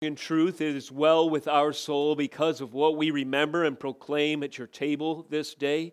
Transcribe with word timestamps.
In 0.00 0.14
truth, 0.14 0.60
it 0.60 0.76
is 0.76 0.92
well 0.92 1.28
with 1.28 1.48
our 1.48 1.72
soul 1.72 2.14
because 2.14 2.60
of 2.60 2.72
what 2.72 2.96
we 2.96 3.10
remember 3.10 3.64
and 3.64 3.76
proclaim 3.76 4.44
at 4.44 4.56
your 4.56 4.68
table 4.68 5.26
this 5.28 5.56
day, 5.56 5.92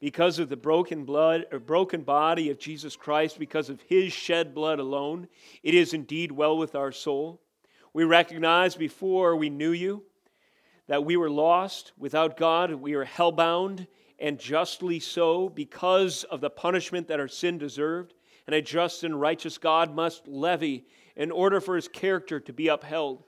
because 0.00 0.38
of 0.38 0.48
the 0.48 0.56
broken 0.56 1.04
blood 1.04 1.44
or 1.52 1.58
broken 1.58 2.04
body 2.04 2.48
of 2.48 2.58
Jesus 2.58 2.96
Christ, 2.96 3.38
because 3.38 3.68
of 3.68 3.82
his 3.82 4.14
shed 4.14 4.54
blood 4.54 4.78
alone. 4.78 5.28
It 5.62 5.74
is 5.74 5.92
indeed 5.92 6.32
well 6.32 6.56
with 6.56 6.74
our 6.74 6.90
soul. 6.90 7.42
We 7.92 8.04
recognize 8.04 8.76
before 8.76 9.36
we 9.36 9.50
knew 9.50 9.72
you 9.72 10.04
that 10.86 11.04
we 11.04 11.18
were 11.18 11.28
lost 11.28 11.92
without 11.98 12.38
God, 12.38 12.72
we 12.72 12.96
were 12.96 13.04
hellbound, 13.04 13.86
and 14.18 14.38
justly 14.38 15.00
so 15.00 15.50
because 15.50 16.24
of 16.24 16.40
the 16.40 16.48
punishment 16.48 17.08
that 17.08 17.20
our 17.20 17.28
sin 17.28 17.58
deserved. 17.58 18.14
And 18.46 18.54
a 18.54 18.62
just 18.62 19.04
and 19.04 19.20
righteous 19.20 19.58
God 19.58 19.94
must 19.94 20.26
levy 20.26 20.86
in 21.14 21.30
order 21.30 21.60
for 21.60 21.76
his 21.76 21.88
character 21.88 22.40
to 22.40 22.52
be 22.54 22.68
upheld. 22.68 23.24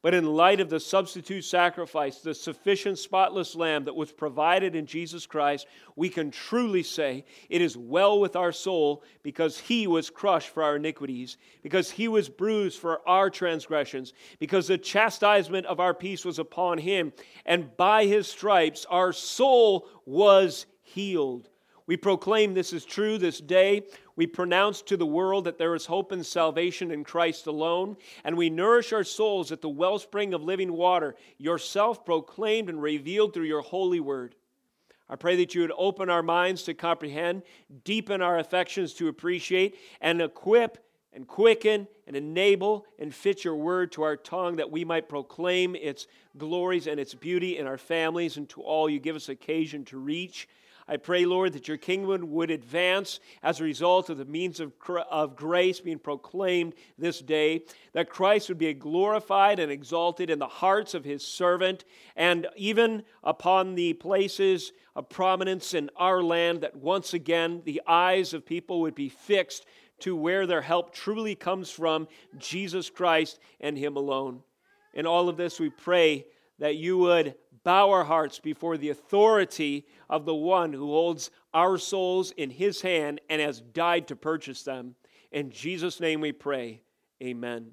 But 0.00 0.14
in 0.14 0.24
light 0.24 0.60
of 0.60 0.70
the 0.70 0.78
substitute 0.78 1.44
sacrifice, 1.44 2.18
the 2.18 2.32
sufficient 2.32 2.98
spotless 2.98 3.56
lamb 3.56 3.84
that 3.84 3.96
was 3.96 4.12
provided 4.12 4.76
in 4.76 4.86
Jesus 4.86 5.26
Christ, 5.26 5.66
we 5.96 6.08
can 6.08 6.30
truly 6.30 6.84
say 6.84 7.24
it 7.48 7.60
is 7.60 7.76
well 7.76 8.20
with 8.20 8.36
our 8.36 8.52
soul 8.52 9.02
because 9.24 9.58
he 9.58 9.88
was 9.88 10.08
crushed 10.08 10.50
for 10.50 10.62
our 10.62 10.76
iniquities, 10.76 11.36
because 11.62 11.90
he 11.90 12.06
was 12.06 12.28
bruised 12.28 12.78
for 12.78 13.00
our 13.08 13.28
transgressions, 13.28 14.12
because 14.38 14.68
the 14.68 14.78
chastisement 14.78 15.66
of 15.66 15.80
our 15.80 15.94
peace 15.94 16.24
was 16.24 16.38
upon 16.38 16.78
him, 16.78 17.12
and 17.44 17.76
by 17.76 18.06
his 18.06 18.28
stripes 18.28 18.86
our 18.88 19.12
soul 19.12 19.88
was 20.06 20.66
healed. 20.80 21.48
We 21.88 21.96
proclaim 21.96 22.54
this 22.54 22.74
is 22.74 22.84
true 22.84 23.16
this 23.18 23.40
day. 23.40 23.84
We 24.18 24.26
pronounce 24.26 24.82
to 24.82 24.96
the 24.96 25.06
world 25.06 25.44
that 25.44 25.58
there 25.58 25.76
is 25.76 25.86
hope 25.86 26.10
and 26.10 26.26
salvation 26.26 26.90
in 26.90 27.04
Christ 27.04 27.46
alone, 27.46 27.96
and 28.24 28.36
we 28.36 28.50
nourish 28.50 28.92
our 28.92 29.04
souls 29.04 29.52
at 29.52 29.60
the 29.60 29.68
wellspring 29.68 30.34
of 30.34 30.42
living 30.42 30.72
water, 30.72 31.14
yourself 31.38 32.04
proclaimed 32.04 32.68
and 32.68 32.82
revealed 32.82 33.32
through 33.32 33.44
your 33.44 33.62
holy 33.62 34.00
word. 34.00 34.34
I 35.08 35.14
pray 35.14 35.36
that 35.36 35.54
you 35.54 35.60
would 35.60 35.72
open 35.78 36.10
our 36.10 36.24
minds 36.24 36.64
to 36.64 36.74
comprehend, 36.74 37.44
deepen 37.84 38.20
our 38.20 38.40
affections 38.40 38.92
to 38.94 39.06
appreciate, 39.06 39.78
and 40.00 40.20
equip 40.20 40.84
and 41.12 41.24
quicken 41.28 41.86
and 42.08 42.16
enable 42.16 42.86
and 42.98 43.14
fit 43.14 43.44
your 43.44 43.54
word 43.54 43.92
to 43.92 44.02
our 44.02 44.16
tongue 44.16 44.56
that 44.56 44.72
we 44.72 44.84
might 44.84 45.08
proclaim 45.08 45.76
its 45.76 46.08
glories 46.36 46.88
and 46.88 46.98
its 46.98 47.14
beauty 47.14 47.56
in 47.56 47.68
our 47.68 47.78
families 47.78 48.36
and 48.36 48.48
to 48.48 48.62
all 48.62 48.90
you 48.90 48.98
give 48.98 49.14
us 49.14 49.28
occasion 49.28 49.84
to 49.84 49.96
reach. 49.96 50.48
I 50.90 50.96
pray, 50.96 51.26
Lord, 51.26 51.52
that 51.52 51.68
your 51.68 51.76
kingdom 51.76 52.32
would 52.32 52.50
advance 52.50 53.20
as 53.42 53.60
a 53.60 53.64
result 53.64 54.08
of 54.08 54.16
the 54.16 54.24
means 54.24 54.58
of, 54.58 54.72
of 55.10 55.36
grace 55.36 55.80
being 55.80 55.98
proclaimed 55.98 56.74
this 56.96 57.20
day, 57.20 57.62
that 57.92 58.08
Christ 58.08 58.48
would 58.48 58.56
be 58.56 58.72
glorified 58.72 59.58
and 59.58 59.70
exalted 59.70 60.30
in 60.30 60.38
the 60.38 60.46
hearts 60.46 60.94
of 60.94 61.04
his 61.04 61.22
servant, 61.22 61.84
and 62.16 62.46
even 62.56 63.02
upon 63.22 63.74
the 63.74 63.92
places 63.92 64.72
of 64.96 65.10
prominence 65.10 65.74
in 65.74 65.90
our 65.94 66.22
land, 66.22 66.62
that 66.62 66.76
once 66.76 67.12
again 67.12 67.60
the 67.66 67.82
eyes 67.86 68.32
of 68.32 68.46
people 68.46 68.80
would 68.80 68.94
be 68.94 69.10
fixed 69.10 69.66
to 70.00 70.16
where 70.16 70.46
their 70.46 70.62
help 70.62 70.94
truly 70.94 71.34
comes 71.34 71.70
from 71.70 72.08
Jesus 72.38 72.88
Christ 72.88 73.38
and 73.60 73.76
him 73.76 73.96
alone. 73.96 74.42
In 74.94 75.06
all 75.06 75.28
of 75.28 75.36
this, 75.36 75.60
we 75.60 75.68
pray 75.68 76.24
that 76.58 76.76
you 76.76 76.98
would 76.98 77.34
bow 77.64 77.90
our 77.90 78.04
hearts 78.04 78.38
before 78.38 78.76
the 78.76 78.90
authority 78.90 79.86
of 80.08 80.24
the 80.24 80.34
one 80.34 80.72
who 80.72 80.86
holds 80.86 81.30
our 81.52 81.78
souls 81.78 82.30
in 82.32 82.50
his 82.50 82.80
hand 82.80 83.20
and 83.28 83.40
has 83.40 83.60
died 83.60 84.08
to 84.08 84.16
purchase 84.16 84.62
them. 84.62 84.94
In 85.32 85.50
Jesus' 85.50 86.00
name 86.00 86.20
we 86.20 86.32
pray. 86.32 86.82
Amen. 87.22 87.72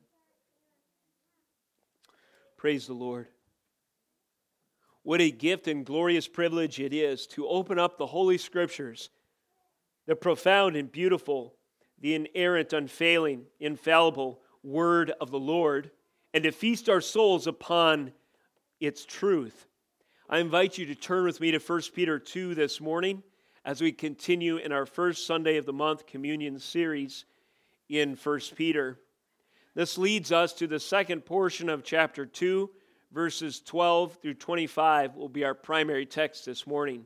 Praise 2.57 2.87
the 2.87 2.93
Lord. 2.93 3.27
What 5.03 5.21
a 5.21 5.29
gift 5.29 5.67
and 5.67 5.85
glorious 5.85 6.27
privilege 6.27 6.79
it 6.79 6.91
is 6.91 7.27
to 7.27 7.47
open 7.47 7.77
up 7.77 7.97
the 7.97 8.07
Holy 8.07 8.39
Scriptures, 8.39 9.11
the 10.07 10.15
profound 10.15 10.75
and 10.75 10.91
beautiful, 10.91 11.53
the 11.99 12.15
inerrant, 12.15 12.73
unfailing, 12.73 13.45
infallible 13.59 14.41
Word 14.63 15.11
of 15.21 15.29
the 15.29 15.39
Lord, 15.39 15.91
and 16.33 16.43
to 16.43 16.51
feast 16.51 16.89
our 16.89 17.01
souls 17.01 17.45
upon 17.45 18.13
its 18.85 19.05
truth. 19.05 19.67
I 20.29 20.39
invite 20.39 20.77
you 20.77 20.85
to 20.87 20.95
turn 20.95 21.23
with 21.23 21.39
me 21.39 21.51
to 21.51 21.59
1 21.59 21.81
Peter 21.93 22.19
2 22.19 22.55
this 22.55 22.79
morning 22.79 23.23
as 23.63 23.81
we 23.81 23.91
continue 23.91 24.57
in 24.57 24.71
our 24.71 24.85
first 24.85 25.25
Sunday 25.25 25.57
of 25.57 25.65
the 25.65 25.73
month 25.73 26.05
communion 26.05 26.59
series 26.59 27.25
in 27.89 28.15
1 28.15 28.39
Peter. 28.55 28.99
This 29.73 29.97
leads 29.97 30.31
us 30.31 30.53
to 30.53 30.67
the 30.67 30.79
second 30.79 31.25
portion 31.25 31.69
of 31.69 31.83
chapter 31.83 32.25
2, 32.25 32.69
verses 33.11 33.61
12 33.61 34.19
through 34.21 34.35
25 34.35 35.15
will 35.15 35.29
be 35.29 35.43
our 35.43 35.53
primary 35.53 36.05
text 36.05 36.45
this 36.45 36.67
morning. 36.67 37.05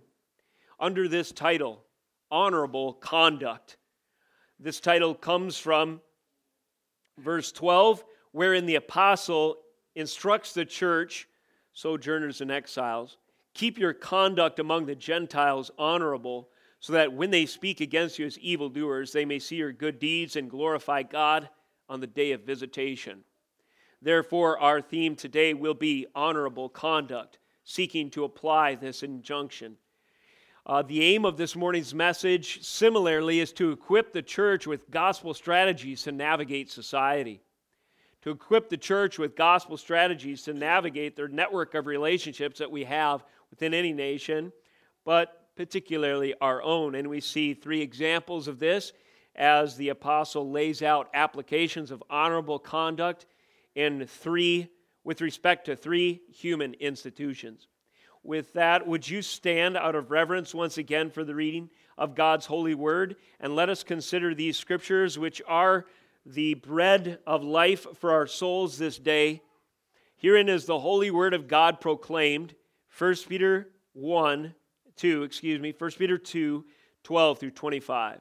Under 0.80 1.08
this 1.08 1.32
title, 1.32 1.84
Honorable 2.32 2.94
Conduct. 2.94 3.78
This 4.60 4.80
title 4.80 5.16
comes 5.16 5.58
from 5.58 6.02
verse 7.18 7.52
12, 7.52 8.04
wherein 8.32 8.66
the 8.66 8.76
apostle 8.76 9.58
instructs 9.96 10.54
the 10.54 10.66
church 10.66 11.28
sojourners 11.80 12.42
and 12.42 12.52
exiles. 12.52 13.18
Keep 13.54 13.78
your 13.78 13.94
conduct 13.94 14.60
among 14.60 14.86
the 14.86 14.96
Gentiles 14.96 15.72
honorable, 15.78 16.50
so 16.82 16.94
that 16.94 17.14
when 17.14 17.32
they 17.32 17.46
speak 17.46 17.80
against 17.80 18.20
you 18.20 18.26
as 18.26 18.38
evildoers, 18.40 19.12
they 19.12 19.26
may 19.26 19.40
see 19.40 19.56
your 19.56 19.72
good 19.72 19.98
deeds 19.98 20.36
and 20.36 20.50
glorify 20.50 21.04
God 21.04 21.50
on 21.88 22.00
the 22.00 22.08
day 22.08 22.32
of 22.34 22.42
visitation. 22.42 23.24
Therefore, 24.02 24.60
our 24.60 24.82
theme 24.82 25.16
today 25.16 25.54
will 25.54 25.74
be 25.74 26.06
honorable 26.16 26.70
conduct, 26.70 27.40
seeking 27.64 28.10
to 28.12 28.24
apply 28.26 28.76
this 28.76 29.04
injunction. 29.04 29.78
Uh, 30.66 30.82
the 30.82 31.02
aim 31.02 31.26
of 31.26 31.38
this 31.38 31.56
morning's 31.56 31.94
message, 31.94 32.62
similarly, 32.62 33.40
is 33.40 33.52
to 33.54 33.72
equip 33.72 34.14
the 34.14 34.22
church 34.22 34.68
with 34.68 34.92
gospel 34.92 35.34
strategies 35.34 36.04
to 36.04 36.12
navigate 36.12 36.70
society 36.70 37.42
to 38.22 38.32
equip 38.32 38.70
the 38.70 38.78
church 38.78 39.18
with 39.18 39.36
gospel 39.36 39.78
strategies 39.78 40.44
to 40.44 40.54
navigate 40.54 41.16
their 41.16 41.28
network 41.28 41.74
of 41.74 41.88
relationships 41.88 42.60
that 42.60 42.72
we 42.72 42.84
have 42.84 43.24
within 43.50 43.74
any 43.74 43.94
nation, 43.94 44.52
but 45.06 45.48
particularly 45.56 46.34
our 46.42 46.62
own. 46.62 46.96
And 46.96 47.10
we 47.10 47.22
see 47.22 47.54
three 47.54 47.82
examples 47.82 48.48
of 48.48 48.60
this 48.60 48.94
as 49.36 49.78
the 49.78 49.90
apostle 49.90 50.52
lays 50.52 50.82
out 50.82 51.10
applications 51.14 51.92
of 51.92 52.04
honorable 52.10 52.60
conduct 52.60 53.26
in 53.76 54.06
three 54.06 54.68
with 55.04 55.22
respect 55.22 55.66
to 55.66 55.76
three 55.76 56.22
human 56.30 56.74
institutions. 56.76 57.68
With 58.22 58.52
that, 58.54 58.86
would 58.86 59.10
you 59.10 59.22
stand 59.22 59.78
out 59.78 59.96
of 59.96 60.12
reverence 60.12 60.54
once 60.54 60.78
again 60.78 61.10
for 61.10 61.24
the 61.24 61.36
reading 61.36 61.70
of 61.98 62.16
God's 62.16 62.46
holy 62.46 62.76
word 62.76 63.16
and 63.40 63.56
let 63.56 63.70
us 63.70 63.82
consider 63.82 64.36
these 64.36 64.58
scriptures 64.58 65.18
which 65.18 65.42
are 65.48 65.86
the 66.26 66.54
bread 66.56 67.20
of 67.26 67.44
life 67.44 67.86
for 67.96 68.12
our 68.12 68.28
souls 68.28 68.78
this 68.78 68.98
day. 68.98 69.42
Herein 70.18 70.50
is 70.50 70.66
the 70.66 70.80
holy 70.80 71.12
word 71.12 71.34
of 71.34 71.48
God 71.48 71.80
proclaimed. 71.80 72.56
1 72.98 73.16
Peter 73.28 73.70
1, 73.94 74.54
2, 74.96 75.24
excuse 75.24 75.60
me, 75.60 75.74
1 75.78 75.92
Peter 75.92 76.18
2, 76.18 76.66
12 77.04 77.40
through 77.40 77.52
25. 77.52 78.20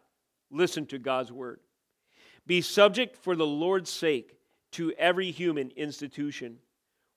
Listen 0.51 0.87
to 0.87 0.99
God's 0.99 1.33
word. 1.33 1.61
Be 2.47 2.61
subject 2.61 3.17
for 3.17 3.37
the 3.37 3.47
Lord's 3.47 3.91
sake 3.91 4.39
to 4.73 4.93
every 4.93 5.31
human 5.31 5.71
institution, 5.73 6.59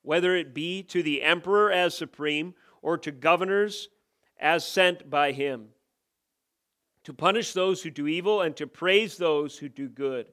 whether 0.02 0.36
it 0.36 0.53
be 0.53 0.84
to 0.84 1.03
the 1.03 1.22
emperor 1.22 1.72
as 1.72 1.96
supreme 1.96 2.53
or 2.81 2.97
to 2.97 3.12
governors 3.12 3.90
as 4.40 4.66
sent 4.66 5.09
by 5.09 5.31
him, 5.31 5.68
to 7.03 7.14
punish 7.14 7.53
those 7.53 7.84
who 7.84 7.91
do 7.91 8.08
evil 8.08 8.41
and 8.41 8.56
to 8.58 8.66
praise 8.66 9.18
those 9.18 9.58
who 9.58 9.70
do 9.70 9.88
good 9.88 10.28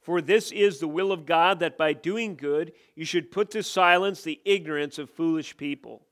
for 0.00 0.20
this 0.20 0.50
is 0.50 0.78
the 0.78 0.88
will 0.88 1.12
of 1.12 1.26
God 1.26 1.60
that 1.60 1.76
by 1.76 1.92
doing 1.92 2.34
good 2.34 2.72
you 2.94 3.04
should 3.04 3.30
put 3.30 3.50
to 3.50 3.62
silence 3.62 4.22
the 4.22 4.40
ignorance 4.44 4.98
of 4.98 5.10
foolish 5.10 5.56
people. 5.56 6.02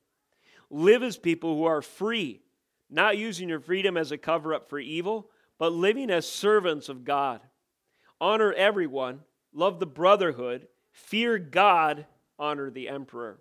Live 0.71 1.03
as 1.03 1.17
people 1.17 1.57
who 1.57 1.65
are 1.65 1.81
free, 1.81 2.43
not 2.91 3.17
using 3.17 3.49
your 3.49 3.61
freedom 3.61 3.97
as 3.97 4.13
a 4.13 4.19
cover 4.19 4.53
up 4.53 4.69
for 4.69 4.79
evil, 4.79 5.31
but 5.59 5.73
living 5.73 6.11
as 6.11 6.29
servants 6.29 6.89
of 6.89 7.05
God. 7.05 7.41
Honor 8.21 8.53
everyone, 8.53 9.21
love 9.53 9.81
the 9.81 9.87
brotherhood, 9.87 10.69
fear 10.93 11.39
God, 11.39 12.07
honor 12.39 12.71
the 12.71 12.89
emperor. 12.89 13.41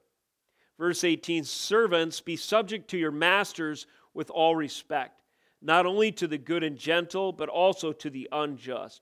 Verse 0.78 1.04
18 1.04 1.44
Servants, 1.44 2.22
be 2.22 2.36
subject 2.36 2.90
to 2.92 2.98
your 2.98 3.12
masters 3.12 3.88
with 4.14 4.30
all 4.30 4.56
respect, 4.56 5.22
not 5.62 5.86
only 5.86 6.12
to 6.14 6.28
the 6.28 6.38
good 6.38 6.64
and 6.64 6.78
gentle, 6.78 7.34
but 7.34 7.50
also 7.50 7.92
to 7.92 8.10
the 8.10 8.30
unjust. 8.32 9.02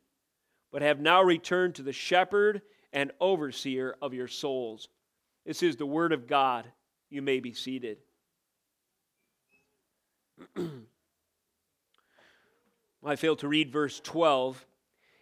but 0.71 0.81
have 0.81 0.99
now 0.99 1.21
returned 1.21 1.75
to 1.75 1.83
the 1.83 1.93
shepherd 1.93 2.61
and 2.93 3.11
overseer 3.19 3.95
of 4.01 4.13
your 4.13 4.27
souls. 4.27 4.87
This 5.45 5.63
is 5.63 5.75
the 5.75 5.85
word 5.85 6.13
of 6.13 6.27
God. 6.27 6.65
You 7.09 7.21
may 7.21 7.39
be 7.39 7.53
seated. 7.53 7.97
I 13.03 13.15
failed 13.15 13.39
to 13.39 13.47
read 13.47 13.71
verse 13.71 13.99
12 13.99 14.63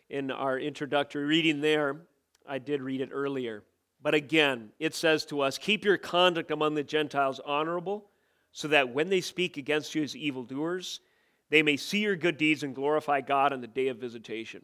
in 0.09 0.31
our 0.31 0.59
introductory 0.59 1.23
reading 1.25 1.61
there. 1.61 2.01
I 2.47 2.59
did 2.59 2.81
read 2.81 3.01
it 3.01 3.09
earlier. 3.11 3.63
But 4.01 4.13
again, 4.13 4.69
it 4.79 4.95
says 4.95 5.25
to 5.25 5.41
us, 5.41 5.57
Keep 5.57 5.85
your 5.85 5.97
conduct 5.97 6.51
among 6.51 6.75
the 6.75 6.83
Gentiles 6.83 7.39
honorable, 7.45 8.09
so 8.51 8.67
that 8.69 8.93
when 8.93 9.09
they 9.09 9.21
speak 9.21 9.57
against 9.57 9.93
you 9.93 10.03
as 10.03 10.15
evildoers, 10.15 11.01
they 11.49 11.61
may 11.61 11.77
see 11.77 11.99
your 11.99 12.15
good 12.15 12.37
deeds 12.37 12.63
and 12.63 12.75
glorify 12.75 13.21
God 13.21 13.53
on 13.53 13.61
the 13.61 13.67
day 13.67 13.87
of 13.87 13.97
visitation. 13.97 14.63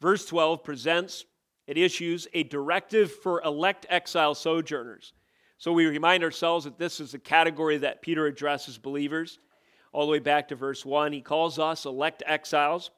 Verse 0.00 0.26
12 0.26 0.62
presents, 0.62 1.24
it 1.66 1.78
issues 1.78 2.28
a 2.32 2.42
directive 2.44 3.12
for 3.12 3.42
elect 3.42 3.86
exile 3.88 4.34
sojourners. 4.34 5.12
So 5.58 5.72
we 5.72 5.86
remind 5.86 6.22
ourselves 6.22 6.64
that 6.64 6.78
this 6.78 7.00
is 7.00 7.14
a 7.14 7.18
category 7.18 7.78
that 7.78 8.02
Peter 8.02 8.26
addresses 8.26 8.78
believers. 8.78 9.38
All 9.92 10.06
the 10.06 10.12
way 10.12 10.18
back 10.18 10.48
to 10.48 10.54
verse 10.54 10.84
1, 10.84 11.12
he 11.12 11.22
calls 11.22 11.58
us 11.58 11.86
elect 11.86 12.22
exiles. 12.26 12.90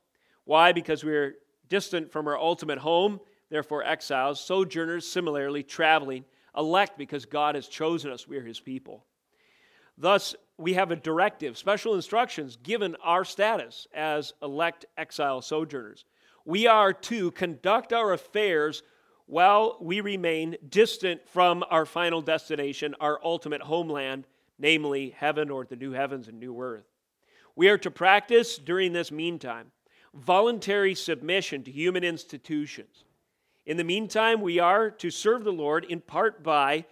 Why? 0.45 0.73
Because 0.73 1.05
we're 1.05 1.37
distant 1.69 2.11
from 2.11 2.27
our 2.27 2.37
ultimate 2.37 2.79
home 2.79 3.21
therefore 3.51 3.85
exiles, 3.85 4.41
sojourners, 4.41 5.07
similarly 5.07 5.63
traveling, 5.63 6.25
elect 6.57 6.99
because 6.99 7.25
God 7.25 7.55
has 7.55 7.69
chosen 7.69 8.11
us, 8.11 8.29
we 8.29 8.37
are 8.37 8.45
his 8.45 8.61
people. 8.61 9.05
Thus, 9.97 10.35
we 10.57 10.75
have 10.75 10.91
a 10.91 10.97
directive, 10.97 11.59
special 11.59 11.95
instructions 11.95 12.57
given 12.57 12.97
our 13.03 13.25
status 13.25 13.87
as 13.95 14.33
elect 14.43 14.87
exile 14.97 15.43
sojourners. 15.43 16.05
We 16.49 16.67
are 16.67 16.93
to 16.93 17.31
conduct 17.33 17.93
our 17.93 18.13
affairs 18.13 18.83
while 19.27 19.77
we 19.81 20.01
remain 20.01 20.57
distant 20.69 21.29
from 21.29 21.63
our 21.71 21.85
final 21.85 22.23
destination, 22.23 22.95
our 23.01 23.21
ultimate 23.23 23.61
homeland, 23.61 24.27
namely 24.59 25.11
heaven 25.11 25.51
or 25.51 25.65
the 25.65 25.77
new 25.77 25.93
heavens 25.93 26.27
and 26.27 26.41
new 26.41 26.61
earth. 26.61 26.87
We 27.55 27.69
are 27.69 27.79
to 27.79 27.91
practice 27.91 28.57
during 28.57 28.93
this 28.93 29.13
meantime 29.13 29.71
voluntary 30.15 30.95
submission 30.95 31.63
to 31.65 31.71
human 31.71 32.03
institutions 32.03 33.05
in 33.69 33.77
the 33.77 33.85
meantime, 33.85 34.41
we 34.41 34.59
are 34.59 34.91
to 34.93 35.11
serve 35.11 35.45
the 35.45 35.53
Lord 35.53 35.85
in 35.85 36.01
part 36.01 36.43
by 36.43 36.87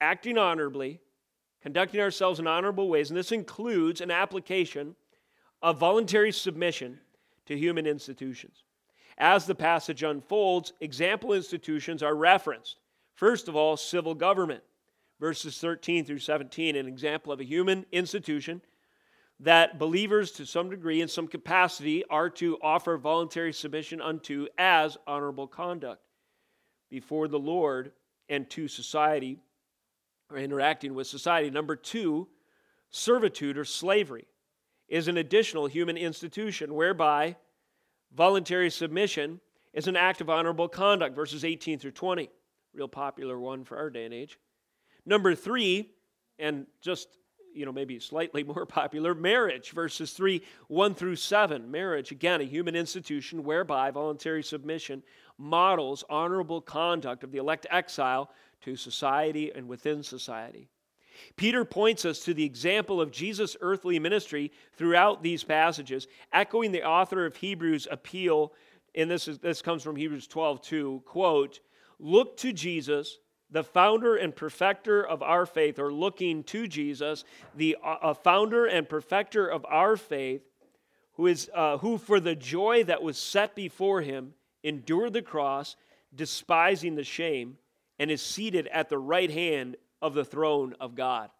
acting 0.00 0.38
honorably, 0.38 0.98
conducting 1.60 2.00
ourselves 2.00 2.40
in 2.40 2.46
honorable 2.46 2.88
ways, 2.88 3.10
and 3.10 3.18
this 3.18 3.32
includes 3.32 4.00
an 4.00 4.10
application 4.10 4.96
of 5.60 5.78
voluntary 5.78 6.32
submission 6.32 7.00
to 7.44 7.58
human 7.58 7.86
institutions. 7.86 8.64
As 9.18 9.46
the 9.46 9.54
passage 9.54 10.02
unfolds, 10.02 10.72
example 10.80 11.32
institutions 11.32 12.02
are 12.02 12.14
referenced. 12.14 12.76
First 13.14 13.48
of 13.48 13.56
all, 13.56 13.76
civil 13.76 14.14
government, 14.14 14.62
verses 15.18 15.58
13 15.58 16.04
through 16.04 16.18
17, 16.18 16.76
an 16.76 16.86
example 16.86 17.32
of 17.32 17.40
a 17.40 17.44
human 17.44 17.86
institution 17.92 18.60
that 19.40 19.78
believers, 19.78 20.32
to 20.32 20.46
some 20.46 20.70
degree, 20.70 21.00
in 21.00 21.08
some 21.08 21.28
capacity, 21.28 22.04
are 22.10 22.30
to 22.30 22.58
offer 22.62 22.96
voluntary 22.96 23.52
submission 23.52 24.00
unto 24.00 24.46
as 24.58 24.96
honorable 25.06 25.46
conduct 25.46 26.02
before 26.90 27.28
the 27.28 27.38
Lord 27.38 27.92
and 28.28 28.48
to 28.50 28.68
society 28.68 29.38
or 30.30 30.38
interacting 30.38 30.94
with 30.94 31.06
society. 31.06 31.50
Number 31.50 31.76
two, 31.76 32.28
servitude 32.90 33.58
or 33.58 33.64
slavery 33.64 34.26
is 34.88 35.08
an 35.08 35.16
additional 35.16 35.66
human 35.66 35.96
institution 35.96 36.74
whereby 36.74 37.36
voluntary 38.16 38.70
submission 38.70 39.40
is 39.74 39.86
an 39.86 39.96
act 39.96 40.20
of 40.20 40.30
honorable 40.30 40.68
conduct, 40.68 41.14
verses 41.14 41.44
18 41.44 41.78
through 41.78 41.92
20. 41.92 42.30
Real 42.74 42.88
popular 42.88 43.38
one 43.38 43.64
for 43.64 43.76
our 43.76 43.90
day 43.90 44.04
and 44.04 44.14
age. 44.14 44.38
Number 45.04 45.34
three, 45.34 45.90
and 46.38 46.66
just 46.80 47.08
you 47.54 47.64
know 47.64 47.72
maybe 47.72 47.98
slightly 47.98 48.42
more 48.54 48.66
popular 48.66 49.14
marriage 49.14 49.70
verses 49.70 50.12
3 50.12 50.42
1 50.68 50.94
through 50.94 51.16
7 51.16 51.70
marriage 51.70 52.10
again 52.12 52.42
a 52.42 52.44
human 52.44 52.76
institution 52.76 53.42
whereby 53.42 53.90
voluntary 53.90 54.42
submission 54.42 55.02
models 55.38 56.04
honorable 56.10 56.60
conduct 56.60 57.24
of 57.24 57.32
the 57.32 57.38
elect 57.38 57.66
exile 57.70 58.30
to 58.60 58.76
society 58.76 59.52
and 59.54 59.66
within 59.66 60.02
society. 60.02 60.68
Peter 61.36 61.64
points 61.64 62.04
us 62.04 62.20
to 62.20 62.34
the 62.34 62.44
example 62.44 63.00
of 63.00 63.10
Jesus' 63.10 63.56
earthly 63.60 63.98
ministry 63.98 64.52
throughout 64.74 65.22
these 65.22 65.44
passages, 65.44 66.06
echoing 66.32 66.72
the 66.72 66.84
author 66.84 67.26
of 67.26 67.36
Hebrews' 67.36 67.88
appeal, 67.90 68.52
and 68.94 69.10
this, 69.10 69.28
is, 69.28 69.38
this 69.38 69.62
comes 69.62 69.82
from 69.82 69.96
Hebrews 69.96 70.26
12 70.26 70.62
2, 70.62 71.02
quote, 71.06 71.60
Look 71.98 72.36
to 72.38 72.52
Jesus, 72.52 73.18
the 73.50 73.64
founder 73.64 74.16
and 74.16 74.34
perfecter 74.34 75.06
of 75.06 75.22
our 75.22 75.46
faith, 75.46 75.78
or 75.78 75.92
looking 75.92 76.42
to 76.44 76.66
Jesus, 76.66 77.24
the 77.54 77.76
uh, 77.82 78.14
founder 78.14 78.66
and 78.66 78.88
perfecter 78.88 79.46
of 79.46 79.64
our 79.68 79.96
faith, 79.96 80.42
who, 81.14 81.26
is, 81.26 81.50
uh, 81.54 81.78
who 81.78 81.98
for 81.98 82.20
the 82.20 82.34
joy 82.34 82.84
that 82.84 83.02
was 83.02 83.16
set 83.16 83.54
before 83.54 84.02
him 84.02 84.34
endured 84.62 85.12
the 85.12 85.22
cross, 85.22 85.76
despising 86.14 86.94
the 86.94 87.04
shame, 87.04 87.56
and 87.98 88.10
is 88.10 88.20
seated 88.20 88.66
at 88.68 88.88
the 88.88 88.98
right 88.98 89.30
hand 89.30 89.76
of 90.00 90.14
the 90.14 90.24
throne 90.24 90.74
of 90.80 90.94
God. 90.94 91.30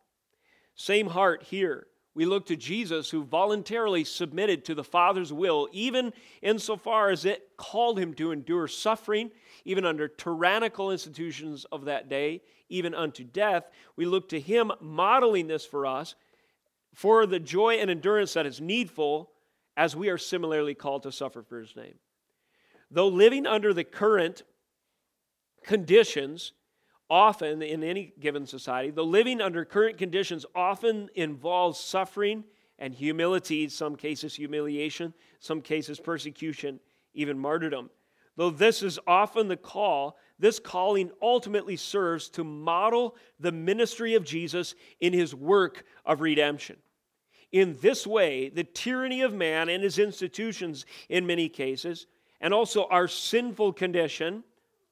Same 0.75 1.08
heart 1.08 1.43
here. 1.44 1.87
We 2.15 2.25
look 2.25 2.46
to 2.46 2.56
Jesus 2.56 3.10
who 3.10 3.25
voluntarily 3.25 4.03
submitted 4.03 4.65
to 4.65 4.75
the 4.75 4.82
Father's 4.82 5.34
will, 5.34 5.69
even 5.70 6.15
insofar 6.41 7.10
as 7.10 7.27
it 7.27 7.51
called 7.58 7.98
him 7.98 8.15
to 8.15 8.32
endure 8.32 8.69
suffering, 8.69 9.31
even 9.67 9.84
under 9.84 10.08
tyrannical 10.08 10.91
institutions 10.91 11.67
of 11.70 11.84
that 11.84 12.08
day, 12.08 12.41
even 12.70 12.94
unto 12.94 13.22
death. 13.22 13.65
We 13.96 14.06
look 14.06 14.31
to 14.31 14.41
him 14.41 14.72
modeling 14.81 15.46
this 15.46 15.67
for 15.67 15.84
us 15.84 16.15
for 16.94 17.27
the 17.27 17.39
joy 17.39 17.75
and 17.75 17.91
endurance 17.91 18.32
that 18.32 18.46
is 18.46 18.63
needful 18.63 19.31
as 19.77 19.94
we 19.94 20.08
are 20.08 20.17
similarly 20.17 20.75
called 20.75 21.03
to 21.03 21.13
suffer 21.13 21.43
for 21.43 21.60
his 21.60 21.77
name. 21.77 21.96
Though 22.91 23.08
living 23.08 23.46
under 23.46 23.75
the 23.75 23.84
current 23.84 24.43
conditions, 25.63 26.53
often 27.08 27.63
in 27.63 27.82
any 27.82 28.13
given 28.19 28.46
society, 28.46 28.91
the 28.91 29.05
living 29.05 29.41
under 29.41 29.65
current 29.65 29.98
conditions 29.98 30.44
often 30.55 31.08
involves 31.15 31.79
suffering 31.79 32.44
and 32.79 32.94
humility, 32.94 33.69
some 33.69 33.96
cases 33.96 34.34
humiliation, 34.34 35.15
some 35.41 35.60
cases 35.60 35.98
persecution, 35.98 36.81
even 37.15 37.39
martyrdom. 37.39 37.91
Though 38.36 38.51
this 38.51 38.82
is 38.82 38.98
often 39.06 39.48
the 39.48 39.56
call, 39.56 40.19
this 40.39 40.58
calling 40.58 41.10
ultimately 41.22 41.77
serves 41.77 42.29
to 42.31 42.44
model 42.44 43.17
the 43.41 43.53
ministry 43.53 44.15
of 44.15 44.25
Jesus 44.25 44.75
in 45.01 45.15
his 45.15 45.34
work 45.34 45.84
of 46.05 46.20
redemption. 46.20 46.77
In 47.53 47.79
this 47.81 48.06
way, 48.06 48.51
the 48.51 48.65
tyranny 48.65 49.22
of 49.22 49.32
man 49.32 49.70
and 49.70 49.82
his 49.82 49.98
institutions, 49.98 50.84
in 51.08 51.27
many 51.27 51.48
cases, 51.48 52.06
and 52.41 52.53
also 52.53 52.86
our 52.89 53.08
sinful 53.08 53.72
condition, 53.72 54.44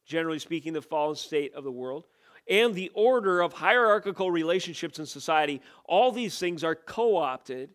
generally 0.04 0.38
speaking, 0.38 0.73
the 0.73 0.82
fallen 0.82 1.16
state 1.16 1.54
of 1.54 1.64
the 1.64 1.73
world, 1.73 2.04
and 2.49 2.75
the 2.75 2.90
order 2.94 3.40
of 3.40 3.52
hierarchical 3.52 4.30
relationships 4.30 4.99
in 4.99 5.06
society, 5.06 5.62
all 5.84 6.12
these 6.12 6.38
things 6.38 6.62
are 6.62 6.75
co 6.75 7.16
opted 7.16 7.70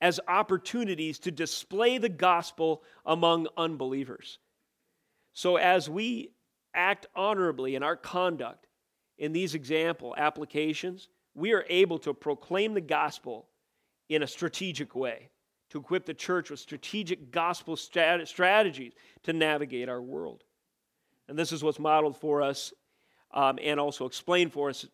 as 0.00 0.20
opportunities 0.28 1.18
to 1.20 1.30
display 1.30 1.98
the 1.98 2.08
gospel 2.08 2.82
among 3.06 3.48
unbelievers. 3.56 4.38
So, 5.32 5.56
as 5.56 5.88
we 5.88 6.30
act 6.74 7.06
honorably 7.14 7.74
in 7.74 7.82
our 7.82 7.96
conduct 7.96 8.66
in 9.18 9.32
these 9.32 9.54
example 9.54 10.14
applications, 10.16 11.08
we 11.34 11.52
are 11.52 11.64
able 11.68 11.98
to 12.00 12.14
proclaim 12.14 12.74
the 12.74 12.80
gospel 12.80 13.48
in 14.08 14.22
a 14.22 14.26
strategic 14.26 14.94
way 14.94 15.30
to 15.70 15.78
equip 15.78 16.04
the 16.04 16.14
church 16.14 16.50
with 16.50 16.60
strategic 16.60 17.30
gospel 17.32 17.76
strategies 17.76 18.92
to 19.24 19.32
navigate 19.32 19.88
our 19.88 20.02
world. 20.02 20.44
And 21.28 21.38
this 21.38 21.52
is 21.52 21.62
what's 21.62 21.78
modeled 21.78 22.16
for 22.16 22.42
us 22.42 22.72
um, 23.32 23.58
and 23.62 23.80
also 23.80 24.06
explained 24.06 24.52
for 24.52 24.70
us 24.70 24.86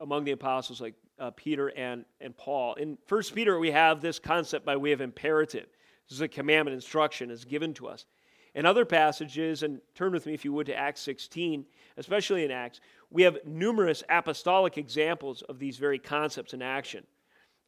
among 0.00 0.24
the 0.24 0.32
apostles 0.32 0.80
like 0.80 0.94
uh, 1.18 1.30
Peter 1.32 1.68
and, 1.68 2.04
and 2.20 2.36
Paul. 2.36 2.74
In 2.74 2.98
1 3.08 3.22
Peter, 3.34 3.58
we 3.58 3.70
have 3.70 4.00
this 4.00 4.18
concept 4.18 4.64
by 4.64 4.76
way 4.76 4.92
of 4.92 5.00
imperative. 5.00 5.66
This 6.08 6.16
is 6.16 6.20
a 6.20 6.28
commandment, 6.28 6.74
instruction 6.74 7.30
is 7.30 7.44
given 7.44 7.74
to 7.74 7.88
us. 7.88 8.06
In 8.54 8.66
other 8.66 8.84
passages, 8.84 9.62
and 9.62 9.80
turn 9.94 10.12
with 10.12 10.26
me 10.26 10.34
if 10.34 10.44
you 10.44 10.52
would 10.52 10.66
to 10.66 10.74
Acts 10.74 11.00
16, 11.02 11.64
especially 11.96 12.44
in 12.44 12.50
Acts, 12.50 12.80
we 13.10 13.22
have 13.22 13.38
numerous 13.44 14.02
apostolic 14.08 14.78
examples 14.78 15.42
of 15.42 15.58
these 15.58 15.76
very 15.76 15.98
concepts 15.98 16.54
in 16.54 16.62
action. 16.62 17.04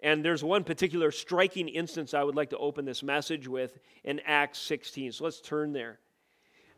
And 0.02 0.24
there's 0.24 0.42
one 0.42 0.64
particular 0.64 1.10
striking 1.10 1.68
instance 1.68 2.14
I 2.14 2.24
would 2.24 2.34
like 2.34 2.50
to 2.50 2.58
open 2.58 2.84
this 2.84 3.02
message 3.02 3.46
with 3.46 3.78
in 4.04 4.20
Acts 4.20 4.58
16. 4.60 5.12
So 5.12 5.24
let's 5.24 5.40
turn 5.40 5.72
there. 5.72 5.98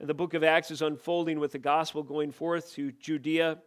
And 0.02 0.08
the 0.08 0.14
book 0.14 0.34
of 0.34 0.42
Acts 0.42 0.72
is 0.72 0.82
unfolding 0.82 1.38
with 1.38 1.52
the 1.52 1.60
gospel 1.60 2.02
going 2.02 2.32
forth 2.32 2.72
to 2.72 2.90
Judea, 2.90 3.58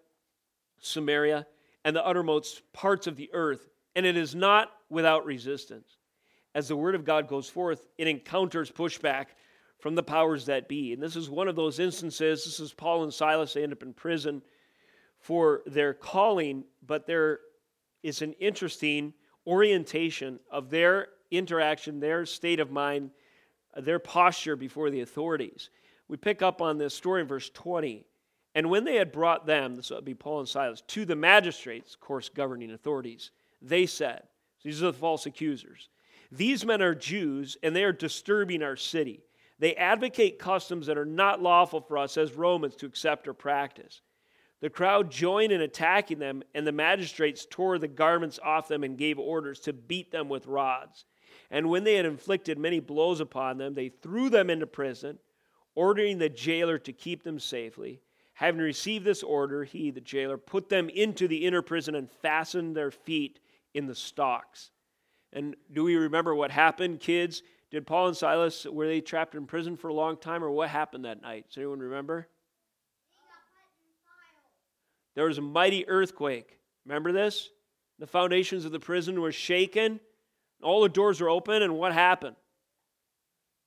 Samaria, 0.79 1.47
and 1.85 1.95
the 1.95 2.05
uttermost 2.05 2.61
parts 2.73 3.07
of 3.07 3.15
the 3.15 3.29
earth. 3.31 3.69
And 3.95 4.05
it 4.05 4.17
is 4.17 4.35
not 4.35 4.69
without 4.89 5.25
resistance. 5.25 5.95
As 6.53 6.67
the 6.67 6.75
word 6.75 6.93
of 6.93 7.05
God 7.05 7.29
goes 7.29 7.47
forth, 7.47 7.87
it 7.97 8.09
encounters 8.09 8.69
pushback 8.69 9.27
from 9.79 9.95
the 9.95 10.03
powers 10.03 10.47
that 10.47 10.67
be. 10.67 10.91
And 10.91 11.01
this 11.01 11.15
is 11.15 11.29
one 11.29 11.47
of 11.47 11.55
those 11.55 11.79
instances. 11.79 12.43
This 12.43 12.59
is 12.59 12.73
Paul 12.73 13.03
and 13.03 13.13
Silas. 13.13 13.53
They 13.53 13.63
end 13.63 13.71
up 13.71 13.81
in 13.81 13.93
prison 13.93 14.41
for 15.21 15.61
their 15.65 15.93
calling, 15.93 16.65
but 16.85 17.07
there 17.07 17.39
is 18.03 18.21
an 18.21 18.33
interesting 18.41 19.13
orientation 19.47 20.41
of 20.51 20.69
their 20.69 21.07
interaction, 21.31 22.01
their 22.01 22.25
state 22.25 22.59
of 22.59 22.71
mind, 22.71 23.11
their 23.77 23.99
posture 23.99 24.57
before 24.57 24.89
the 24.89 24.99
authorities. 24.99 25.69
We 26.07 26.17
pick 26.17 26.41
up 26.41 26.61
on 26.61 26.77
this 26.77 26.93
story 26.93 27.21
in 27.21 27.27
verse 27.27 27.49
20. 27.49 28.05
And 28.53 28.69
when 28.69 28.85
they 28.85 28.95
had 28.95 29.11
brought 29.11 29.45
them, 29.45 29.75
this 29.75 29.89
would 29.89 30.05
be 30.05 30.13
Paul 30.13 30.39
and 30.39 30.49
Silas, 30.49 30.81
to 30.87 31.05
the 31.05 31.15
magistrates, 31.15 31.93
of 31.93 31.99
course, 31.99 32.29
governing 32.29 32.71
authorities, 32.71 33.31
they 33.61 33.85
said, 33.85 34.23
These 34.63 34.81
are 34.81 34.87
the 34.87 34.93
false 34.93 35.25
accusers. 35.25 35.89
These 36.31 36.65
men 36.65 36.81
are 36.81 36.95
Jews, 36.95 37.57
and 37.61 37.75
they 37.75 37.83
are 37.83 37.91
disturbing 37.91 38.63
our 38.63 38.75
city. 38.75 39.23
They 39.59 39.75
advocate 39.75 40.39
customs 40.39 40.87
that 40.87 40.97
are 40.97 41.05
not 41.05 41.41
lawful 41.41 41.81
for 41.81 41.97
us 41.97 42.17
as 42.17 42.33
Romans 42.33 42.75
to 42.77 42.85
accept 42.85 43.27
or 43.27 43.33
practice. 43.33 44.01
The 44.61 44.69
crowd 44.69 45.11
joined 45.11 45.51
in 45.51 45.61
attacking 45.61 46.19
them, 46.19 46.43
and 46.53 46.65
the 46.65 46.71
magistrates 46.71 47.45
tore 47.49 47.77
the 47.77 47.87
garments 47.87 48.39
off 48.43 48.67
them 48.67 48.83
and 48.83 48.97
gave 48.97 49.19
orders 49.19 49.59
to 49.61 49.73
beat 49.73 50.11
them 50.11 50.29
with 50.29 50.47
rods. 50.47 51.05
And 51.51 51.69
when 51.69 51.83
they 51.83 51.95
had 51.95 52.05
inflicted 52.05 52.57
many 52.57 52.79
blows 52.79 53.19
upon 53.19 53.57
them, 53.57 53.73
they 53.73 53.89
threw 53.89 54.29
them 54.29 54.49
into 54.49 54.65
prison, 54.65 55.19
ordering 55.75 56.17
the 56.17 56.29
jailer 56.29 56.77
to 56.79 56.93
keep 56.93 57.23
them 57.23 57.39
safely. 57.39 58.01
Having 58.33 58.61
received 58.61 59.05
this 59.05 59.23
order, 59.23 59.63
he, 59.63 59.91
the 59.91 60.01
jailer, 60.01 60.37
put 60.37 60.67
them 60.67 60.89
into 60.89 61.27
the 61.27 61.45
inner 61.45 61.61
prison 61.61 61.95
and 61.95 62.09
fastened 62.09 62.75
their 62.75 62.91
feet 62.91 63.39
in 63.73 63.85
the 63.85 63.95
stocks. 63.95 64.71
And 65.31 65.55
do 65.71 65.83
we 65.83 65.95
remember 65.95 66.33
what 66.33 66.51
happened, 66.51 66.99
kids? 66.99 67.43
Did 67.71 67.87
Paul 67.87 68.07
and 68.07 68.17
Silas, 68.17 68.65
were 68.65 68.87
they 68.87 69.01
trapped 69.01 69.35
in 69.35 69.45
prison 69.45 69.75
for 69.75 69.89
a 69.89 69.93
long 69.93 70.17
time, 70.17 70.43
or 70.43 70.51
what 70.51 70.69
happened 70.69 71.05
that 71.05 71.21
night? 71.21 71.45
Does 71.49 71.57
anyone 71.57 71.79
remember? 71.79 72.27
There 75.15 75.25
was 75.25 75.37
a 75.37 75.41
mighty 75.41 75.87
earthquake. 75.87 76.59
Remember 76.85 77.11
this? 77.11 77.49
The 77.99 78.07
foundations 78.07 78.65
of 78.65 78.71
the 78.71 78.79
prison 78.79 79.21
were 79.21 79.31
shaken. 79.31 79.99
All 80.61 80.81
the 80.83 80.89
doors 80.89 81.21
were 81.21 81.29
open, 81.29 81.61
and 81.61 81.77
what 81.77 81.93
happened? 81.93 82.35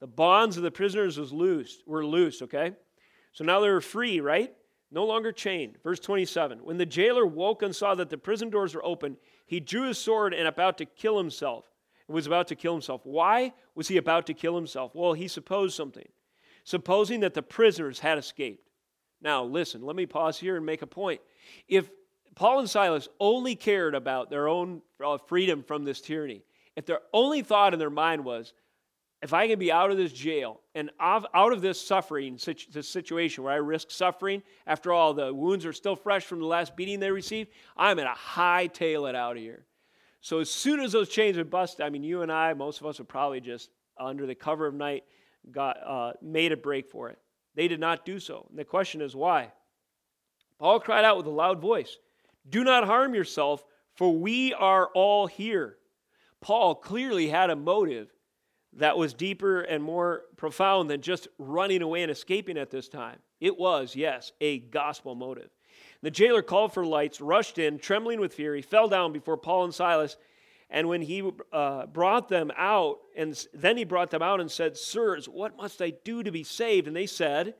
The 0.00 0.06
bonds 0.06 0.56
of 0.56 0.62
the 0.62 0.70
prisoners 0.70 1.18
was 1.18 1.32
loosed, 1.32 1.82
were 1.86 2.06
loose, 2.06 2.42
okay? 2.42 2.72
So 3.32 3.44
now 3.44 3.60
they 3.60 3.68
were 3.68 3.80
free, 3.80 4.20
right? 4.20 4.54
No 4.90 5.04
longer 5.04 5.32
chained. 5.32 5.76
Verse 5.82 6.00
27. 6.00 6.58
When 6.64 6.78
the 6.78 6.86
jailer 6.86 7.26
woke 7.26 7.62
and 7.62 7.74
saw 7.74 7.94
that 7.94 8.10
the 8.10 8.18
prison 8.18 8.50
doors 8.50 8.74
were 8.74 8.84
open, 8.84 9.16
he 9.46 9.60
drew 9.60 9.88
his 9.88 9.98
sword 9.98 10.32
and 10.32 10.48
about 10.48 10.78
to 10.78 10.84
kill 10.84 11.18
himself. 11.18 11.66
He 12.06 12.12
was 12.12 12.26
about 12.26 12.48
to 12.48 12.54
kill 12.54 12.72
himself. 12.72 13.02
Why 13.04 13.52
was 13.74 13.88
he 13.88 13.98
about 13.98 14.26
to 14.26 14.34
kill 14.34 14.56
himself? 14.56 14.94
Well, 14.94 15.12
he 15.12 15.28
supposed 15.28 15.76
something. 15.76 16.08
Supposing 16.64 17.20
that 17.20 17.34
the 17.34 17.42
prisoners 17.42 17.98
had 17.98 18.18
escaped. 18.18 18.68
Now, 19.20 19.44
listen, 19.44 19.82
let 19.82 19.96
me 19.96 20.06
pause 20.06 20.38
here 20.38 20.56
and 20.56 20.64
make 20.64 20.82
a 20.82 20.86
point. 20.86 21.20
If 21.66 21.90
Paul 22.34 22.60
and 22.60 22.70
Silas 22.70 23.08
only 23.18 23.56
cared 23.56 23.94
about 23.94 24.30
their 24.30 24.48
own 24.48 24.80
uh, 25.04 25.18
freedom 25.18 25.62
from 25.62 25.84
this 25.84 26.00
tyranny, 26.00 26.44
if 26.76 26.86
their 26.86 27.00
only 27.12 27.42
thought 27.42 27.72
in 27.72 27.78
their 27.78 27.90
mind 27.90 28.24
was, 28.24 28.52
if 29.20 29.34
I 29.34 29.48
can 29.48 29.58
be 29.58 29.72
out 29.72 29.90
of 29.90 29.96
this 29.96 30.12
jail 30.12 30.60
and 30.74 30.90
out 31.00 31.26
of 31.34 31.60
this 31.60 31.84
suffering, 31.84 32.38
this 32.72 32.88
situation 32.88 33.42
where 33.42 33.52
I 33.52 33.56
risk 33.56 33.90
suffering, 33.90 34.42
after 34.66 34.92
all, 34.92 35.12
the 35.12 35.34
wounds 35.34 35.66
are 35.66 35.72
still 35.72 35.96
fresh 35.96 36.24
from 36.24 36.38
the 36.38 36.46
last 36.46 36.76
beating 36.76 37.00
they 37.00 37.10
received, 37.10 37.50
I'm 37.76 37.96
going 37.96 38.08
to 38.08 38.14
hightail 38.14 39.08
it 39.08 39.16
out 39.16 39.36
of 39.36 39.42
here. 39.42 39.64
So 40.20 40.38
as 40.38 40.50
soon 40.50 40.80
as 40.80 40.92
those 40.92 41.08
chains 41.08 41.36
would 41.36 41.50
bust, 41.50 41.80
I 41.80 41.90
mean, 41.90 42.04
you 42.04 42.22
and 42.22 42.30
I, 42.30 42.54
most 42.54 42.80
of 42.80 42.86
us 42.86 42.98
would 42.98 43.08
probably 43.08 43.40
just, 43.40 43.70
under 43.98 44.24
the 44.24 44.34
cover 44.34 44.66
of 44.66 44.74
night, 44.74 45.04
got, 45.50 45.78
uh, 45.84 46.12
made 46.22 46.52
a 46.52 46.56
break 46.56 46.88
for 46.88 47.08
it. 47.08 47.18
They 47.56 47.66
did 47.66 47.80
not 47.80 48.04
do 48.04 48.20
so. 48.20 48.46
And 48.50 48.58
the 48.58 48.64
question 48.64 49.00
is 49.00 49.16
why? 49.16 49.52
Paul 50.60 50.78
cried 50.78 51.04
out 51.04 51.16
with 51.16 51.26
a 51.26 51.30
loud 51.30 51.60
voice, 51.60 51.96
Do 52.48 52.62
not 52.62 52.84
harm 52.84 53.14
yourself, 53.14 53.64
for 53.96 54.16
we 54.16 54.54
are 54.54 54.88
all 54.94 55.26
here. 55.26 55.76
Paul 56.40 56.76
clearly 56.76 57.28
had 57.28 57.50
a 57.50 57.56
motive 57.56 58.12
that 58.74 58.98
was 58.98 59.14
deeper 59.14 59.60
and 59.60 59.82
more 59.82 60.22
profound 60.36 60.90
than 60.90 61.00
just 61.00 61.28
running 61.38 61.82
away 61.82 62.02
and 62.02 62.10
escaping 62.10 62.58
at 62.58 62.70
this 62.70 62.88
time. 62.88 63.18
It 63.40 63.58
was, 63.58 63.96
yes, 63.96 64.32
a 64.40 64.58
gospel 64.58 65.14
motive. 65.14 65.50
The 66.02 66.10
jailer 66.10 66.42
called 66.42 66.72
for 66.72 66.84
lights, 66.84 67.20
rushed 67.20 67.58
in, 67.58 67.78
trembling 67.78 68.20
with 68.20 68.34
fear. 68.34 68.54
He 68.54 68.62
fell 68.62 68.88
down 68.88 69.12
before 69.12 69.36
Paul 69.36 69.64
and 69.64 69.74
Silas. 69.74 70.16
And 70.70 70.88
when 70.88 71.02
he 71.02 71.28
uh, 71.52 71.86
brought 71.86 72.28
them 72.28 72.52
out, 72.56 72.98
and 73.16 73.46
then 73.54 73.76
he 73.76 73.84
brought 73.84 74.10
them 74.10 74.22
out 74.22 74.40
and 74.40 74.50
said, 74.50 74.76
Sirs, 74.76 75.28
what 75.28 75.56
must 75.56 75.80
I 75.80 75.90
do 76.04 76.22
to 76.22 76.30
be 76.30 76.44
saved? 76.44 76.86
And 76.86 76.96
they 76.96 77.06
said, 77.06 77.54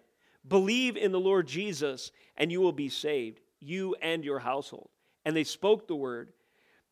Believe 0.47 0.97
in 0.97 1.13
the 1.13 1.21
Lord 1.21 1.47
Jesus, 1.47 2.13
and 2.37 2.53
you 2.53 2.61
will 2.61 2.73
be 2.73 2.89
saved, 2.89 3.41
you 3.61 3.97
and 4.01 4.25
your 4.25 4.39
household. 4.39 4.91
And 5.25 5.35
they 5.35 5.45
spoke 5.45 5.89
the 5.89 5.97
word 5.97 6.33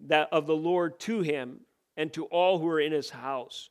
that 0.00 0.28
of 0.32 0.46
the 0.46 0.56
Lord 0.56 0.98
to 1.00 1.20
him 1.20 1.60
and 1.96 2.12
to 2.12 2.24
all 2.26 2.58
who 2.58 2.66
were 2.66 2.80
in 2.80 2.92
his 2.92 3.10
house. 3.10 3.70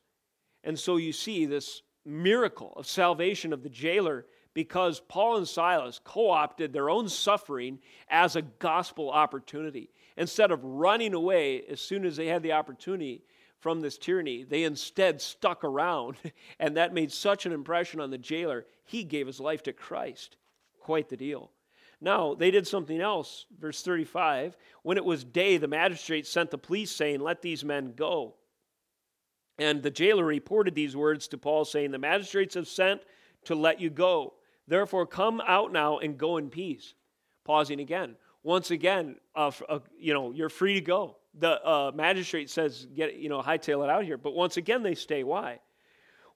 And 0.65 0.77
so 0.77 0.97
you 0.97 1.13
see 1.13 1.45
this 1.45 1.83
miracle 2.03 2.73
of 2.75 2.87
salvation 2.87 3.53
of 3.53 3.63
the 3.63 3.69
jailer 3.69 4.25
because 4.53 4.99
Paul 4.99 5.37
and 5.37 5.47
Silas 5.47 6.01
co 6.03 6.31
opted 6.31 6.73
their 6.73 6.89
own 6.89 7.07
suffering 7.07 7.79
as 8.09 8.35
a 8.35 8.41
gospel 8.41 9.11
opportunity. 9.11 9.91
Instead 10.17 10.51
of 10.51 10.63
running 10.63 11.13
away 11.13 11.61
as 11.69 11.79
soon 11.79 12.05
as 12.05 12.15
they 12.17 12.27
had 12.27 12.41
the 12.41 12.53
opportunity 12.53 13.23
from 13.59 13.81
this 13.81 13.97
tyranny, 13.97 14.43
they 14.43 14.63
instead 14.63 15.21
stuck 15.21 15.63
around. 15.63 16.17
And 16.59 16.77
that 16.77 16.93
made 16.93 17.11
such 17.11 17.45
an 17.45 17.51
impression 17.51 17.99
on 17.99 18.09
the 18.09 18.17
jailer, 18.17 18.65
he 18.85 19.03
gave 19.03 19.27
his 19.27 19.39
life 19.39 19.63
to 19.63 19.73
Christ. 19.73 20.37
Quite 20.79 21.09
the 21.09 21.17
deal. 21.17 21.51
Now, 21.99 22.33
they 22.33 22.51
did 22.51 22.67
something 22.67 23.01
else. 23.01 23.45
Verse 23.59 23.81
35 23.81 24.55
When 24.83 24.97
it 24.97 25.05
was 25.05 25.23
day, 25.23 25.57
the 25.57 25.67
magistrate 25.67 26.25
sent 26.25 26.51
the 26.51 26.57
police, 26.57 26.91
saying, 26.91 27.19
Let 27.19 27.41
these 27.41 27.65
men 27.65 27.93
go. 27.95 28.35
And 29.57 29.81
the 29.81 29.91
jailer 29.91 30.25
reported 30.25 30.75
these 30.75 30.95
words 30.95 31.27
to 31.29 31.37
Paul, 31.37 31.65
saying, 31.65 31.91
The 31.91 31.97
magistrates 31.97 32.55
have 32.55 32.67
sent 32.67 33.01
to 33.45 33.55
let 33.55 33.79
you 33.79 33.89
go. 33.89 34.33
Therefore, 34.67 35.05
come 35.05 35.41
out 35.45 35.71
now 35.71 35.99
and 35.99 36.17
go 36.17 36.37
in 36.37 36.49
peace. 36.49 36.93
Pausing 37.43 37.79
again. 37.79 38.15
Once 38.43 38.71
again, 38.71 39.15
uh, 39.35 39.51
uh, 39.69 39.79
you 39.97 40.13
know, 40.13 40.31
you're 40.31 40.49
free 40.49 40.75
to 40.75 40.81
go. 40.81 41.17
The 41.37 41.63
uh, 41.65 41.91
magistrate 41.93 42.49
says, 42.49 42.87
get, 42.95 43.15
you 43.15 43.29
know, 43.29 43.41
hightail 43.41 43.83
it 43.83 43.89
out 43.89 44.03
here. 44.03 44.17
But 44.17 44.33
once 44.33 44.57
again, 44.57 44.83
they 44.83 44.95
stay. 44.95 45.23
Why? 45.23 45.59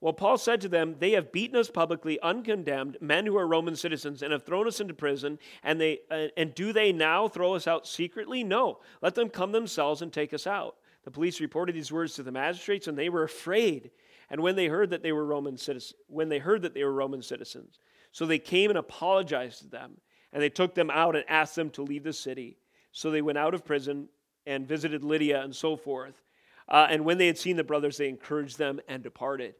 Well, 0.01 0.13
Paul 0.13 0.37
said 0.37 0.61
to 0.61 0.69
them, 0.69 0.95
They 0.99 1.11
have 1.11 1.31
beaten 1.31 1.57
us 1.57 1.69
publicly, 1.69 2.19
uncondemned, 2.21 2.97
men 3.01 3.25
who 3.25 3.37
are 3.37 3.47
Roman 3.47 3.75
citizens, 3.75 4.21
and 4.21 4.31
have 4.31 4.43
thrown 4.43 4.67
us 4.67 4.79
into 4.79 4.93
prison. 4.93 5.39
And, 5.63 5.79
they, 5.79 5.99
uh, 6.09 6.27
and 6.37 6.55
do 6.55 6.71
they 6.71 6.93
now 6.93 7.27
throw 7.27 7.53
us 7.53 7.67
out 7.67 7.85
secretly? 7.85 8.43
No. 8.43 8.79
Let 9.01 9.15
them 9.15 9.29
come 9.29 9.51
themselves 9.51 10.01
and 10.01 10.13
take 10.13 10.33
us 10.33 10.47
out. 10.47 10.77
The 11.09 11.13
police 11.13 11.41
reported 11.41 11.73
these 11.73 11.91
words 11.91 12.13
to 12.13 12.23
the 12.23 12.31
magistrates, 12.31 12.85
and 12.85 12.95
they 12.95 13.09
were 13.09 13.23
afraid. 13.23 13.89
And 14.29 14.41
when 14.41 14.55
they 14.55 14.67
heard 14.67 14.91
that 14.91 15.01
they 15.01 15.11
were 15.11 15.25
Roman 15.25 15.57
citizens, 15.57 15.95
when 16.05 16.29
they 16.29 16.37
heard 16.37 16.61
that 16.61 16.75
they 16.75 16.83
were 16.83 16.93
Roman 16.93 17.23
citizens, 17.23 17.79
so 18.11 18.27
they 18.27 18.37
came 18.37 18.69
and 18.69 18.77
apologized 18.77 19.63
to 19.63 19.69
them, 19.69 19.97
and 20.31 20.43
they 20.43 20.51
took 20.51 20.75
them 20.75 20.91
out 20.91 21.15
and 21.15 21.25
asked 21.27 21.55
them 21.55 21.71
to 21.71 21.81
leave 21.81 22.03
the 22.03 22.13
city. 22.13 22.59
So 22.91 23.09
they 23.09 23.23
went 23.23 23.39
out 23.39 23.55
of 23.55 23.65
prison 23.65 24.07
and 24.45 24.67
visited 24.67 25.03
Lydia 25.03 25.41
and 25.41 25.55
so 25.55 25.75
forth. 25.75 26.21
Uh, 26.67 26.85
and 26.91 27.03
when 27.03 27.17
they 27.17 27.25
had 27.25 27.39
seen 27.39 27.55
the 27.55 27.63
brothers, 27.63 27.97
they 27.97 28.07
encouraged 28.07 28.59
them 28.59 28.79
and 28.87 29.01
departed. 29.01 29.55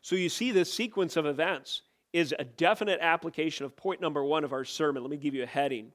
So 0.00 0.16
you 0.16 0.30
see, 0.30 0.50
this 0.50 0.72
sequence 0.72 1.18
of 1.18 1.26
events 1.26 1.82
is 2.14 2.34
a 2.38 2.44
definite 2.44 3.00
application 3.02 3.66
of 3.66 3.76
point 3.76 4.00
number 4.00 4.24
one 4.24 4.44
of 4.44 4.54
our 4.54 4.64
sermon. 4.64 5.02
Let 5.02 5.10
me 5.10 5.18
give 5.18 5.34
you 5.34 5.42
a 5.42 5.46
heading. 5.46 5.92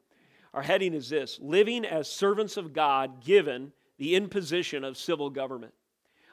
Our 0.53 0.61
heading 0.61 0.93
is 0.93 1.09
this 1.09 1.39
living 1.41 1.85
as 1.85 2.07
servants 2.07 2.55
of 2.55 2.71
God 2.71 3.25
given 3.25 3.71
the 3.97 4.15
imposition 4.15 4.83
of 4.83 4.97
civil 4.97 5.29
government. 5.29 5.73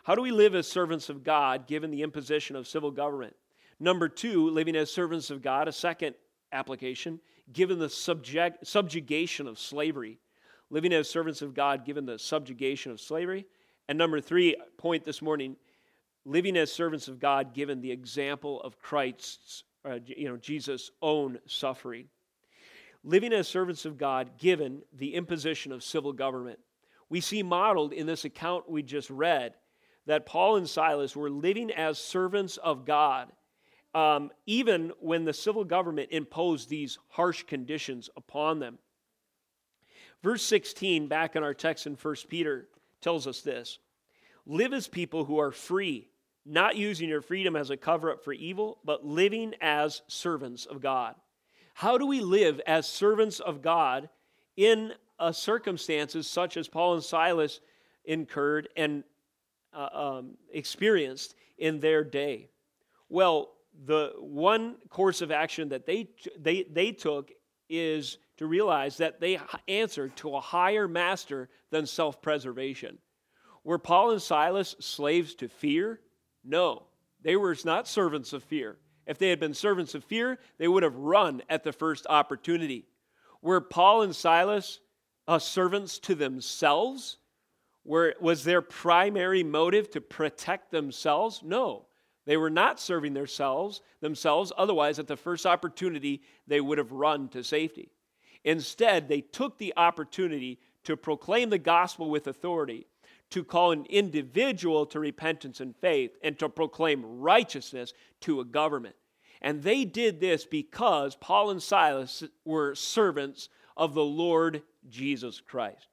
How 0.04 0.14
do 0.14 0.22
we 0.22 0.32
live 0.32 0.54
as 0.54 0.66
servants 0.66 1.08
of 1.08 1.22
God 1.22 1.66
given 1.66 1.90
the 1.90 2.02
imposition 2.02 2.56
of 2.56 2.66
civil 2.66 2.90
government? 2.90 3.36
Number 3.78 4.08
two, 4.08 4.50
living 4.50 4.76
as 4.76 4.90
servants 4.90 5.30
of 5.30 5.42
God, 5.42 5.68
a 5.68 5.72
second 5.72 6.14
application, 6.52 7.20
given 7.52 7.78
the 7.78 7.88
subject, 7.88 8.66
subjugation 8.66 9.46
of 9.46 9.58
slavery. 9.58 10.18
living 10.72 10.92
as 10.94 11.08
servants 11.08 11.42
of 11.42 11.54
God 11.54 11.84
given 11.84 12.06
the 12.06 12.18
subjugation 12.18 12.90
of 12.90 13.00
slavery. 13.00 13.46
And 13.88 13.98
number 13.98 14.20
three 14.20 14.56
point 14.78 15.04
this 15.04 15.20
morning, 15.22 15.56
living 16.24 16.56
as 16.56 16.72
servants 16.72 17.08
of 17.08 17.20
God 17.20 17.54
given 17.54 17.80
the 17.80 17.92
example 17.92 18.60
of 18.62 18.80
Christ's, 18.80 19.64
uh, 19.84 19.98
you 20.04 20.28
know, 20.28 20.38
Jesus' 20.38 20.90
own 21.02 21.38
suffering. 21.46 22.06
Living 23.04 23.32
as 23.34 23.48
servants 23.48 23.84
of 23.84 23.98
God 23.98 24.38
given 24.38 24.80
the 24.94 25.14
imposition 25.14 25.72
of 25.72 25.82
civil 25.84 26.12
government. 26.12 26.58
We 27.12 27.20
see 27.20 27.42
modeled 27.42 27.92
in 27.92 28.06
this 28.06 28.24
account 28.24 28.70
we 28.70 28.82
just 28.82 29.10
read 29.10 29.52
that 30.06 30.24
Paul 30.24 30.56
and 30.56 30.66
Silas 30.66 31.14
were 31.14 31.28
living 31.28 31.70
as 31.70 31.98
servants 31.98 32.56
of 32.56 32.86
God, 32.86 33.30
um, 33.94 34.30
even 34.46 34.92
when 34.98 35.26
the 35.26 35.34
civil 35.34 35.62
government 35.62 36.08
imposed 36.10 36.70
these 36.70 36.98
harsh 37.08 37.42
conditions 37.42 38.08
upon 38.16 38.60
them. 38.60 38.78
Verse 40.22 40.42
16, 40.42 41.06
back 41.06 41.36
in 41.36 41.42
our 41.42 41.52
text 41.52 41.86
in 41.86 41.96
1 41.96 42.14
Peter, 42.30 42.68
tells 43.02 43.26
us 43.26 43.42
this 43.42 43.78
Live 44.46 44.72
as 44.72 44.88
people 44.88 45.26
who 45.26 45.38
are 45.38 45.52
free, 45.52 46.08
not 46.46 46.76
using 46.76 47.10
your 47.10 47.20
freedom 47.20 47.56
as 47.56 47.68
a 47.68 47.76
cover 47.76 48.10
up 48.10 48.24
for 48.24 48.32
evil, 48.32 48.78
but 48.86 49.04
living 49.04 49.52
as 49.60 50.00
servants 50.06 50.64
of 50.64 50.80
God. 50.80 51.14
How 51.74 51.98
do 51.98 52.06
we 52.06 52.22
live 52.22 52.58
as 52.66 52.88
servants 52.88 53.38
of 53.38 53.60
God 53.60 54.08
in 54.56 54.92
uh, 55.22 55.32
circumstances 55.32 56.26
such 56.26 56.56
as 56.56 56.68
Paul 56.68 56.94
and 56.94 57.02
Silas 57.02 57.60
incurred 58.04 58.68
and 58.76 59.04
uh, 59.72 59.88
um, 59.92 60.30
experienced 60.52 61.36
in 61.58 61.78
their 61.78 62.02
day? 62.02 62.48
Well, 63.08 63.52
the 63.86 64.12
one 64.18 64.76
course 64.90 65.22
of 65.22 65.30
action 65.30 65.68
that 65.68 65.86
they, 65.86 66.08
they, 66.38 66.64
they 66.64 66.90
took 66.90 67.30
is 67.68 68.18
to 68.38 68.46
realize 68.46 68.96
that 68.96 69.20
they 69.20 69.38
answered 69.68 70.16
to 70.16 70.34
a 70.34 70.40
higher 70.40 70.88
master 70.88 71.48
than 71.70 71.86
self 71.86 72.20
preservation. 72.20 72.98
Were 73.62 73.78
Paul 73.78 74.10
and 74.10 74.20
Silas 74.20 74.74
slaves 74.80 75.36
to 75.36 75.48
fear? 75.48 76.00
No, 76.44 76.82
they 77.22 77.36
were 77.36 77.56
not 77.64 77.86
servants 77.86 78.32
of 78.32 78.42
fear. 78.42 78.76
If 79.06 79.18
they 79.18 79.30
had 79.30 79.38
been 79.38 79.54
servants 79.54 79.94
of 79.94 80.02
fear, 80.02 80.38
they 80.58 80.66
would 80.66 80.82
have 80.82 80.96
run 80.96 81.42
at 81.48 81.62
the 81.62 81.72
first 81.72 82.06
opportunity. 82.08 82.86
Were 83.40 83.60
Paul 83.60 84.02
and 84.02 84.14
Silas 84.14 84.80
uh, 85.28 85.38
servants 85.38 85.98
to 86.00 86.14
themselves? 86.14 87.18
Were, 87.84 88.14
was 88.20 88.44
their 88.44 88.62
primary 88.62 89.42
motive 89.42 89.90
to 89.90 90.00
protect 90.00 90.70
themselves? 90.70 91.42
No. 91.42 91.86
They 92.24 92.36
were 92.36 92.50
not 92.50 92.78
serving 92.78 93.14
themselves, 93.14 93.80
themselves. 94.00 94.52
Otherwise, 94.56 94.98
at 94.98 95.08
the 95.08 95.16
first 95.16 95.46
opportunity, 95.46 96.22
they 96.46 96.60
would 96.60 96.78
have 96.78 96.92
run 96.92 97.28
to 97.30 97.42
safety. 97.42 97.90
Instead, 98.44 99.08
they 99.08 99.20
took 99.20 99.58
the 99.58 99.74
opportunity 99.76 100.60
to 100.84 100.96
proclaim 100.96 101.50
the 101.50 101.58
gospel 101.58 102.10
with 102.10 102.26
authority, 102.26 102.86
to 103.30 103.44
call 103.44 103.72
an 103.72 103.86
individual 103.88 104.84
to 104.86 105.00
repentance 105.00 105.60
and 105.60 105.76
faith, 105.76 106.16
and 106.22 106.38
to 106.38 106.48
proclaim 106.48 107.20
righteousness 107.20 107.92
to 108.20 108.40
a 108.40 108.44
government. 108.44 108.94
And 109.40 109.62
they 109.62 109.84
did 109.84 110.20
this 110.20 110.44
because 110.44 111.16
Paul 111.16 111.50
and 111.50 111.62
Silas 111.62 112.22
were 112.44 112.74
servants 112.74 113.48
of 113.76 113.94
the 113.94 114.04
Lord 114.04 114.62
Jesus 114.88 115.40
Christ. 115.40 115.88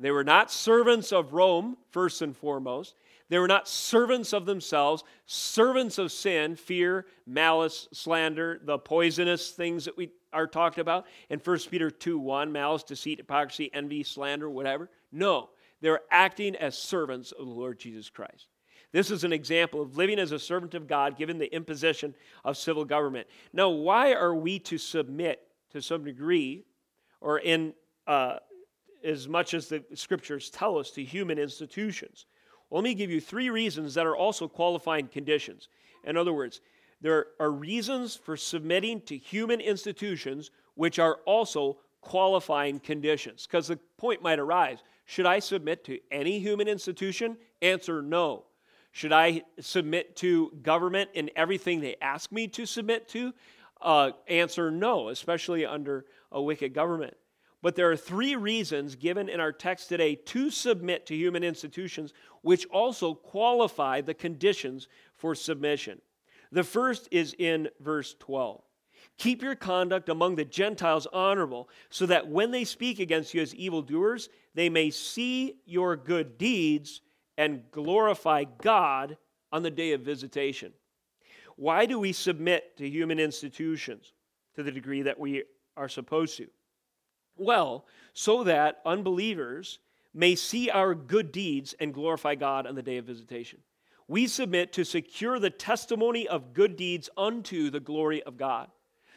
They 0.00 0.10
were 0.10 0.24
not 0.24 0.50
servants 0.50 1.12
of 1.12 1.32
Rome, 1.32 1.76
first 1.90 2.22
and 2.22 2.36
foremost. 2.36 2.96
They 3.28 3.38
were 3.38 3.48
not 3.48 3.68
servants 3.68 4.32
of 4.32 4.46
themselves, 4.46 5.04
servants 5.26 5.96
of 5.96 6.12
sin, 6.12 6.56
fear, 6.56 7.06
malice, 7.26 7.88
slander, 7.92 8.60
the 8.64 8.78
poisonous 8.78 9.52
things 9.52 9.84
that 9.84 9.96
we 9.96 10.10
are 10.32 10.46
talked 10.46 10.78
about 10.78 11.06
in 11.30 11.38
1 11.38 11.58
Peter 11.70 11.90
2 11.90 12.18
1, 12.18 12.50
malice, 12.50 12.82
deceit, 12.82 13.18
hypocrisy, 13.18 13.70
envy, 13.72 14.02
slander, 14.02 14.50
whatever. 14.50 14.90
No, 15.12 15.50
they're 15.80 16.00
acting 16.10 16.56
as 16.56 16.76
servants 16.76 17.32
of 17.32 17.46
the 17.46 17.52
Lord 17.52 17.78
Jesus 17.78 18.10
Christ. 18.10 18.48
This 18.92 19.10
is 19.10 19.24
an 19.24 19.32
example 19.32 19.80
of 19.80 19.96
living 19.96 20.18
as 20.18 20.32
a 20.32 20.38
servant 20.38 20.74
of 20.74 20.86
God 20.86 21.16
given 21.16 21.38
the 21.38 21.54
imposition 21.54 22.14
of 22.44 22.58
civil 22.58 22.84
government. 22.84 23.26
Now, 23.52 23.70
why 23.70 24.12
are 24.12 24.34
we 24.34 24.58
to 24.60 24.76
submit 24.76 25.40
to 25.70 25.80
some 25.80 26.04
degree 26.04 26.64
or 27.22 27.38
in 27.38 27.72
uh, 28.06 28.36
as 29.02 29.28
much 29.28 29.54
as 29.54 29.68
the 29.68 29.82
scriptures 29.94 30.50
tell 30.50 30.78
us 30.78 30.90
to 30.90 31.02
human 31.02 31.38
institutions? 31.38 32.26
Well, 32.68 32.82
let 32.82 32.84
me 32.84 32.94
give 32.94 33.10
you 33.10 33.20
three 33.20 33.50
reasons 33.50 33.94
that 33.94 34.06
are 34.06 34.16
also 34.16 34.48
qualifying 34.48 35.08
conditions. 35.08 35.68
In 36.04 36.16
other 36.16 36.32
words, 36.32 36.60
there 37.00 37.26
are 37.40 37.50
reasons 37.50 38.16
for 38.16 38.36
submitting 38.36 39.00
to 39.02 39.16
human 39.16 39.60
institutions 39.60 40.50
which 40.74 40.98
are 40.98 41.18
also 41.26 41.78
qualifying 42.00 42.80
conditions. 42.80 43.46
Because 43.46 43.68
the 43.68 43.78
point 43.96 44.22
might 44.22 44.38
arise 44.38 44.78
should 45.04 45.26
I 45.26 45.40
submit 45.40 45.84
to 45.84 45.98
any 46.10 46.38
human 46.38 46.68
institution? 46.68 47.36
Answer 47.60 48.02
no. 48.02 48.44
Should 48.92 49.12
I 49.12 49.42
submit 49.58 50.16
to 50.16 50.52
government 50.62 51.10
in 51.14 51.30
everything 51.34 51.80
they 51.80 51.96
ask 52.00 52.30
me 52.30 52.46
to 52.48 52.66
submit 52.66 53.08
to? 53.08 53.32
Uh, 53.80 54.12
answer 54.28 54.70
no, 54.70 55.08
especially 55.08 55.66
under 55.66 56.04
a 56.32 56.42
wicked 56.42 56.74
government. 56.74 57.14
But 57.62 57.76
there 57.76 57.90
are 57.90 57.96
three 57.96 58.34
reasons 58.34 58.96
given 58.96 59.28
in 59.28 59.38
our 59.38 59.52
text 59.52 59.88
today 59.88 60.16
to 60.16 60.50
submit 60.50 61.06
to 61.06 61.16
human 61.16 61.44
institutions, 61.44 62.12
which 62.42 62.66
also 62.66 63.14
qualify 63.14 64.00
the 64.00 64.14
conditions 64.14 64.88
for 65.14 65.34
submission. 65.36 66.00
The 66.50 66.64
first 66.64 67.08
is 67.12 67.34
in 67.38 67.68
verse 67.80 68.16
12. 68.18 68.62
Keep 69.18 69.42
your 69.42 69.54
conduct 69.54 70.08
among 70.08 70.34
the 70.34 70.44
Gentiles 70.44 71.06
honorable, 71.12 71.68
so 71.88 72.06
that 72.06 72.28
when 72.28 72.50
they 72.50 72.64
speak 72.64 72.98
against 72.98 73.32
you 73.32 73.42
as 73.42 73.54
evildoers, 73.54 74.28
they 74.54 74.68
may 74.68 74.90
see 74.90 75.56
your 75.64 75.96
good 75.96 76.38
deeds 76.38 77.00
and 77.38 77.62
glorify 77.70 78.44
God 78.60 79.16
on 79.52 79.62
the 79.62 79.70
day 79.70 79.92
of 79.92 80.00
visitation. 80.00 80.72
Why 81.56 81.86
do 81.86 81.98
we 81.98 82.12
submit 82.12 82.76
to 82.78 82.88
human 82.88 83.18
institutions 83.18 84.12
to 84.56 84.62
the 84.62 84.72
degree 84.72 85.02
that 85.02 85.18
we 85.18 85.44
are 85.76 85.88
supposed 85.88 86.36
to? 86.38 86.46
Well, 87.36 87.86
so 88.12 88.44
that 88.44 88.80
unbelievers 88.84 89.78
may 90.14 90.34
see 90.34 90.70
our 90.70 90.94
good 90.94 91.32
deeds 91.32 91.74
and 91.80 91.94
glorify 91.94 92.34
God 92.34 92.66
on 92.66 92.74
the 92.74 92.82
day 92.82 92.98
of 92.98 93.06
visitation 93.06 93.60
we 94.12 94.26
submit 94.26 94.74
to 94.74 94.84
secure 94.84 95.38
the 95.38 95.48
testimony 95.48 96.28
of 96.28 96.52
good 96.52 96.76
deeds 96.76 97.08
unto 97.16 97.70
the 97.70 97.80
glory 97.80 98.22
of 98.24 98.36
God. 98.36 98.68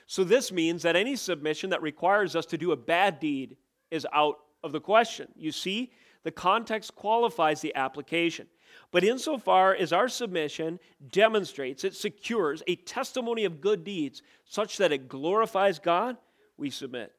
So, 0.08 0.24
this 0.24 0.54
means 0.54 0.84
that 0.84 0.96
any 0.96 1.18
submission 1.18 1.72
that 1.72 1.82
requires 1.82 2.34
us 2.34 2.46
to 2.48 2.58
do 2.58 2.72
a 2.72 2.78
bad 2.78 3.20
deed 3.20 3.58
is 3.92 4.08
out 4.14 4.40
of 4.64 4.72
the 4.72 4.80
question. 4.80 5.28
You 5.36 5.52
see, 5.52 5.92
the 6.24 6.32
context 6.32 6.96
qualifies 6.96 7.60
the 7.60 7.76
application. 7.76 8.48
But 8.92 9.04
insofar 9.04 9.76
as 9.76 9.92
our 9.92 10.08
submission 10.08 10.80
demonstrates, 11.12 11.84
it 11.84 11.96
secures 11.96 12.64
a 12.66 12.76
testimony 12.78 13.44
of 13.44 13.62
good 13.62 13.84
deeds 13.84 14.22
such 14.46 14.78
that 14.78 14.94
it 14.94 15.10
glorifies 15.10 15.78
God, 15.78 16.16
we 16.58 16.70
submit. 16.70 17.14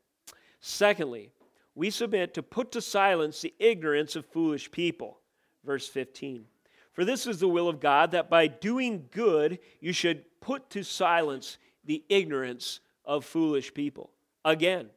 Secondly, 0.60 1.30
we 1.74 1.90
submit 1.90 2.34
to 2.34 2.42
put 2.42 2.72
to 2.72 2.80
silence 2.80 3.40
the 3.40 3.54
ignorance 3.58 4.16
of 4.16 4.26
foolish 4.26 4.70
people. 4.70 5.18
Verse 5.64 5.86
15. 5.88 6.44
For 6.92 7.04
this 7.04 7.26
is 7.26 7.38
the 7.38 7.48
will 7.48 7.68
of 7.68 7.80
God, 7.80 8.12
that 8.12 8.30
by 8.30 8.46
doing 8.46 9.08
good 9.10 9.58
you 9.80 9.92
should 9.92 10.24
put 10.40 10.70
to 10.70 10.82
silence 10.82 11.58
the 11.84 12.02
ignorance 12.08 12.80
of 13.04 13.24
foolish 13.24 13.74
people. 13.74 14.10
Again, 14.44 14.88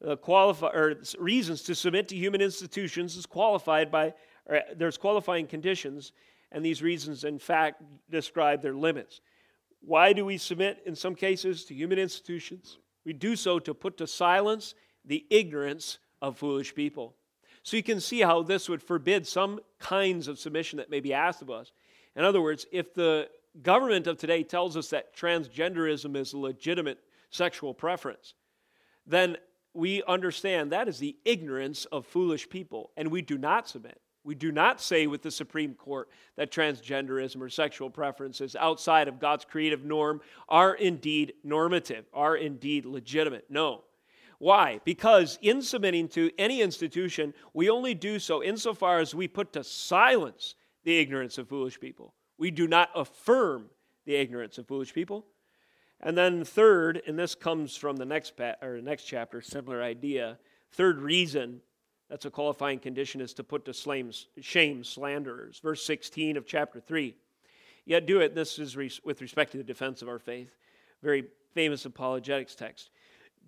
the 0.00 0.16
qualify, 0.16 0.68
or 0.68 1.00
reasons 1.18 1.62
to 1.64 1.74
submit 1.74 2.08
to 2.08 2.16
human 2.16 2.40
institutions 2.40 3.16
is 3.16 3.26
qualified 3.26 3.90
by, 3.90 4.14
there's 4.76 4.96
qualifying 4.96 5.46
conditions, 5.46 6.12
and 6.52 6.64
these 6.64 6.82
reasons, 6.82 7.24
in 7.24 7.38
fact, 7.38 7.82
describe 8.10 8.62
their 8.62 8.74
limits. 8.74 9.20
Why 9.80 10.12
do 10.12 10.24
we 10.24 10.38
submit, 10.38 10.82
in 10.86 10.94
some 10.94 11.14
cases, 11.14 11.64
to 11.64 11.74
human 11.74 11.98
institutions? 11.98 12.78
We 13.04 13.12
do 13.12 13.36
so 13.36 13.58
to 13.60 13.74
put 13.74 13.96
to 13.98 14.06
silence 14.06 14.74
the 15.04 15.26
ignorance 15.30 15.98
of 16.20 16.38
foolish 16.38 16.74
people. 16.74 17.14
So 17.62 17.76
you 17.76 17.82
can 17.82 18.00
see 18.00 18.20
how 18.20 18.42
this 18.42 18.68
would 18.68 18.82
forbid 18.82 19.26
some 19.26 19.60
kinds 19.78 20.28
of 20.28 20.38
submission 20.38 20.78
that 20.78 20.90
may 20.90 21.00
be 21.00 21.12
asked 21.12 21.42
of 21.42 21.50
us. 21.50 21.72
In 22.16 22.24
other 22.24 22.40
words, 22.40 22.66
if 22.72 22.92
the 22.94 23.28
government 23.62 24.06
of 24.06 24.18
today 24.18 24.42
tells 24.42 24.76
us 24.76 24.88
that 24.90 25.16
transgenderism 25.16 26.16
is 26.16 26.32
a 26.32 26.38
legitimate 26.38 26.98
sexual 27.30 27.72
preference, 27.74 28.34
then 29.06 29.36
we 29.74 30.02
understand 30.04 30.72
that 30.72 30.88
is 30.88 30.98
the 30.98 31.16
ignorance 31.24 31.84
of 31.86 32.06
foolish 32.06 32.48
people, 32.48 32.90
and 32.96 33.10
we 33.10 33.22
do 33.22 33.38
not 33.38 33.68
submit. 33.68 34.00
We 34.24 34.34
do 34.34 34.52
not 34.52 34.80
say 34.80 35.06
with 35.06 35.22
the 35.22 35.30
Supreme 35.30 35.74
Court 35.74 36.08
that 36.36 36.52
transgenderism 36.52 37.40
or 37.40 37.48
sexual 37.48 37.90
preferences 37.90 38.54
outside 38.54 39.08
of 39.08 39.18
God's 39.18 39.44
creative 39.44 39.84
norm 39.84 40.20
are 40.48 40.74
indeed 40.74 41.34
normative, 41.42 42.04
are 42.14 42.36
indeed 42.36 42.86
legitimate. 42.86 43.46
No. 43.50 43.82
Why? 44.38 44.80
Because 44.84 45.38
in 45.42 45.62
submitting 45.62 46.08
to 46.10 46.30
any 46.38 46.62
institution, 46.62 47.34
we 47.52 47.70
only 47.70 47.94
do 47.94 48.18
so 48.18 48.42
insofar 48.42 48.98
as 48.98 49.14
we 49.14 49.28
put 49.28 49.52
to 49.52 49.64
silence 49.64 50.54
the 50.84 50.98
ignorance 50.98 51.38
of 51.38 51.48
foolish 51.48 51.78
people. 51.78 52.14
We 52.38 52.50
do 52.50 52.66
not 52.66 52.90
affirm 52.94 53.66
the 54.04 54.16
ignorance 54.16 54.58
of 54.58 54.66
foolish 54.66 54.92
people. 54.92 55.26
And 56.00 56.18
then 56.18 56.44
third, 56.44 57.02
and 57.06 57.16
this 57.16 57.36
comes 57.36 57.76
from 57.76 57.96
the 57.96 58.04
next 58.04 58.36
pa- 58.36 58.56
or 58.60 58.80
next 58.80 59.04
chapter, 59.04 59.40
similar 59.40 59.80
idea. 59.80 60.38
Third 60.72 61.00
reason 61.00 61.60
That's 62.12 62.26
a 62.26 62.30
qualifying 62.30 62.78
condition 62.78 63.22
is 63.22 63.32
to 63.32 63.42
put 63.42 63.64
to 63.64 63.72
shame 64.42 64.84
slanderers. 64.84 65.60
Verse 65.60 65.82
16 65.82 66.36
of 66.36 66.44
chapter 66.44 66.78
3. 66.78 67.16
Yet 67.86 68.04
do 68.04 68.20
it, 68.20 68.34
this 68.34 68.58
is 68.58 68.76
with 69.02 69.22
respect 69.22 69.52
to 69.52 69.56
the 69.56 69.64
defense 69.64 70.02
of 70.02 70.10
our 70.10 70.18
faith. 70.18 70.54
Very 71.02 71.24
famous 71.54 71.86
apologetics 71.86 72.54
text. 72.54 72.90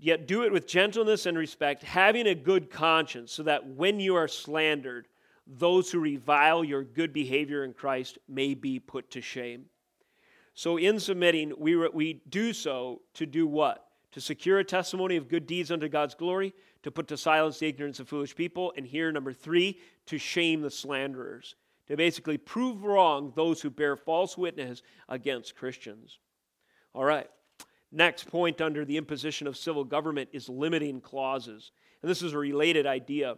Yet 0.00 0.26
do 0.26 0.44
it 0.44 0.50
with 0.50 0.66
gentleness 0.66 1.26
and 1.26 1.36
respect, 1.36 1.82
having 1.82 2.26
a 2.26 2.34
good 2.34 2.70
conscience, 2.70 3.32
so 3.32 3.42
that 3.42 3.66
when 3.66 4.00
you 4.00 4.14
are 4.14 4.28
slandered, 4.28 5.08
those 5.46 5.92
who 5.92 6.00
revile 6.00 6.64
your 6.64 6.84
good 6.84 7.12
behavior 7.12 7.64
in 7.64 7.74
Christ 7.74 8.16
may 8.28 8.54
be 8.54 8.78
put 8.78 9.10
to 9.10 9.20
shame. 9.20 9.66
So, 10.54 10.78
in 10.78 10.98
submitting, 11.00 11.52
we, 11.58 11.76
we 11.88 12.22
do 12.30 12.54
so 12.54 13.02
to 13.12 13.26
do 13.26 13.46
what? 13.46 13.86
To 14.14 14.20
secure 14.20 14.60
a 14.60 14.64
testimony 14.64 15.16
of 15.16 15.28
good 15.28 15.44
deeds 15.44 15.72
unto 15.72 15.88
God's 15.88 16.14
glory, 16.14 16.54
to 16.84 16.92
put 16.92 17.08
to 17.08 17.16
silence 17.16 17.58
the 17.58 17.66
ignorance 17.66 17.98
of 17.98 18.08
foolish 18.08 18.36
people, 18.36 18.72
and 18.76 18.86
here, 18.86 19.10
number 19.10 19.32
three, 19.32 19.80
to 20.06 20.18
shame 20.18 20.60
the 20.60 20.70
slanderers, 20.70 21.56
to 21.88 21.96
basically 21.96 22.38
prove 22.38 22.84
wrong 22.84 23.32
those 23.34 23.60
who 23.60 23.70
bear 23.70 23.96
false 23.96 24.38
witness 24.38 24.82
against 25.08 25.56
Christians. 25.56 26.20
All 26.94 27.04
right. 27.04 27.28
Next 27.90 28.28
point 28.28 28.60
under 28.60 28.84
the 28.84 28.96
imposition 28.96 29.48
of 29.48 29.56
civil 29.56 29.82
government 29.82 30.28
is 30.32 30.48
limiting 30.48 31.00
clauses. 31.00 31.72
And 32.00 32.08
this 32.08 32.22
is 32.22 32.34
a 32.34 32.38
related 32.38 32.86
idea. 32.86 33.34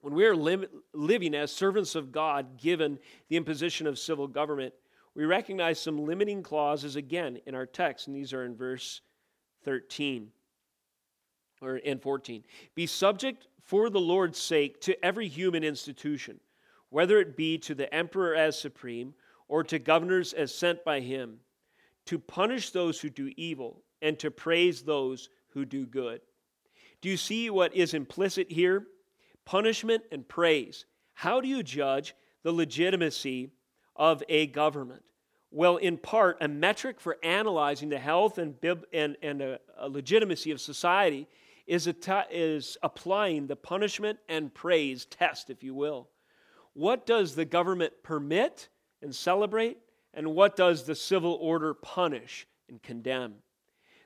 When 0.00 0.14
we 0.14 0.24
are 0.26 0.34
li- 0.34 0.66
living 0.94 1.34
as 1.34 1.52
servants 1.52 1.94
of 1.94 2.10
God, 2.10 2.60
given 2.60 2.98
the 3.28 3.36
imposition 3.36 3.86
of 3.86 4.00
civil 4.00 4.26
government, 4.26 4.74
we 5.14 5.26
recognize 5.26 5.78
some 5.78 6.04
limiting 6.04 6.42
clauses 6.42 6.96
again 6.96 7.38
in 7.46 7.54
our 7.54 7.66
text, 7.66 8.08
and 8.08 8.16
these 8.16 8.32
are 8.32 8.44
in 8.44 8.56
verse 8.56 9.00
13 9.66 10.30
or 11.60 11.76
in 11.76 11.98
14. 11.98 12.42
Be 12.74 12.86
subject 12.86 13.48
for 13.62 13.90
the 13.90 14.00
Lord's 14.00 14.38
sake 14.38 14.80
to 14.82 15.04
every 15.04 15.28
human 15.28 15.64
institution, 15.64 16.40
whether 16.88 17.18
it 17.18 17.36
be 17.36 17.58
to 17.58 17.74
the 17.74 17.92
emperor 17.92 18.34
as 18.34 18.58
supreme 18.58 19.12
or 19.48 19.64
to 19.64 19.78
governors 19.78 20.32
as 20.32 20.54
sent 20.54 20.84
by 20.84 21.00
him 21.00 21.40
to 22.06 22.18
punish 22.18 22.70
those 22.70 23.00
who 23.00 23.10
do 23.10 23.32
evil 23.36 23.82
and 24.00 24.18
to 24.20 24.30
praise 24.30 24.82
those 24.82 25.28
who 25.48 25.64
do 25.64 25.84
good. 25.84 26.20
Do 27.00 27.08
you 27.08 27.16
see 27.16 27.50
what 27.50 27.74
is 27.74 27.92
implicit 27.92 28.50
here? 28.50 28.86
Punishment 29.44 30.04
and 30.12 30.26
praise. 30.26 30.86
How 31.14 31.40
do 31.40 31.48
you 31.48 31.62
judge 31.62 32.14
the 32.44 32.52
legitimacy 32.52 33.50
of 33.96 34.22
a 34.28 34.46
government? 34.46 35.02
Well, 35.56 35.78
in 35.78 35.96
part, 35.96 36.36
a 36.42 36.48
metric 36.48 37.00
for 37.00 37.16
analyzing 37.22 37.88
the 37.88 37.98
health 37.98 38.36
and, 38.36 38.56
and, 38.92 39.16
and 39.22 39.40
a, 39.40 39.58
a 39.78 39.88
legitimacy 39.88 40.50
of 40.50 40.60
society 40.60 41.26
is, 41.66 41.88
is 42.30 42.76
applying 42.82 43.46
the 43.46 43.56
punishment 43.56 44.18
and 44.28 44.52
praise 44.52 45.06
test, 45.06 45.48
if 45.48 45.62
you 45.62 45.74
will. 45.74 46.10
What 46.74 47.06
does 47.06 47.34
the 47.34 47.46
government 47.46 47.94
permit 48.02 48.68
and 49.00 49.14
celebrate? 49.14 49.78
And 50.12 50.34
what 50.34 50.56
does 50.56 50.84
the 50.84 50.94
civil 50.94 51.38
order 51.40 51.72
punish 51.72 52.46
and 52.68 52.82
condemn? 52.82 53.36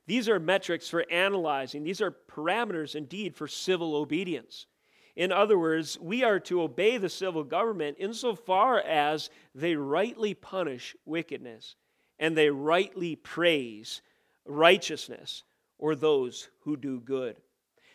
These 0.06 0.28
are 0.28 0.38
metrics 0.38 0.88
for 0.88 1.04
analyzing, 1.10 1.82
these 1.82 2.00
are 2.00 2.14
parameters 2.30 2.94
indeed 2.94 3.34
for 3.34 3.48
civil 3.48 3.96
obedience. 3.96 4.66
In 5.16 5.32
other 5.32 5.58
words, 5.58 5.98
we 6.00 6.22
are 6.22 6.40
to 6.40 6.62
obey 6.62 6.96
the 6.96 7.08
civil 7.08 7.44
government 7.44 7.96
insofar 7.98 8.78
as 8.80 9.30
they 9.54 9.76
rightly 9.76 10.34
punish 10.34 10.96
wickedness 11.04 11.76
and 12.18 12.36
they 12.36 12.50
rightly 12.50 13.16
praise 13.16 14.02
righteousness 14.44 15.42
or 15.78 15.94
those 15.94 16.48
who 16.60 16.76
do 16.76 17.00
good. 17.00 17.36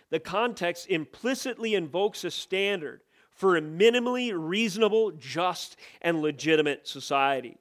The 0.10 0.20
context 0.20 0.88
implicitly 0.90 1.76
invokes 1.76 2.24
a 2.24 2.32
standard 2.32 3.02
for 3.30 3.58
a 3.58 3.62
minimally 3.62 4.32
reasonable, 4.36 5.12
just, 5.12 5.78
and 6.02 6.22
legitimate 6.22 6.88
society. 6.88 7.58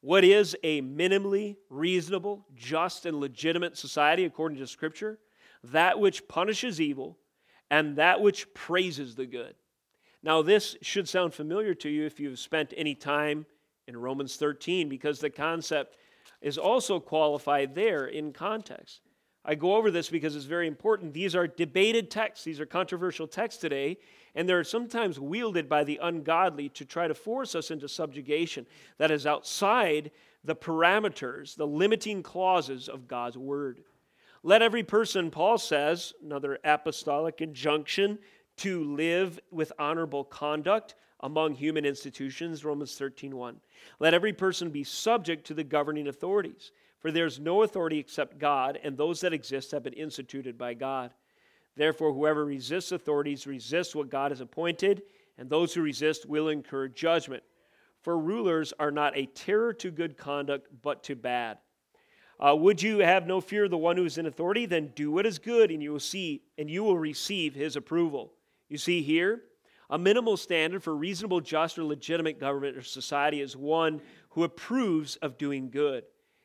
What 0.00 0.24
is 0.24 0.56
a 0.62 0.82
minimally 0.82 1.56
reasonable, 1.70 2.44
just, 2.54 3.06
and 3.06 3.20
legitimate 3.20 3.78
society 3.78 4.24
according 4.24 4.58
to 4.58 4.66
Scripture? 4.66 5.18
That 5.62 5.98
which 5.98 6.28
punishes 6.28 6.80
evil 6.80 7.16
and 7.70 7.96
that 7.96 8.20
which 8.20 8.52
praises 8.54 9.14
the 9.14 9.26
good. 9.26 9.54
Now, 10.22 10.42
this 10.42 10.76
should 10.80 11.08
sound 11.08 11.34
familiar 11.34 11.74
to 11.74 11.88
you 11.88 12.06
if 12.06 12.18
you've 12.18 12.38
spent 12.38 12.72
any 12.76 12.94
time 12.94 13.46
in 13.86 13.96
Romans 13.96 14.36
13, 14.36 14.88
because 14.88 15.20
the 15.20 15.30
concept 15.30 15.96
is 16.40 16.56
also 16.56 16.98
qualified 16.98 17.74
there 17.74 18.06
in 18.06 18.32
context. 18.32 19.00
I 19.44 19.54
go 19.54 19.76
over 19.76 19.90
this 19.90 20.08
because 20.08 20.36
it's 20.36 20.46
very 20.46 20.66
important. 20.66 21.12
These 21.12 21.34
are 21.36 21.46
debated 21.46 22.10
texts, 22.10 22.44
these 22.44 22.60
are 22.60 22.66
controversial 22.66 23.26
texts 23.26 23.60
today, 23.60 23.98
and 24.34 24.48
they're 24.48 24.64
sometimes 24.64 25.20
wielded 25.20 25.68
by 25.68 25.84
the 25.84 26.00
ungodly 26.02 26.70
to 26.70 26.84
try 26.86 27.06
to 27.06 27.14
force 27.14 27.54
us 27.54 27.70
into 27.70 27.88
subjugation 27.88 28.66
that 28.96 29.10
is 29.10 29.26
outside 29.26 30.10
the 30.44 30.56
parameters, 30.56 31.56
the 31.56 31.66
limiting 31.66 32.22
clauses 32.22 32.88
of 32.88 33.06
God's 33.06 33.36
word. 33.36 33.80
Let 34.44 34.62
every 34.62 34.84
person, 34.84 35.32
Paul 35.32 35.58
says, 35.58 36.12
another 36.22 36.60
apostolic 36.62 37.40
injunction, 37.40 38.20
to 38.58 38.84
live 38.84 39.40
with 39.50 39.72
honorable 39.80 40.22
conduct 40.22 40.94
among 41.18 41.54
human 41.54 41.84
institutions, 41.84 42.64
Romans 42.64 42.96
13:1. 42.96 43.60
Let 43.98 44.14
every 44.14 44.32
person 44.32 44.70
be 44.70 44.84
subject 44.84 45.44
to 45.48 45.54
the 45.54 45.64
governing 45.64 46.06
authorities 46.06 46.70
for 47.04 47.12
there 47.12 47.26
is 47.26 47.38
no 47.38 47.62
authority 47.62 47.98
except 47.98 48.38
God, 48.38 48.80
and 48.82 48.96
those 48.96 49.20
that 49.20 49.34
exist 49.34 49.72
have 49.72 49.82
been 49.82 49.92
instituted 49.92 50.56
by 50.56 50.72
God. 50.72 51.12
Therefore, 51.76 52.14
whoever 52.14 52.46
resists 52.46 52.92
authorities 52.92 53.46
resists 53.46 53.94
what 53.94 54.08
God 54.08 54.30
has 54.30 54.40
appointed, 54.40 55.02
and 55.36 55.50
those 55.50 55.74
who 55.74 55.82
resist 55.82 56.24
will 56.24 56.48
incur 56.48 56.88
judgment. 56.88 57.42
For 58.00 58.18
rulers 58.18 58.72
are 58.78 58.90
not 58.90 59.14
a 59.18 59.26
terror 59.26 59.74
to 59.74 59.90
good 59.90 60.16
conduct, 60.16 60.68
but 60.80 61.02
to 61.02 61.14
bad. 61.14 61.58
Uh, 62.38 62.54
would 62.56 62.82
you 62.82 62.98
have 62.98 63.26
no 63.26 63.40
fear 63.40 63.64
of 63.64 63.70
the 63.70 63.78
one 63.78 63.96
who 63.96 64.04
is 64.04 64.18
in 64.18 64.26
authority? 64.26 64.66
Then 64.66 64.92
do 64.94 65.10
what 65.10 65.26
is 65.26 65.38
good, 65.38 65.70
and 65.70 65.82
you 65.82 65.92
will 65.92 66.00
see, 66.00 66.42
and 66.58 66.68
you 66.68 66.82
will 66.82 66.98
receive 66.98 67.54
his 67.54 67.76
approval. 67.76 68.32
You 68.68 68.78
see 68.78 69.02
here, 69.02 69.42
a 69.90 69.98
minimal 69.98 70.36
standard 70.36 70.82
for 70.82 70.96
reasonable, 70.96 71.40
just, 71.40 71.78
or 71.78 71.84
legitimate 71.84 72.40
government 72.40 72.76
or 72.76 72.82
society 72.82 73.40
is 73.40 73.56
one 73.56 74.00
who 74.30 74.42
approves 74.42 75.16
of 75.16 75.38
doing 75.38 75.70
good 75.70 76.04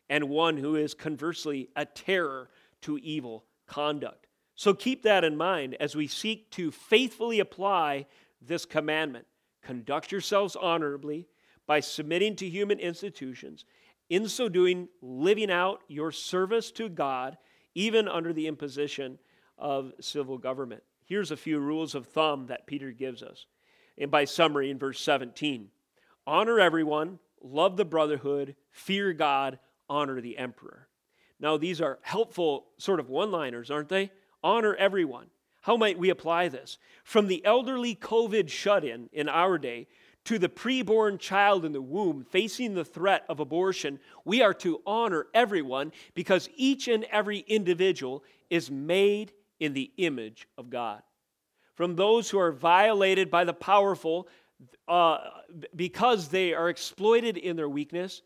and 0.10 0.30
one 0.30 0.58
who 0.58 0.76
is 0.76 0.94
conversely 0.94 1.70
a 1.76 1.86
terror 1.86 2.50
to 2.82 2.98
evil 3.00 3.46
conduct. 3.68 4.28
So 4.56 4.74
keep 4.74 5.04
that 5.04 5.24
in 5.24 5.38
mind 5.38 5.78
as 5.80 5.96
we 5.96 6.08
seek 6.08 6.52
to 6.52 6.70
faithfully 6.72 7.40
apply 7.40 8.08
this 8.42 8.66
commandment. 8.66 9.26
Conduct 9.64 10.12
yourselves 10.12 10.56
honorably 10.56 11.28
by 11.66 11.80
submitting 11.80 12.36
to 12.38 12.50
human 12.50 12.80
institutions, 12.80 13.64
in 14.10 14.28
so 14.28 14.50
doing, 14.50 14.90
living 15.02 15.52
out 15.52 15.82
your 15.88 16.12
service 16.12 16.72
to 16.72 16.90
God, 16.90 17.38
even 17.76 18.08
under 18.08 18.34
the 18.34 18.48
imposition 18.48 19.20
of 19.58 19.94
civil 20.00 20.38
government. 20.38 20.84
Here's 21.06 21.32
a 21.32 21.38
few 21.38 21.60
rules 21.60 21.96
of 21.96 22.08
thumb 22.08 22.48
that 22.48 22.68
Peter 22.68 22.92
gives 22.92 23.24
us. 23.24 23.46
And 23.98 24.10
by 24.10 24.26
summary, 24.26 24.70
in 24.70 24.78
verse 24.78 25.02
17 25.02 25.70
honor 26.28 26.60
everyone, 26.60 27.18
love 27.42 27.76
the 27.76 27.86
brotherhood, 27.86 28.56
fear 28.70 29.14
God, 29.14 29.58
honor 29.90 30.22
the 30.22 30.38
emperor. 30.38 30.88
Now, 31.40 31.58
these 31.58 31.82
are 31.82 32.00
helpful 32.02 32.68
sort 32.78 33.00
of 33.00 33.10
one 33.10 33.32
liners, 33.32 33.72
aren't 33.72 33.90
they? 33.90 34.12
Honor 34.44 34.76
everyone. 34.76 35.28
How 35.62 35.76
might 35.76 35.98
we 35.98 36.10
apply 36.10 36.50
this? 36.50 36.78
From 37.04 37.28
the 37.28 37.44
elderly 37.46 37.96
COVID 37.96 38.50
shut 38.50 38.86
in 38.86 39.10
in 39.12 39.28
our 39.28 39.58
day 39.58 39.88
to 40.26 40.38
the 40.38 40.50
preborn 40.50 41.20
child 41.20 41.66
in 41.66 41.72
the 41.72 41.82
womb 41.82 42.24
facing 42.24 42.74
the 42.74 42.86
threat 42.86 43.26
of 43.30 43.40
abortion, 43.40 44.00
we 44.26 44.42
are 44.42 44.54
to 44.56 44.82
honor 44.86 45.28
everyone 45.34 45.92
because 46.14 46.50
each 46.56 46.88
and 46.88 47.06
every 47.06 47.40
individual 47.40 48.24
is 48.50 48.70
made 48.70 49.32
in 49.60 49.74
the 49.74 49.92
image 49.98 50.48
of 50.58 50.70
God. 50.70 51.02
From 51.76 51.96
those 51.96 52.30
who 52.30 52.40
are 52.40 52.52
violated 52.52 53.32
by 53.32 53.44
the 53.44 53.54
powerful 53.54 54.28
uh, 54.88 55.20
because 55.76 56.28
they 56.28 56.54
are 56.54 56.70
exploited 56.70 57.38
in 57.38 57.56
their 57.56 57.70
weakness, 57.70 58.22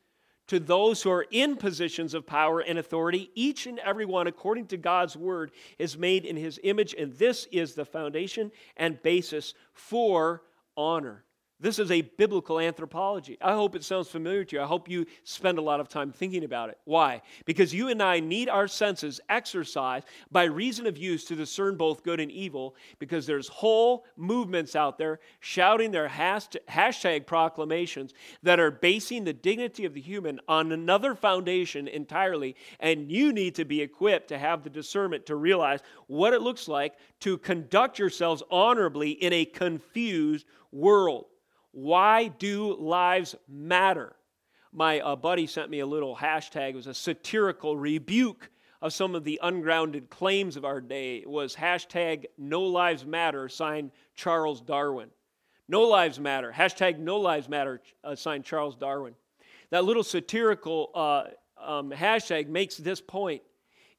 to 0.48 0.60
those 0.60 1.02
who 1.02 1.12
are 1.12 1.26
in 1.32 1.56
positions 1.56 2.14
of 2.14 2.28
power 2.28 2.60
and 2.60 2.78
authority. 2.78 3.32
Each 3.34 3.66
and 3.66 3.80
every 3.80 4.06
one, 4.06 4.28
according 4.28 4.68
to 4.68 4.78
God's 4.78 5.16
word, 5.16 5.52
is 5.80 5.98
made 5.98 6.26
in 6.26 6.36
his 6.36 6.60
image, 6.64 6.94
and 6.98 7.14
this 7.14 7.48
is 7.52 7.76
the 7.76 7.86
foundation 7.86 8.52
and 8.76 9.02
basis 9.02 9.54
for 9.74 10.44
honor. 10.76 11.24
This 11.64 11.80
is 11.80 11.92
a 11.92 12.02
biblical 12.02 12.60
anthropology. 12.60 13.38
I 13.42 13.54
hope 13.54 13.74
it 13.74 13.86
sounds 13.86 14.10
familiar 14.10 14.44
to 14.44 14.58
you. 14.58 14.62
I 14.62 14.66
hope 14.66 14.90
you 14.90 15.06
spend 15.24 15.58
a 15.58 15.62
lot 15.62 15.80
of 15.80 15.88
time 15.88 16.12
thinking 16.12 16.44
about 16.44 16.68
it. 16.68 16.78
Why? 16.84 17.22
Because 17.46 17.74
you 17.74 17.88
and 17.88 18.04
I 18.04 18.20
need 18.20 18.50
our 18.50 18.68
senses 18.68 19.22
exercised 19.30 20.06
by 20.30 20.44
reason 20.44 20.86
of 20.88 20.98
use 20.98 21.24
to 21.24 21.38
discern 21.38 21.78
both 21.78 22.04
good 22.04 22.20
and 22.20 22.30
evil, 22.30 22.76
because 23.00 23.26
there's 23.26 23.48
whole 23.48 24.04
movements 24.18 24.76
out 24.76 24.98
there 24.98 25.22
shouting 25.40 25.92
their 25.92 26.10
hashtag 26.10 27.26
proclamations 27.26 28.14
that 28.42 28.60
are 28.60 28.70
basing 28.70 29.24
the 29.24 29.32
dignity 29.32 29.86
of 29.86 29.94
the 29.94 30.02
human 30.02 30.42
on 30.50 30.74
another 30.74 31.16
foundation 31.16 31.88
entirely, 31.88 32.58
and 32.82 33.10
you 33.10 33.32
need 33.32 33.56
to 33.56 33.64
be 33.64 33.82
equipped 33.82 34.28
to 34.28 34.38
have 34.38 34.64
the 34.64 34.70
discernment 34.70 35.26
to 35.28 35.38
realize 35.38 35.80
what 36.08 36.34
it 36.34 36.42
looks 36.42 36.68
like 36.68 36.96
to 37.22 37.38
conduct 37.38 37.98
yourselves 37.98 38.44
honorably 38.52 39.12
in 39.12 39.32
a 39.32 39.46
confused 39.46 40.46
world. 40.74 41.28
Why 41.74 42.28
do 42.28 42.76
lives 42.80 43.36
matter? 43.50 44.16
My 44.72 45.00
uh, 45.00 45.16
buddy 45.16 45.48
sent 45.48 45.72
me 45.72 45.80
a 45.80 45.88
little 45.88 46.16
hashtag. 46.16 46.70
It 46.70 46.76
was 46.76 46.88
a 46.88 46.94
satirical 46.94 47.76
rebuke 47.76 48.52
of 48.80 48.94
some 48.94 49.16
of 49.16 49.24
the 49.24 49.40
ungrounded 49.42 50.12
claims 50.12 50.56
of 50.56 50.66
our 50.66 50.80
day. 50.80 51.18
It 51.18 51.30
was 51.30 51.56
hashtag 51.56 52.26
no 52.38 52.62
lives 52.62 53.08
matter, 53.08 53.50
signed 53.50 53.90
Charles 54.14 54.62
Darwin. 54.62 55.10
No 55.68 55.82
lives 55.82 56.20
matter. 56.20 56.54
Hashtag 56.56 57.00
no 57.00 57.18
lives 57.18 57.50
matter, 57.50 57.82
uh, 58.04 58.16
signed 58.16 58.46
Charles 58.46 58.76
Darwin. 58.76 59.16
That 59.72 59.84
little 59.84 60.04
satirical 60.04 60.92
uh, 60.94 61.24
um, 61.60 61.90
hashtag 61.90 62.50
makes 62.50 62.78
this 62.78 63.02
point. 63.02 63.42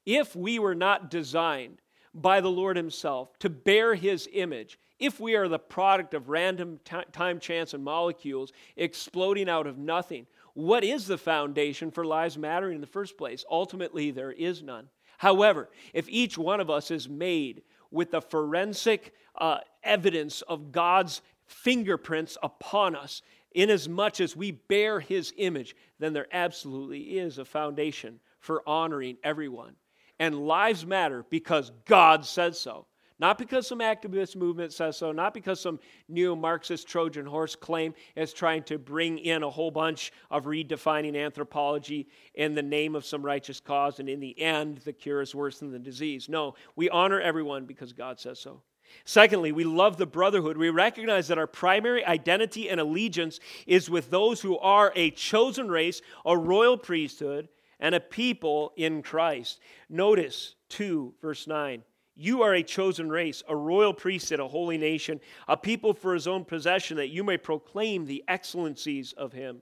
If 0.05 0.33
we 0.33 0.59
were 0.59 0.75
not 0.75 1.11
designed 1.11 1.81
by 2.13 2.39
the 2.39 2.51
Lord 2.51 2.77
Himself 2.77 3.37
to 3.39 3.49
bear 3.49 3.95
His 3.95 4.29
image, 4.31 4.79
if 4.99 5.19
we 5.19 5.35
are 5.35 5.47
the 5.47 5.59
product 5.59 6.13
of 6.13 6.29
random 6.29 6.79
t- 6.83 6.97
time, 7.11 7.39
chance, 7.39 7.73
and 7.73 7.83
molecules 7.83 8.51
exploding 8.77 9.49
out 9.49 9.67
of 9.67 9.77
nothing, 9.77 10.27
what 10.53 10.83
is 10.83 11.05
the 11.05 11.17
foundation 11.17 11.91
for 11.91 12.05
lives 12.05 12.37
mattering 12.37 12.75
in 12.75 12.81
the 12.81 12.87
first 12.87 13.17
place? 13.17 13.43
Ultimately, 13.49 14.11
there 14.11 14.31
is 14.31 14.63
none. 14.63 14.87
However, 15.17 15.69
if 15.93 16.07
each 16.09 16.37
one 16.37 16.59
of 16.59 16.69
us 16.69 16.91
is 16.91 17.09
made 17.09 17.63
with 17.91 18.11
the 18.11 18.21
forensic 18.21 19.13
uh, 19.35 19.59
evidence 19.83 20.41
of 20.43 20.71
God's 20.71 21.21
fingerprints 21.45 22.37
upon 22.41 22.95
us, 22.95 23.21
inasmuch 23.51 24.19
as 24.19 24.35
we 24.35 24.51
bear 24.51 24.99
his 24.99 25.33
image, 25.37 25.75
then 25.99 26.13
there 26.13 26.27
absolutely 26.31 27.17
is 27.17 27.37
a 27.37 27.45
foundation 27.45 28.19
for 28.39 28.61
honoring 28.67 29.17
everyone. 29.23 29.75
And 30.19 30.47
lives 30.47 30.85
matter 30.85 31.25
because 31.29 31.71
God 31.85 32.25
said 32.25 32.55
so. 32.55 32.85
Not 33.17 33.37
because 33.37 33.65
some 33.65 33.79
activist 33.79 34.35
movement 34.35 34.73
says 34.73 34.97
so, 34.97 35.13
not 35.13 35.33
because 35.33 35.61
some 35.61 35.79
neo 36.09 36.35
Marxist 36.35 36.87
Trojan 36.87 37.25
horse 37.25 37.55
claim 37.55 37.93
is 38.15 38.33
trying 38.33 38.63
to 38.63 38.77
bring 38.77 39.19
in 39.19 39.43
a 39.43 39.49
whole 39.49 39.71
bunch 39.71 40.11
of 40.29 40.45
redefining 40.45 41.15
anthropology 41.15 42.07
in 42.33 42.55
the 42.55 42.61
name 42.61 42.93
of 42.93 43.05
some 43.05 43.23
righteous 43.23 43.61
cause, 43.61 43.99
and 43.99 44.09
in 44.09 44.19
the 44.19 44.37
end, 44.41 44.79
the 44.79 44.91
cure 44.91 45.21
is 45.21 45.33
worse 45.33 45.59
than 45.59 45.71
the 45.71 45.79
disease. 45.79 46.27
No, 46.27 46.55
we 46.75 46.89
honor 46.89 47.21
everyone 47.21 47.65
because 47.65 47.93
God 47.93 48.19
says 48.19 48.39
so. 48.39 48.61
Secondly, 49.05 49.51
we 49.51 49.63
love 49.63 49.97
the 49.97 50.05
brotherhood. 50.05 50.57
We 50.57 50.69
recognize 50.69 51.27
that 51.29 51.37
our 51.37 51.47
primary 51.47 52.05
identity 52.05 52.69
and 52.69 52.79
allegiance 52.79 53.39
is 53.65 53.89
with 53.89 54.09
those 54.09 54.41
who 54.41 54.57
are 54.59 54.91
a 54.95 55.11
chosen 55.11 55.69
race, 55.69 56.01
a 56.25 56.37
royal 56.37 56.77
priesthood, 56.77 57.47
and 57.79 57.95
a 57.95 57.99
people 57.99 58.73
in 58.75 59.01
Christ. 59.01 59.59
Notice 59.89 60.55
2, 60.69 61.13
verse 61.21 61.47
9. 61.47 61.83
You 62.15 62.43
are 62.43 62.53
a 62.53 62.63
chosen 62.63 63.09
race, 63.09 63.43
a 63.47 63.55
royal 63.55 63.93
priesthood, 63.93 64.39
a 64.39 64.47
holy 64.47 64.77
nation, 64.77 65.19
a 65.47 65.57
people 65.57 65.93
for 65.93 66.13
his 66.13 66.27
own 66.27 66.45
possession, 66.45 66.97
that 66.97 67.09
you 67.09 67.23
may 67.23 67.37
proclaim 67.37 68.05
the 68.05 68.23
excellencies 68.27 69.13
of 69.13 69.33
him. 69.33 69.61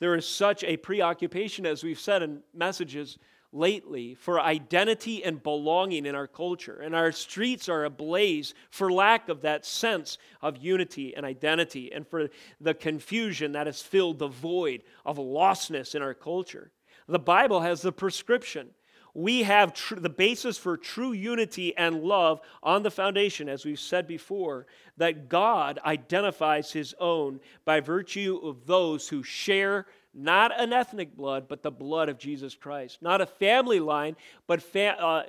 There 0.00 0.14
is 0.16 0.26
such 0.26 0.64
a 0.64 0.76
preoccupation, 0.76 1.66
as 1.66 1.84
we've 1.84 1.98
said 1.98 2.22
in 2.22 2.42
messages 2.52 3.18
lately, 3.52 4.14
for 4.14 4.40
identity 4.40 5.24
and 5.24 5.42
belonging 5.42 6.04
in 6.04 6.14
our 6.14 6.26
culture. 6.26 6.80
And 6.80 6.94
our 6.94 7.12
streets 7.12 7.68
are 7.68 7.84
ablaze 7.84 8.54
for 8.70 8.92
lack 8.92 9.28
of 9.28 9.42
that 9.42 9.64
sense 9.64 10.18
of 10.42 10.58
unity 10.58 11.14
and 11.16 11.24
identity, 11.24 11.92
and 11.92 12.06
for 12.06 12.28
the 12.60 12.74
confusion 12.74 13.52
that 13.52 13.66
has 13.66 13.80
filled 13.80 14.18
the 14.18 14.28
void 14.28 14.82
of 15.06 15.16
lostness 15.16 15.94
in 15.94 16.02
our 16.02 16.14
culture. 16.14 16.72
The 17.06 17.18
Bible 17.18 17.60
has 17.60 17.82
the 17.82 17.92
prescription 17.92 18.70
we 19.18 19.42
have 19.42 19.72
tr- 19.74 19.96
the 19.96 20.08
basis 20.08 20.56
for 20.56 20.76
true 20.76 21.10
unity 21.10 21.76
and 21.76 22.04
love 22.04 22.40
on 22.62 22.84
the 22.84 22.90
foundation, 22.90 23.48
as 23.48 23.64
we've 23.64 23.80
said 23.80 24.06
before, 24.06 24.68
that 24.96 25.28
God 25.28 25.80
identifies 25.84 26.70
his 26.70 26.94
own 27.00 27.40
by 27.64 27.80
virtue 27.80 28.38
of 28.44 28.64
those 28.64 29.08
who 29.08 29.24
share 29.24 29.86
not 30.14 30.52
an 30.56 30.72
ethnic 30.72 31.16
blood, 31.16 31.48
but 31.48 31.64
the 31.64 31.70
blood 31.70 32.08
of 32.08 32.16
Jesus 32.16 32.54
Christ. 32.54 33.02
Not 33.02 33.20
a 33.20 33.26
family 33.26 33.80
line, 33.80 34.14
but 34.46 34.62
fa- 34.62 34.96
uh, 34.96 35.24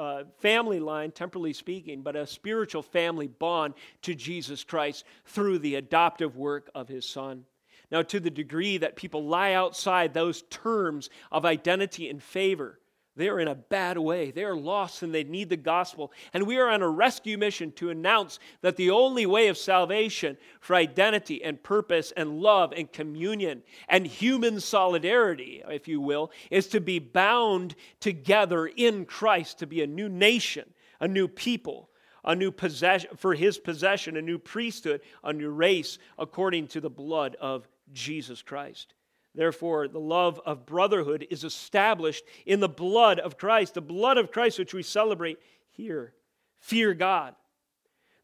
uh, 0.00 0.24
family 0.38 0.80
line, 0.80 1.10
temporally 1.10 1.52
speaking, 1.52 2.00
but 2.00 2.16
a 2.16 2.26
spiritual 2.26 2.82
family 2.82 3.28
bond 3.28 3.74
to 4.00 4.14
Jesus 4.14 4.64
Christ 4.64 5.04
through 5.26 5.58
the 5.58 5.74
adoptive 5.74 6.38
work 6.38 6.70
of 6.74 6.88
his 6.88 7.06
Son. 7.06 7.44
Now, 7.90 8.00
to 8.00 8.18
the 8.18 8.30
degree 8.30 8.78
that 8.78 8.96
people 8.96 9.26
lie 9.26 9.52
outside 9.52 10.14
those 10.14 10.40
terms 10.48 11.10
of 11.30 11.44
identity 11.44 12.08
and 12.08 12.22
favor, 12.22 12.80
they 13.16 13.28
are 13.28 13.40
in 13.40 13.48
a 13.48 13.54
bad 13.54 13.96
way. 13.96 14.30
They 14.30 14.44
are 14.44 14.54
lost 14.54 15.02
and 15.02 15.14
they 15.14 15.24
need 15.24 15.48
the 15.48 15.56
gospel. 15.56 16.12
And 16.34 16.46
we 16.46 16.58
are 16.58 16.68
on 16.68 16.82
a 16.82 16.88
rescue 16.88 17.38
mission 17.38 17.72
to 17.72 17.88
announce 17.88 18.38
that 18.60 18.76
the 18.76 18.90
only 18.90 19.24
way 19.24 19.48
of 19.48 19.56
salvation 19.56 20.36
for 20.60 20.76
identity 20.76 21.42
and 21.42 21.62
purpose 21.62 22.12
and 22.16 22.40
love 22.40 22.72
and 22.76 22.92
communion 22.92 23.62
and 23.88 24.06
human 24.06 24.60
solidarity, 24.60 25.62
if 25.68 25.88
you 25.88 26.00
will, 26.00 26.30
is 26.50 26.66
to 26.68 26.80
be 26.80 26.98
bound 26.98 27.74
together 28.00 28.66
in 28.66 29.06
Christ 29.06 29.58
to 29.60 29.66
be 29.66 29.82
a 29.82 29.86
new 29.86 30.10
nation, 30.10 30.68
a 31.00 31.08
new 31.08 31.26
people, 31.26 31.88
a 32.22 32.34
new 32.34 32.50
possession 32.50 33.10
for 33.16 33.34
his 33.34 33.56
possession, 33.56 34.18
a 34.18 34.22
new 34.22 34.38
priesthood, 34.38 35.00
a 35.24 35.32
new 35.32 35.50
race 35.50 35.98
according 36.18 36.66
to 36.68 36.80
the 36.82 36.90
blood 36.90 37.34
of 37.40 37.66
Jesus 37.92 38.42
Christ. 38.42 38.92
Therefore, 39.36 39.86
the 39.86 40.00
love 40.00 40.40
of 40.46 40.64
brotherhood 40.64 41.26
is 41.30 41.44
established 41.44 42.24
in 42.46 42.58
the 42.58 42.68
blood 42.68 43.20
of 43.20 43.36
Christ, 43.36 43.74
the 43.74 43.82
blood 43.82 44.16
of 44.16 44.32
Christ 44.32 44.58
which 44.58 44.72
we 44.72 44.82
celebrate 44.82 45.38
here. 45.70 46.14
Fear 46.58 46.94
God. 46.94 47.34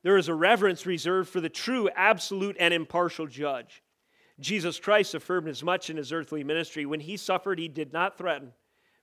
There 0.02 0.16
is 0.16 0.28
a 0.28 0.34
reverence 0.34 0.86
reserved 0.86 1.28
for 1.28 1.40
the 1.40 1.50
true, 1.50 1.90
absolute, 1.94 2.56
and 2.58 2.72
impartial 2.72 3.26
judge. 3.26 3.82
Jesus 4.40 4.80
Christ 4.80 5.14
affirmed 5.14 5.48
as 5.48 5.62
much 5.62 5.90
in 5.90 5.98
his 5.98 6.12
earthly 6.12 6.42
ministry. 6.42 6.86
When 6.86 7.00
he 7.00 7.18
suffered, 7.18 7.58
he 7.58 7.68
did 7.68 7.92
not 7.92 8.16
threaten, 8.16 8.52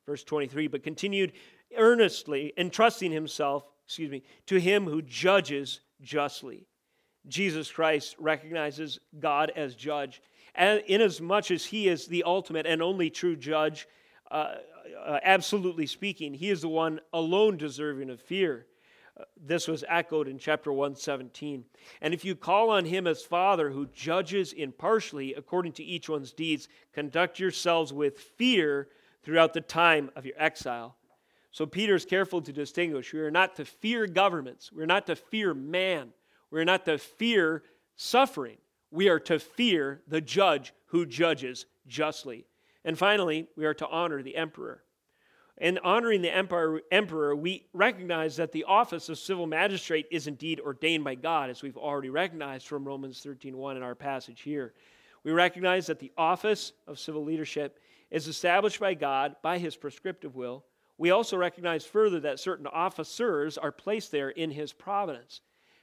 verse 0.08 0.24
23, 0.24 0.68
but 0.68 0.84
continued 0.84 1.34
earnestly 1.78 2.52
entrusting 2.58 3.12
himself, 3.12 3.64
excuse 3.86 4.10
me, 4.10 4.24
to 4.48 4.60
him 4.60 4.86
who 4.86 5.04
judges 5.04 5.82
justly. 6.02 6.66
Jesus 7.28 7.72
Christ 7.72 8.16
recognizes 8.18 9.00
God 9.20 9.52
as 9.56 9.76
judge 9.76 10.22
inasmuch 10.56 11.52
as 11.52 11.66
he 11.66 11.88
is 11.88 12.08
the 12.08 12.24
ultimate 12.24 12.66
and 12.66 12.82
only 12.82 13.10
true 13.10 13.36
judge, 13.36 13.88
uh, 14.32 14.56
uh, 15.06 15.20
absolutely 15.24 15.86
speaking, 15.86 16.34
he 16.34 16.50
is 16.50 16.62
the 16.62 16.70
one 16.70 17.00
alone 17.14 17.58
deserving 17.58 18.10
of 18.10 18.22
fear. 18.22 18.66
Uh, 19.20 19.24
this 19.38 19.68
was 19.68 19.84
echoed 19.88 20.28
in 20.28 20.38
chapter 20.38 20.72
117. 20.72 21.66
And 22.02 22.14
if 22.14 22.24
you 22.24 22.36
call 22.36 22.70
on 22.70 22.86
him 22.86 23.08
as 23.08 23.24
Father 23.24 23.70
who 23.70 23.88
judges 23.88 24.54
impartially 24.54 25.34
according 25.34 25.74
to 25.74 25.84
each 25.84 26.10
one's 26.10 26.32
deeds, 26.32 26.68
conduct 26.94 27.40
yourselves 27.40 27.92
with 27.92 28.20
fear 28.20 28.90
throughout 29.24 29.54
the 29.54 29.62
time 29.62 30.10
of 30.16 30.26
your 30.26 30.36
exile. 30.38 30.96
So 31.52 31.66
Peter 31.66 31.96
is 31.96 32.06
careful 32.06 32.42
to 32.42 32.54
distinguish. 32.54 33.12
We 33.12 33.22
are 33.22 33.32
not 33.32 33.56
to 33.56 33.66
fear 33.66 34.06
governments, 34.06 34.72
we're 34.72 34.86
not 34.86 35.08
to 35.08 35.16
fear 35.16 35.54
man, 35.54 36.10
we're 36.52 36.64
not 36.64 36.86
to 36.86 36.98
fear 36.98 37.64
suffering 37.96 38.58
we 38.92 39.10
are 39.10 39.20
to 39.20 39.40
fear 39.40 40.02
the 40.08 40.22
judge 40.22 40.74
who 40.88 41.06
judges 41.06 41.66
justly. 41.88 42.46
And 42.84 42.98
finally, 42.98 43.48
we 43.56 43.66
are 43.66 43.74
to 43.76 43.88
honor 43.88 44.24
the 44.24 44.36
emperor. 44.36 44.84
In 45.58 45.78
honoring 45.80 46.22
the 46.22 46.34
emperor, 46.34 47.36
we 47.36 47.68
recognize 47.74 48.38
that 48.38 48.54
the 48.54 48.64
office 48.64 49.10
of 49.10 49.18
civil 49.18 49.46
magistrate 49.46 50.08
is 50.10 50.26
indeed 50.26 50.62
ordained 50.62 51.04
by 51.04 51.16
God, 51.16 51.50
as 51.50 51.62
we've 51.62 51.76
already 51.76 52.10
recognized 52.10 52.66
from 52.66 52.88
Romans 52.88 53.22
13:1 53.22 53.76
in 53.76 53.84
our 53.84 53.96
passage 53.96 54.42
here. 54.42 54.74
We 55.24 55.34
recognize 55.34 55.88
that 55.88 56.00
the 56.00 56.14
office 56.18 56.72
of 56.88 56.98
civil 56.98 57.26
leadership 57.26 57.78
is 58.10 58.30
established 58.30 58.80
by 58.80 58.94
God 58.94 59.36
by 59.42 59.58
his 59.58 59.76
prescriptive 59.76 60.36
will. 60.36 60.66
We 60.98 61.12
also 61.12 61.36
recognize 61.36 61.86
further 61.86 62.22
that 62.22 62.40
certain 62.40 62.68
officers 62.68 63.58
are 63.58 63.72
placed 63.72 64.12
there 64.12 64.30
in 64.30 64.52
his 64.52 64.72
providence. 64.72 65.42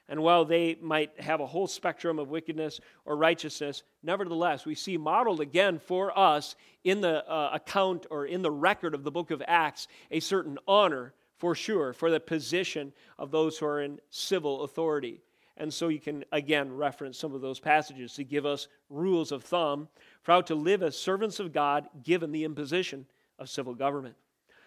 And 0.09 0.23
while 0.23 0.45
they 0.45 0.77
might 0.81 1.19
have 1.21 1.41
a 1.41 1.47
whole 1.47 1.67
spectrum 1.67 2.19
of 2.19 2.31
wickedness 2.31 2.81
or 3.05 3.17
righteousness, 3.17 3.83
nevertheless, 4.03 4.65
we 4.65 4.77
see 4.77 4.97
modeled 4.97 5.41
again 5.41 5.79
for 5.81 6.17
us 6.17 6.55
in 6.85 7.01
the 7.01 7.29
uh, 7.29 7.51
account 7.53 8.07
or 8.11 8.27
in 8.27 8.43
the 8.43 8.51
record 8.51 8.95
of 8.95 9.03
the 9.03 9.11
book 9.11 9.33
of 9.33 9.43
Acts 9.47 9.89
a 10.13 10.21
certain 10.21 10.59
honor 10.69 11.13
for 11.39 11.55
sure 11.55 11.93
for 11.93 12.11
the 12.11 12.21
position 12.21 12.93
of 13.19 13.31
those 13.31 13.59
who 13.59 13.67
are 13.67 13.83
in 13.83 13.99
civil 14.11 14.63
authority. 14.63 15.21
And 15.57 15.73
so 15.73 15.89
you 15.89 15.99
can, 15.99 16.25
again, 16.33 16.75
reference 16.75 17.19
some 17.19 17.35
of 17.35 17.41
those 17.41 17.59
passages 17.59 18.15
to 18.15 18.25
give 18.25 18.47
us 18.47 18.69
rules 18.91 19.33
of 19.33 19.43
thumb 19.43 19.89
for 20.23 20.33
how 20.33 20.43
to 20.43 20.55
live 20.55 20.83
as 20.83 20.97
servants 20.97 21.41
of 21.41 21.53
God 21.53 21.89
given 22.05 22.31
the 22.31 22.45
imposition 22.45 23.07
of 23.39 23.49
civil 23.49 23.75
government. 23.75 24.15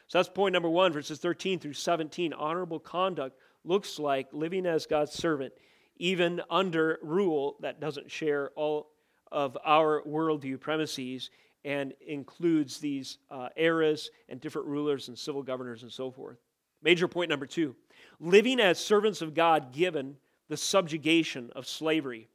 So 0.08 0.18
that's 0.18 0.30
point 0.30 0.54
number 0.54 0.70
one, 0.70 0.92
verses 0.92 1.20
13 1.20 1.60
through 1.60 1.74
17. 1.74 2.34
Honorable 2.34 2.80
conduct 2.80 3.38
looks 3.70 4.00
like 4.00 4.28
living 4.34 4.66
as 4.66 4.86
God's 4.86 5.14
servant, 5.14 5.54
even 5.98 6.42
under 6.50 6.98
rule 7.02 7.56
that 7.62 7.80
doesn't 7.80 8.12
share 8.12 8.50
all 8.56 8.90
of 9.32 9.58
our 9.64 10.02
worldview 10.08 10.60
premises 10.60 11.30
and 11.64 11.94
includes 12.06 12.80
these 12.80 13.20
uh, 13.30 13.50
eras 13.56 14.10
and 14.28 14.42
different 14.42 14.68
rulers 14.68 15.08
and 15.08 15.18
civil 15.18 15.44
governors 15.44 15.84
and 15.84 15.92
so 15.92 16.10
forth. 16.10 16.38
Major 16.82 17.08
point 17.08 17.30
number 17.30 17.46
two 17.46 17.76
living 18.20 18.60
as 18.60 18.80
servants 18.80 19.22
of 19.22 19.34
God 19.34 19.72
given 19.72 20.16
the 20.48 20.58
subjugation 20.58 21.52
of 21.56 21.68
slavery. 21.68 22.28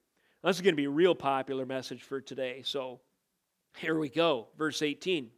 This 0.43 0.57
is 0.57 0.63
going 0.63 0.75
to 0.75 0.81
be 0.81 0.85
a 0.85 0.91
real 0.91 1.15
popular 1.15 1.67
message 1.67 2.03
for 2.03 2.21
today. 2.21 2.63
So 2.65 3.01
here 3.79 3.99
we 3.99 4.09
go. 4.09 4.49
Verse 4.57 4.83
18 4.83 5.31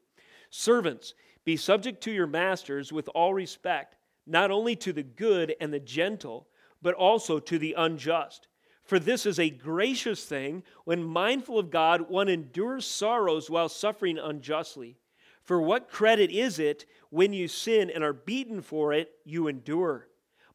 Servants, 0.51 1.15
be 1.45 1.57
subject 1.57 2.03
to 2.03 2.13
your 2.13 2.27
masters 2.27 2.93
with 2.93 3.09
all 3.15 3.33
respect, 3.33 3.96
not 4.27 4.51
only 4.51 4.77
to 4.77 4.93
the 4.93 5.03
good 5.03 5.55
and 5.61 5.73
the 5.73 5.81
gentle, 5.81 6.49
but 6.83 6.95
also 6.95 7.39
to 7.39 7.59
the 7.59 7.75
unjust. 7.77 8.49
For 8.85 8.99
this 8.99 9.27
is 9.27 9.39
a 9.39 9.51
gracious 9.51 10.25
thing 10.25 10.63
when 10.85 11.03
mindful 11.03 11.59
of 11.59 11.71
God, 11.71 12.09
one 12.09 12.29
endures 12.29 12.87
sorrows 12.87 13.51
while 13.51 13.69
suffering 13.69 14.19
unjustly. 14.19 14.97
For 15.43 15.61
what 15.61 15.91
credit 15.91 16.31
is 16.31 16.59
it 16.59 16.87
when 17.11 17.33
you 17.33 17.49
sin 17.49 17.91
and 17.91 18.03
are 18.05 18.13
beaten 18.13 18.63
for 18.63 18.93
it, 18.93 19.13
you 19.25 19.49
endure? 19.49 20.09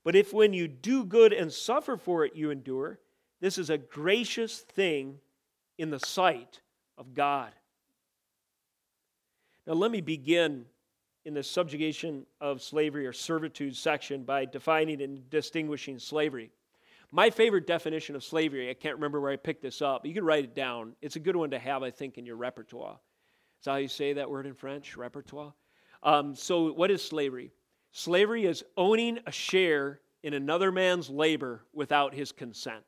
But 0.04 0.16
if 0.16 0.34
when 0.34 0.54
you 0.54 0.68
do 0.68 1.04
good 1.04 1.32
and 1.34 1.52
suffer 1.52 1.98
for 1.98 2.26
it, 2.26 2.36
you 2.36 2.52
endure, 2.52 3.00
this 3.40 3.58
is 3.58 3.70
a 3.70 3.78
gracious 3.78 4.60
thing 4.60 5.20
in 5.78 5.90
the 5.90 6.00
sight 6.00 6.62
of 6.98 7.14
God. 7.14 7.52
Now, 9.68 9.74
let 9.74 9.92
me 9.92 10.02
begin 10.02 10.66
in 11.26 11.34
the 11.34 11.44
subjugation 11.44 12.26
of 12.40 12.62
slavery 12.62 13.06
or 13.06 13.14
servitude 13.14 13.76
section 13.76 14.24
by 14.24 14.46
defining 14.46 15.02
and 15.02 15.30
distinguishing 15.30 16.00
slavery. 16.00 16.52
My 17.12 17.30
favorite 17.30 17.68
definition 17.68 18.16
of 18.16 18.24
slavery, 18.24 18.70
I 18.70 18.74
can't 18.74 18.96
remember 18.96 19.20
where 19.20 19.32
I 19.32 19.36
picked 19.36 19.62
this 19.62 19.82
up, 19.82 20.02
but 20.02 20.10
you 20.10 20.16
can 20.16 20.24
write 20.24 20.46
it 20.46 20.56
down. 20.56 20.96
It's 21.02 21.18
a 21.18 21.20
good 21.20 21.36
one 21.36 21.52
to 21.52 21.60
have, 21.60 21.84
I 21.84 21.92
think, 21.92 22.18
in 22.18 22.26
your 22.26 22.38
repertoire. 22.38 22.98
Is 23.60 23.66
that 23.66 23.72
how 23.72 23.78
you 23.78 23.88
say 23.88 24.14
that 24.14 24.30
word 24.30 24.46
in 24.46 24.54
French? 24.54 24.96
Repertoire? 24.96 25.54
Um, 26.04 26.34
so, 26.34 26.72
what 26.72 26.90
is 26.90 27.04
slavery? 27.04 27.52
Slavery 27.92 28.46
is 28.46 28.64
owning 28.78 29.20
a 29.28 29.32
share 29.32 30.00
in 30.24 30.34
another 30.34 30.72
man's 30.72 31.10
labor 31.10 31.66
without 31.74 32.14
his 32.14 32.32
consent. 32.32 32.86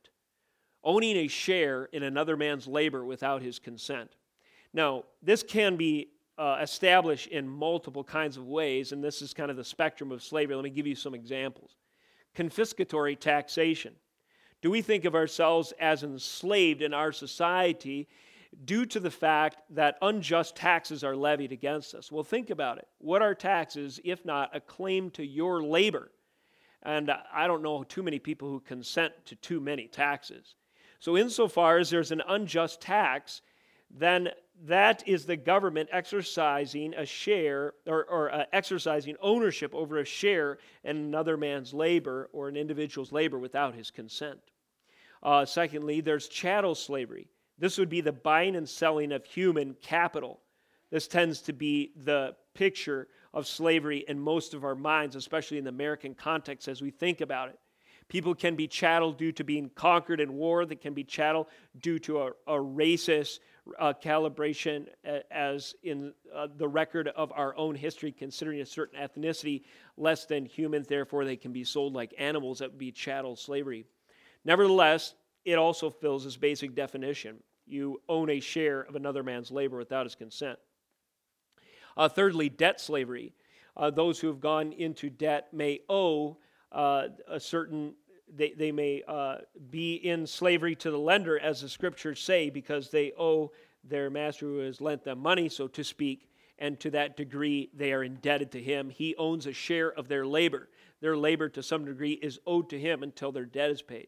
Owning 0.84 1.18
a 1.18 1.28
share 1.28 1.86
in 1.86 2.04
another 2.04 2.38
man's 2.38 2.68
labor 2.68 3.06
without 3.06 3.42
his 3.42 3.60
consent. 3.60 4.16
Now, 4.74 5.04
this 5.22 5.44
can 5.44 5.76
be 5.76 6.10
uh, 6.38 6.58
established 6.62 7.28
in 7.28 7.48
multiple 7.48 8.04
kinds 8.04 8.38
of 8.38 8.48
ways, 8.48 8.92
and 8.92 9.04
this 9.04 9.22
is 9.22 9.34
kind 9.34 9.52
of 9.52 9.58
the 9.58 9.64
spectrum 9.64 10.12
of 10.12 10.24
slavery. 10.24 10.56
Let 10.56 10.64
me 10.64 10.70
give 10.70 10.88
you 10.88 10.96
some 10.96 11.14
examples. 11.14 11.76
Confiscatory 12.36 13.20
taxation. 13.20 13.94
Do 14.62 14.72
we 14.72 14.82
think 14.82 15.06
of 15.06 15.14
ourselves 15.14 15.74
as 15.80 16.04
enslaved 16.04 16.82
in 16.82 16.94
our 16.94 17.12
society 17.12 18.08
due 18.66 18.86
to 18.86 19.00
the 19.00 19.12
fact 19.12 19.58
that 19.72 19.98
unjust 20.02 20.56
taxes 20.56 21.04
are 21.04 21.16
levied 21.16 21.52
against 21.52 21.94
us. 21.94 22.12
Well, 22.12 22.24
think 22.24 22.50
about 22.50 22.78
it. 22.78 22.88
What 23.00 23.22
are 23.22 23.36
taxes 23.36 24.00
if 24.04 24.24
not 24.26 24.56
a 24.56 24.60
claim 24.60 25.10
to 25.12 25.26
your 25.26 25.64
labor? 25.64 26.12
And 26.84 27.12
I 27.34 27.48
don't 27.48 27.64
know 27.64 27.84
too 27.84 28.04
many 28.04 28.20
people 28.20 28.50
who 28.50 28.60
consent 28.60 29.14
to 29.26 29.36
too 29.38 29.60
many 29.60 29.88
taxes. 29.88 30.56
So, 31.00 31.18
insofar 31.18 31.78
as 31.78 31.90
there's 31.90 32.12
an 32.12 32.22
unjust 32.28 32.82
tax, 32.82 33.42
then 33.90 34.30
that 34.64 35.06
is 35.06 35.26
the 35.26 35.36
government 35.36 35.90
exercising 35.92 36.94
a 36.94 37.06
share 37.06 37.74
or, 37.86 38.06
or 38.06 38.34
uh, 38.34 38.46
exercising 38.54 39.16
ownership 39.22 39.76
over 39.76 39.98
a 39.98 40.06
share 40.06 40.58
in 40.86 40.96
another 40.96 41.36
man's 41.36 41.74
labor 41.74 42.30
or 42.32 42.48
an 42.48 42.56
individual's 42.56 43.12
labor 43.12 43.38
without 43.38 43.76
his 43.76 43.92
consent. 43.92 44.40
Uh, 45.22 45.46
secondly, 45.46 46.00
there's 46.02 46.28
chattel 46.28 46.76
slavery. 46.76 47.28
This 47.58 47.78
would 47.78 47.90
be 47.90 48.02
the 48.02 48.14
buying 48.14 48.56
and 48.56 48.68
selling 48.68 49.12
of 49.12 49.26
human 49.26 49.76
capital. 49.82 50.40
This 50.92 51.08
tends 51.08 51.42
to 51.42 51.54
be 51.54 51.92
the 52.04 52.36
picture 52.54 53.08
of 53.34 53.48
slavery 53.48 54.06
in 54.08 54.20
most 54.20 54.54
of 54.54 54.64
our 54.64 54.76
minds, 54.76 55.16
especially 55.16 55.58
in 55.58 55.64
the 55.66 55.70
American 55.70 56.14
context 56.14 56.68
as 56.68 56.82
we 56.82 56.92
think 56.92 57.20
about 57.20 57.50
it. 57.50 57.60
People 58.08 58.36
can 58.36 58.56
be 58.56 58.68
chattel 58.68 59.12
due 59.12 59.32
to 59.32 59.44
being 59.44 59.70
conquered 59.76 60.20
in 60.20 60.34
war, 60.34 60.66
they 60.66 60.76
can 60.76 60.94
be 60.94 61.04
chattel 61.04 61.50
due 61.82 62.00
to 62.00 62.22
a, 62.22 62.28
a 62.48 62.54
racist 62.54 63.40
uh, 63.80 63.94
calibration, 64.04 64.88
as 65.32 65.76
in 65.84 66.14
uh, 66.34 66.48
the 66.58 66.68
record 66.68 67.08
of 67.10 67.32
our 67.34 67.56
own 67.56 67.76
history, 67.76 68.12
considering 68.12 68.62
a 68.62 68.66
certain 68.66 69.00
ethnicity 69.00 69.64
less 69.98 70.26
than 70.26 70.46
human, 70.46 70.84
therefore 70.84 71.26
they 71.26 71.38
can 71.38 71.54
be 71.54 71.64
sold 71.64 71.94
like 71.94 72.14
animals. 72.18 72.60
That 72.60 72.72
would 72.72 72.80
be 72.80 72.92
chattel 72.92 73.36
slavery. 73.36 73.86
Nevertheless, 74.46 75.16
it 75.46 75.58
also 75.58 75.90
fills 75.90 76.26
this 76.26 76.38
basic 76.38 76.76
definition 76.76 77.38
you 77.66 78.02
own 78.10 78.30
a 78.30 78.40
share 78.40 78.82
of 78.82 78.96
another 78.96 79.24
man's 79.24 79.52
labor 79.52 79.78
without 79.78 80.06
his 80.06 80.16
consent. 80.16 80.60
Uh, 81.96 82.10
thirdly, 82.10 82.50
debt 82.50 82.82
slavery. 82.82 83.34
Uh, 83.76 83.90
those 83.90 84.20
who 84.20 84.28
have 84.28 84.40
gone 84.40 84.72
into 84.74 85.10
debt 85.10 85.48
may 85.54 85.80
owe 85.90 86.38
uh, 86.72 87.08
a 87.28 87.40
certain, 87.40 87.94
they, 88.36 88.52
they 88.52 88.72
may 88.72 89.04
uh, 89.08 89.38
be 89.70 89.96
in 89.96 90.26
slavery 90.26 90.76
to 90.76 90.92
the 90.92 90.98
lender, 90.98 91.40
as 91.40 91.62
the 91.62 91.70
scriptures 91.70 92.20
say, 92.20 92.50
because 92.50 92.90
they 92.90 93.12
owe 93.18 93.52
their 93.84 94.10
master 94.10 94.46
who 94.46 94.60
has 94.60 94.82
lent 94.82 95.04
them 95.04 95.20
money, 95.20 95.50
so 95.50 95.68
to 95.68 95.84
speak, 95.84 96.30
and 96.60 96.80
to 96.80 96.90
that 96.92 97.18
degree 97.18 97.70
they 97.74 97.94
are 97.94 98.04
indebted 98.04 98.52
to 98.52 98.62
him. 98.62 98.90
He 98.90 99.16
owns 99.18 99.46
a 99.46 99.54
share 99.54 99.92
of 99.92 100.08
their 100.08 100.26
labor. 100.26 100.70
Their 101.02 101.18
labor, 101.18 101.50
to 101.50 101.64
some 101.64 101.86
degree, 101.86 102.14
is 102.14 102.40
owed 102.46 102.70
to 102.70 102.80
him 102.80 103.04
until 103.04 103.32
their 103.32 103.46
debt 103.46 103.72
is 103.72 103.82
paid 103.82 104.08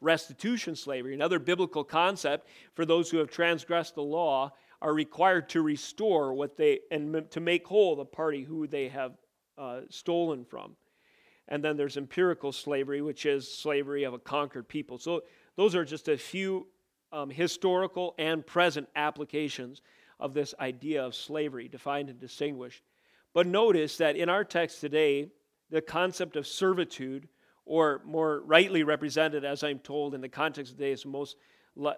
restitution 0.00 0.76
slavery, 0.76 1.14
another 1.14 1.38
biblical 1.38 1.84
concept 1.84 2.48
for 2.74 2.84
those 2.84 3.10
who 3.10 3.18
have 3.18 3.30
transgressed 3.30 3.94
the 3.94 4.02
law 4.02 4.52
are 4.82 4.94
required 4.94 5.48
to 5.48 5.62
restore 5.62 6.34
what 6.34 6.56
they 6.56 6.80
and 6.90 7.30
to 7.30 7.40
make 7.40 7.66
whole 7.66 7.96
the 7.96 8.04
party 8.04 8.42
who 8.42 8.66
they 8.66 8.88
have 8.88 9.12
uh, 9.56 9.80
stolen 9.88 10.44
from. 10.44 10.76
And 11.48 11.62
then 11.62 11.76
there's 11.76 11.96
empirical 11.96 12.52
slavery, 12.52 13.02
which 13.02 13.24
is 13.26 13.50
slavery 13.50 14.04
of 14.04 14.14
a 14.14 14.18
conquered 14.18 14.68
people. 14.68 14.98
So 14.98 15.22
those 15.56 15.74
are 15.74 15.84
just 15.84 16.08
a 16.08 16.16
few 16.16 16.66
um, 17.12 17.30
historical 17.30 18.14
and 18.18 18.46
present 18.46 18.88
applications 18.96 19.82
of 20.18 20.34
this 20.34 20.54
idea 20.60 21.04
of 21.04 21.14
slavery, 21.14 21.68
defined 21.68 22.10
and 22.10 22.18
distinguished. 22.18 22.82
But 23.32 23.46
notice 23.46 23.96
that 23.98 24.16
in 24.16 24.28
our 24.28 24.44
text 24.44 24.80
today, 24.80 25.30
the 25.70 25.82
concept 25.82 26.36
of 26.36 26.46
servitude 26.46 27.28
or 27.64 28.00
more 28.04 28.40
rightly 28.40 28.82
represented, 28.82 29.44
as 29.44 29.62
I'm 29.62 29.80
told 29.80 30.14
in 30.14 30.20
the 30.20 30.28
context 30.28 30.72
of 30.72 30.78
today, 30.78 30.92
is 30.92 31.04
most 31.04 31.36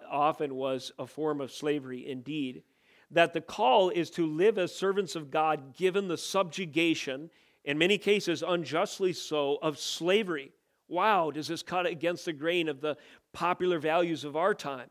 often 0.09 0.55
was 0.55 0.91
a 0.99 1.07
form 1.07 1.39
of 1.39 1.51
slavery 1.51 2.07
indeed. 2.07 2.63
That 3.11 3.33
the 3.33 3.41
call 3.41 3.89
is 3.89 4.09
to 4.11 4.25
live 4.25 4.57
as 4.57 4.75
servants 4.75 5.15
of 5.15 5.31
God 5.31 5.75
given 5.75 6.07
the 6.07 6.17
subjugation, 6.17 7.29
in 7.65 7.77
many 7.77 7.97
cases 7.97 8.43
unjustly 8.45 9.13
so, 9.13 9.57
of 9.61 9.77
slavery. 9.77 10.51
Wow, 10.87 11.31
does 11.31 11.47
this 11.47 11.61
cut 11.61 11.85
against 11.85 12.25
the 12.25 12.33
grain 12.33 12.67
of 12.67 12.81
the 12.81 12.97
popular 13.33 13.79
values 13.79 14.23
of 14.23 14.35
our 14.35 14.55
time? 14.55 14.89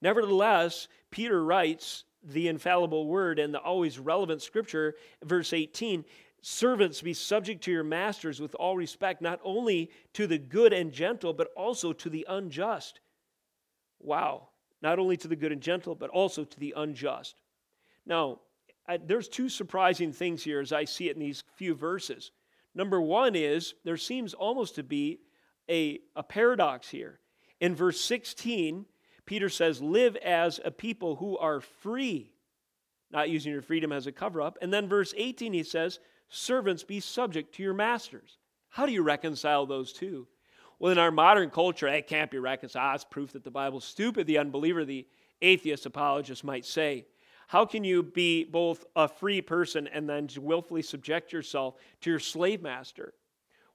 Nevertheless, 0.00 0.88
Peter 1.10 1.44
writes 1.44 2.04
the 2.22 2.48
infallible 2.48 3.06
word 3.06 3.38
and 3.38 3.52
the 3.52 3.60
always 3.60 3.98
relevant 3.98 4.42
scripture, 4.42 4.94
verse 5.24 5.52
18 5.52 6.04
Servants, 6.46 7.00
be 7.00 7.14
subject 7.14 7.64
to 7.64 7.72
your 7.72 7.82
masters 7.82 8.38
with 8.38 8.54
all 8.56 8.76
respect, 8.76 9.22
not 9.22 9.40
only 9.42 9.90
to 10.12 10.26
the 10.26 10.36
good 10.36 10.74
and 10.74 10.92
gentle, 10.92 11.32
but 11.32 11.48
also 11.56 11.94
to 11.94 12.10
the 12.10 12.26
unjust. 12.28 13.00
Wow. 13.98 14.48
Not 14.82 14.98
only 14.98 15.16
to 15.16 15.26
the 15.26 15.36
good 15.36 15.52
and 15.52 15.62
gentle, 15.62 15.94
but 15.94 16.10
also 16.10 16.44
to 16.44 16.60
the 16.60 16.74
unjust. 16.76 17.40
Now, 18.04 18.40
There's 19.06 19.28
two 19.28 19.48
surprising 19.48 20.12
things 20.12 20.42
here 20.42 20.60
as 20.60 20.72
I 20.72 20.84
see 20.84 21.08
it 21.08 21.16
in 21.16 21.20
these 21.20 21.42
few 21.56 21.74
verses. 21.74 22.32
Number 22.74 23.00
one 23.00 23.34
is 23.34 23.74
there 23.84 23.96
seems 23.96 24.34
almost 24.34 24.74
to 24.74 24.82
be 24.82 25.20
a, 25.68 26.00
a 26.16 26.22
paradox 26.22 26.88
here. 26.88 27.20
In 27.60 27.74
verse 27.74 28.00
16, 28.00 28.84
Peter 29.26 29.48
says, 29.48 29.80
Live 29.80 30.16
as 30.16 30.60
a 30.64 30.70
people 30.70 31.16
who 31.16 31.38
are 31.38 31.60
free, 31.60 32.32
not 33.10 33.30
using 33.30 33.52
your 33.52 33.62
freedom 33.62 33.92
as 33.92 34.06
a 34.06 34.12
cover 34.12 34.42
up. 34.42 34.58
And 34.60 34.72
then 34.72 34.88
verse 34.88 35.14
18, 35.16 35.52
he 35.52 35.62
says, 35.62 35.98
Servants, 36.28 36.82
be 36.82 37.00
subject 37.00 37.54
to 37.54 37.62
your 37.62 37.74
masters. 37.74 38.38
How 38.68 38.86
do 38.86 38.92
you 38.92 39.02
reconcile 39.02 39.66
those 39.66 39.92
two? 39.92 40.26
Well, 40.78 40.92
in 40.92 40.98
our 40.98 41.12
modern 41.12 41.50
culture, 41.50 41.86
it 41.86 42.08
can't 42.08 42.30
be 42.30 42.38
reconciled. 42.38 42.96
It's 42.96 43.04
proof 43.04 43.32
that 43.32 43.44
the 43.44 43.50
Bible's 43.50 43.84
stupid, 43.84 44.26
the 44.26 44.38
unbeliever, 44.38 44.84
the 44.84 45.06
atheist 45.40 45.86
apologist 45.86 46.42
might 46.44 46.64
say. 46.64 47.06
How 47.46 47.66
can 47.66 47.84
you 47.84 48.02
be 48.02 48.44
both 48.44 48.84
a 48.96 49.08
free 49.08 49.40
person 49.40 49.86
and 49.88 50.08
then 50.08 50.28
willfully 50.38 50.82
subject 50.82 51.32
yourself 51.32 51.76
to 52.00 52.10
your 52.10 52.18
slave 52.18 52.62
master? 52.62 53.14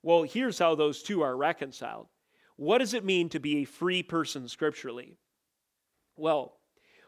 Well, 0.02 0.24
here's 0.24 0.60
how 0.60 0.76
those 0.76 1.04
two 1.04 1.22
are 1.22 1.36
reconciled. 1.36 2.08
What 2.56 2.80
does 2.80 2.94
it 2.94 3.06
mean 3.06 3.30
to 3.30 3.40
be 3.40 3.58
a 3.58 3.66
free 3.66 4.04
person 4.04 4.48
scripturally? 4.48 5.18
Well, 6.16 6.58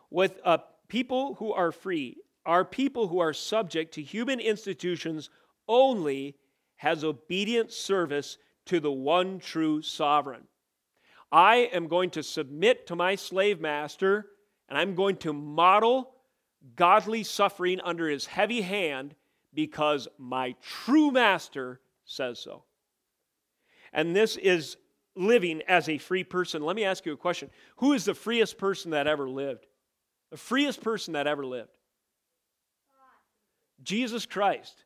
with 0.10 0.40
uh, 0.44 0.60
people 0.88 1.36
who 1.36 1.54
are 1.54 1.72
free, 1.72 2.18
are 2.46 2.66
people 2.66 3.08
who 3.08 3.20
are 3.20 3.34
subject 3.34 3.94
to 3.96 4.02
human 4.02 4.40
institutions 4.40 5.30
only 5.68 6.36
has 6.78 7.04
obedient 7.04 7.72
service 7.72 8.38
to 8.66 8.80
the 8.80 8.92
one 8.92 9.40
true 9.40 9.82
sovereign. 9.82 10.44
I 11.32 11.70
am 11.72 11.88
going 11.88 12.10
to 12.12 12.24
submit 12.24 12.88
to 12.88 12.96
my 12.96 13.16
slave 13.16 13.62
master 13.62 14.28
and 14.68 14.78
I'm 14.78 14.96
going 14.96 15.18
to 15.18 15.34
model 15.34 16.14
godly 16.76 17.24
suffering 17.24 17.80
under 17.84 18.08
his 18.08 18.26
heavy 18.26 18.62
hand 18.62 19.16
because 19.54 20.08
my 20.18 20.56
true 20.62 21.12
master 21.12 21.80
says 22.06 22.40
so. 22.40 22.64
And 23.94 24.16
this 24.16 24.38
is 24.38 24.78
living 25.16 25.62
as 25.68 25.90
a 25.90 25.98
free 25.98 26.24
person. 26.24 26.64
Let 26.64 26.76
me 26.76 26.86
ask 26.86 27.06
you 27.06 27.14
a 27.14 27.18
question 27.18 27.50
Who 27.78 27.94
is 27.94 28.06
the 28.06 28.14
freest 28.14 28.58
person 28.58 28.92
that 28.92 29.08
ever 29.08 29.30
lived? 29.30 29.66
The 30.30 30.38
freest 30.38 30.82
person 30.82 31.14
that 31.14 31.28
ever 31.28 31.46
lived? 31.46 31.72
Jesus 33.84 34.26
Christ. 34.26 34.86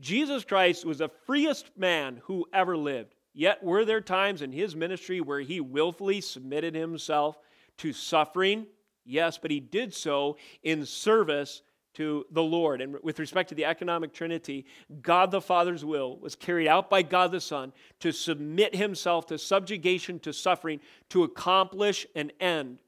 Jesus 0.00 0.44
Christ 0.44 0.84
was 0.84 0.98
the 0.98 1.08
freest 1.26 1.70
man 1.76 2.20
who 2.24 2.46
ever 2.52 2.76
lived. 2.76 3.14
Yet 3.34 3.62
were 3.62 3.84
there 3.84 4.00
times 4.00 4.42
in 4.42 4.52
his 4.52 4.76
ministry 4.76 5.20
where 5.20 5.40
he 5.40 5.60
willfully 5.60 6.20
submitted 6.20 6.74
himself 6.74 7.36
to 7.78 7.92
suffering? 7.92 8.66
Yes, 9.08 9.38
but 9.38 9.50
he 9.50 9.58
did 9.58 9.94
so 9.94 10.36
in 10.62 10.84
service 10.84 11.62
to 11.94 12.26
the 12.30 12.42
Lord. 12.42 12.82
And 12.82 12.96
with 13.02 13.18
respect 13.18 13.48
to 13.48 13.54
the 13.54 13.64
economic 13.64 14.12
trinity, 14.12 14.66
God 15.00 15.30
the 15.30 15.40
Father's 15.40 15.84
will 15.84 16.18
was 16.18 16.36
carried 16.36 16.68
out 16.68 16.90
by 16.90 17.02
God 17.02 17.32
the 17.32 17.40
Son 17.40 17.72
to 18.00 18.12
submit 18.12 18.76
himself 18.76 19.26
to 19.28 19.38
subjugation, 19.38 20.20
to 20.20 20.32
suffering, 20.32 20.80
to 21.08 21.24
accomplish 21.24 22.06
an 22.14 22.30
end. 22.38 22.78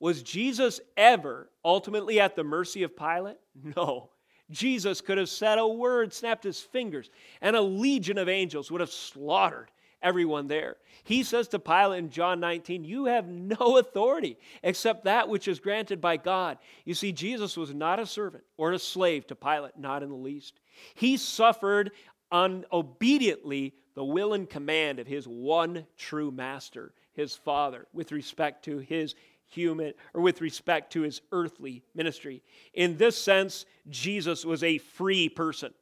Was 0.00 0.22
Jesus 0.22 0.80
ever 0.96 1.50
ultimately 1.64 2.20
at 2.20 2.36
the 2.36 2.44
mercy 2.44 2.82
of 2.82 2.96
Pilate? 2.96 3.38
No. 3.76 4.10
Jesus 4.50 5.00
could 5.00 5.18
have 5.18 5.28
said 5.28 5.58
a 5.58 5.66
word, 5.66 6.12
snapped 6.12 6.44
his 6.44 6.60
fingers, 6.60 7.10
and 7.40 7.54
a 7.56 7.60
legion 7.60 8.16
of 8.16 8.28
angels 8.28 8.70
would 8.70 8.80
have 8.80 8.90
slaughtered 8.90 9.70
everyone 10.06 10.46
there. 10.46 10.76
He 11.02 11.24
says 11.24 11.48
to 11.48 11.58
Pilate 11.58 11.98
in 11.98 12.10
John 12.10 12.38
19, 12.38 12.84
You 12.84 13.06
have 13.06 13.26
no 13.26 13.78
authority 13.78 14.38
except 14.62 15.04
that 15.04 15.28
which 15.28 15.48
is 15.48 15.58
granted 15.58 16.00
by 16.00 16.16
God. 16.16 16.58
You 16.84 16.94
see, 16.94 17.12
Jesus 17.12 17.56
was 17.56 17.74
not 17.74 17.98
a 17.98 18.06
servant 18.06 18.44
or 18.56 18.72
a 18.72 18.78
slave 18.78 19.26
to 19.26 19.34
Pilate, 19.34 19.76
not 19.76 20.04
in 20.04 20.08
the 20.08 20.14
least. 20.14 20.60
He 20.94 21.16
suffered 21.16 21.90
unobediently 22.32 23.72
the 23.94 24.04
will 24.04 24.32
and 24.32 24.48
command 24.48 25.00
of 25.00 25.08
his 25.08 25.26
one 25.26 25.86
true 25.98 26.30
master, 26.30 26.92
his 27.12 27.34
Father, 27.34 27.86
with 27.92 28.12
respect 28.12 28.64
to 28.66 28.78
his 28.78 29.14
human 29.48 29.92
or 30.14 30.22
with 30.22 30.40
respect 30.40 30.92
to 30.92 31.02
his 31.02 31.20
earthly 31.32 31.82
ministry. 31.94 32.42
In 32.74 32.96
this 32.96 33.16
sense, 33.16 33.66
Jesus 33.88 34.44
was 34.44 34.62
a 34.62 34.78
free 34.78 35.28
person. 35.28 35.72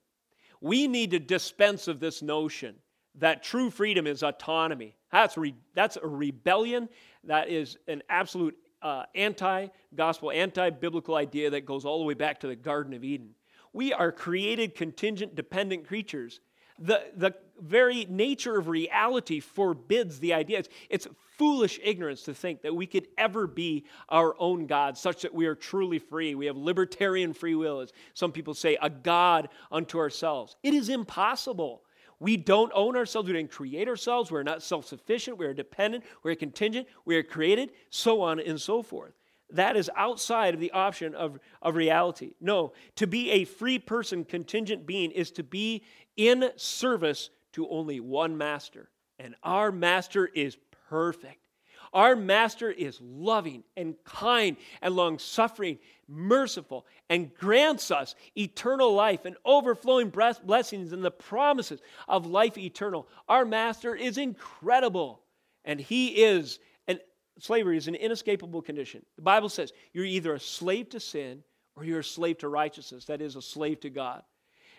We 0.60 0.86
need 0.86 1.10
to 1.10 1.18
dispense 1.18 1.88
of 1.88 2.00
this 2.00 2.22
notion 2.22 2.76
that 3.16 3.42
true 3.42 3.70
freedom 3.70 4.06
is 4.06 4.22
autonomy. 4.22 4.96
That's, 5.12 5.36
re- 5.36 5.54
that's 5.74 5.96
a 5.96 6.06
rebellion. 6.06 6.88
That 7.24 7.48
is 7.48 7.76
an 7.86 8.02
absolute 8.08 8.56
uh, 8.82 9.04
anti 9.14 9.68
gospel, 9.94 10.30
anti 10.30 10.70
biblical 10.70 11.14
idea 11.14 11.50
that 11.50 11.64
goes 11.64 11.84
all 11.84 11.98
the 11.98 12.04
way 12.04 12.14
back 12.14 12.40
to 12.40 12.48
the 12.48 12.56
Garden 12.56 12.92
of 12.92 13.04
Eden. 13.04 13.30
We 13.72 13.92
are 13.92 14.12
created 14.12 14.74
contingent 14.74 15.34
dependent 15.34 15.86
creatures. 15.86 16.40
The, 16.78 17.04
the 17.16 17.34
very 17.60 18.04
nature 18.08 18.58
of 18.58 18.68
reality 18.68 19.38
forbids 19.38 20.18
the 20.18 20.34
idea. 20.34 20.58
It's, 20.58 20.68
it's 20.90 21.08
foolish 21.38 21.78
ignorance 21.82 22.22
to 22.22 22.34
think 22.34 22.62
that 22.62 22.74
we 22.74 22.86
could 22.86 23.06
ever 23.16 23.46
be 23.46 23.84
our 24.08 24.34
own 24.40 24.66
God, 24.66 24.98
such 24.98 25.22
that 25.22 25.32
we 25.32 25.46
are 25.46 25.54
truly 25.54 26.00
free. 26.00 26.34
We 26.34 26.46
have 26.46 26.56
libertarian 26.56 27.32
free 27.32 27.54
will, 27.54 27.80
as 27.80 27.92
some 28.14 28.32
people 28.32 28.54
say, 28.54 28.76
a 28.82 28.90
God 28.90 29.50
unto 29.70 29.98
ourselves. 29.98 30.56
It 30.62 30.74
is 30.74 30.88
impossible. 30.88 31.83
We 32.20 32.36
don't 32.36 32.72
own 32.74 32.96
ourselves. 32.96 33.28
We 33.28 33.34
didn't 33.34 33.50
create 33.50 33.88
ourselves. 33.88 34.30
We're 34.30 34.42
not 34.42 34.62
self 34.62 34.86
sufficient. 34.86 35.38
We're 35.38 35.54
dependent. 35.54 36.04
We're 36.22 36.34
contingent. 36.34 36.86
We 37.04 37.16
are 37.16 37.22
created, 37.22 37.72
so 37.90 38.22
on 38.22 38.40
and 38.40 38.60
so 38.60 38.82
forth. 38.82 39.14
That 39.50 39.76
is 39.76 39.90
outside 39.96 40.54
of 40.54 40.60
the 40.60 40.72
option 40.72 41.14
of, 41.14 41.38
of 41.62 41.76
reality. 41.76 42.34
No, 42.40 42.72
to 42.96 43.06
be 43.06 43.30
a 43.30 43.44
free 43.44 43.78
person, 43.78 44.24
contingent 44.24 44.86
being, 44.86 45.10
is 45.10 45.30
to 45.32 45.42
be 45.42 45.84
in 46.16 46.50
service 46.56 47.30
to 47.52 47.68
only 47.68 48.00
one 48.00 48.36
master. 48.36 48.90
And 49.18 49.34
our 49.42 49.70
master 49.70 50.26
is 50.26 50.56
perfect. 50.88 51.43
Our 51.94 52.16
master 52.16 52.72
is 52.72 52.98
loving 53.00 53.62
and 53.76 53.94
kind 54.04 54.56
and 54.82 54.96
long 54.96 55.20
suffering, 55.20 55.78
merciful, 56.08 56.86
and 57.08 57.32
grants 57.32 57.92
us 57.92 58.16
eternal 58.36 58.92
life 58.92 59.24
and 59.24 59.36
overflowing 59.44 60.10
blessings 60.10 60.92
and 60.92 61.04
the 61.04 61.12
promises 61.12 61.80
of 62.08 62.26
life 62.26 62.58
eternal. 62.58 63.06
Our 63.28 63.44
master 63.44 63.94
is 63.94 64.18
incredible, 64.18 65.22
and 65.64 65.80
he 65.80 66.08
is, 66.24 66.58
and 66.88 66.98
slavery 67.38 67.76
is 67.76 67.86
an 67.86 67.94
inescapable 67.94 68.60
condition. 68.60 69.06
The 69.14 69.22
Bible 69.22 69.48
says 69.48 69.72
you're 69.92 70.04
either 70.04 70.34
a 70.34 70.40
slave 70.40 70.90
to 70.90 71.00
sin 71.00 71.44
or 71.76 71.84
you're 71.84 72.00
a 72.00 72.04
slave 72.04 72.38
to 72.38 72.48
righteousness, 72.48 73.04
that 73.04 73.22
is, 73.22 73.36
a 73.36 73.42
slave 73.42 73.78
to 73.80 73.90
God. 73.90 74.22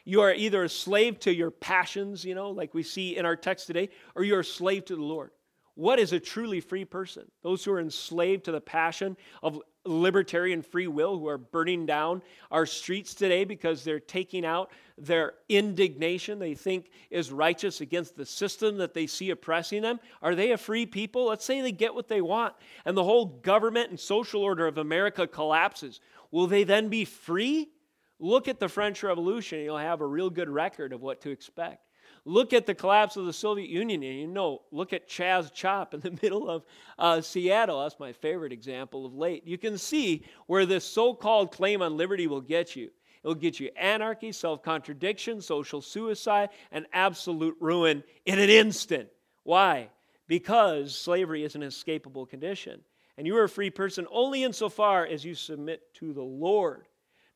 You 0.04 0.22
are 0.22 0.34
either 0.34 0.64
a 0.66 0.70
slave 0.70 1.20
to 1.22 1.34
your 1.34 1.50
passions, 1.50 2.26
you 2.26 2.36
know, 2.36 2.52
like 2.52 2.74
we 2.74 2.84
see 2.84 3.16
in 3.16 3.26
our 3.26 3.38
text 3.38 3.68
today, 3.68 3.90
or 4.16 4.24
you're 4.24 4.42
a 4.42 4.46
slave 4.46 4.86
to 4.86 4.96
the 4.98 5.02
Lord. 5.02 5.32
What 5.76 6.00
is 6.00 6.14
a 6.14 6.20
truly 6.20 6.62
free 6.62 6.86
person? 6.86 7.30
Those 7.44 7.64
who 7.64 7.72
are 7.74 7.82
enslaved 7.82 8.46
to 8.46 8.54
the 8.54 8.62
passion 8.62 9.18
of 9.44 9.62
libertarian 9.86 10.62
free 10.62 10.88
will, 10.88 11.20
who 11.20 11.28
are 11.28 11.38
burning 11.38 11.86
down 11.86 12.22
our 12.50 12.66
streets 12.66 13.14
today 13.14 13.44
because 13.44 13.84
they're 13.84 14.00
taking 14.00 14.46
out 14.46 14.72
their 14.98 15.34
indignation 15.50 16.40
they 16.40 16.56
think 16.56 16.90
is 17.12 17.32
righteous 17.32 17.82
against 17.82 18.16
the 18.16 18.26
system 18.26 18.78
that 18.78 18.94
they 18.94 19.06
see 19.06 19.30
oppressing 19.32 19.82
them. 19.82 20.00
Are 20.22 20.34
they 20.34 20.52
a 20.52 20.58
free 20.58 20.86
people? 20.86 21.26
Let's 21.26 21.46
say 21.46 21.60
they 21.60 21.74
get 21.74 21.94
what 21.94 22.08
they 22.08 22.22
want 22.22 22.56
and 22.86 22.96
the 22.96 23.04
whole 23.04 23.26
government 23.26 23.90
and 23.90 24.00
social 24.00 24.42
order 24.42 24.68
of 24.68 24.78
America 24.78 25.28
collapses. 25.28 26.00
Will 26.32 26.48
they 26.48 26.64
then 26.64 26.88
be 26.88 27.04
free? 27.04 27.70
Look 28.18 28.48
at 28.48 28.62
the 28.62 28.70
French 28.70 29.04
Revolution, 29.04 29.60
you'll 29.60 29.78
have 29.78 30.00
a 30.00 30.08
real 30.08 30.30
good 30.30 30.50
record 30.50 30.94
of 30.94 31.02
what 31.02 31.22
to 31.22 31.32
expect. 31.32 31.85
Look 32.28 32.54
at 32.54 32.66
the 32.66 32.74
collapse 32.74 33.18
of 33.18 33.28
the 33.28 33.34
Soviet 33.34 33.70
Union, 33.70 34.02
and 34.02 34.20
you 34.20 34.28
know, 34.28 34.64
look 34.72 34.94
at 34.94 35.08
Chaz 35.08 35.54
Chop 35.54 35.94
in 35.94 36.00
the 36.00 36.18
middle 36.24 36.50
of 36.50 36.66
uh, 36.98 37.22
Seattle. 37.22 37.82
That's 37.82 38.00
my 38.00 38.14
favorite 38.14 38.52
example 38.52 39.06
of 39.06 39.14
late. 39.14 39.46
You 39.46 39.60
can 39.60 39.78
see 39.78 40.26
where 40.48 40.66
this 40.66 40.86
so 40.86 41.14
called 41.14 41.52
claim 41.52 41.84
on 41.84 41.98
liberty 41.98 42.26
will 42.26 42.42
get 42.42 42.76
you. 42.76 42.90
It 43.24 43.28
will 43.28 43.36
get 43.36 43.60
you 43.60 43.70
anarchy, 43.76 44.32
self 44.32 44.64
contradiction, 44.64 45.40
social 45.40 45.82
suicide, 45.82 46.50
and 46.72 46.88
absolute 46.94 47.56
ruin 47.60 48.04
in 48.26 48.40
an 48.40 48.50
instant. 48.50 49.10
Why? 49.44 49.90
Because 50.28 50.98
slavery 50.98 51.44
is 51.44 51.54
an 51.56 51.62
escapable 51.62 52.28
condition. 52.28 52.82
And 53.18 53.28
you 53.28 53.38
are 53.38 53.44
a 53.44 53.50
free 53.50 53.70
person 53.70 54.08
only 54.12 54.44
insofar 54.44 55.06
as 55.06 55.24
you 55.24 55.36
submit 55.36 55.94
to 55.96 56.12
the 56.12 56.24
Lord. 56.24 56.88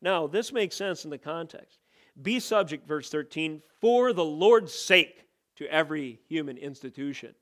Now, 0.01 0.27
this 0.27 0.51
makes 0.51 0.75
sense 0.75 1.05
in 1.05 1.11
the 1.11 1.17
context. 1.17 1.79
Be 2.21 2.39
subject, 2.39 2.87
verse 2.87 3.09
13, 3.09 3.61
for 3.79 4.13
the 4.13 4.25
Lord's 4.25 4.73
sake 4.73 5.25
to 5.57 5.71
every 5.71 6.19
human 6.27 6.57
institution. 6.57 7.35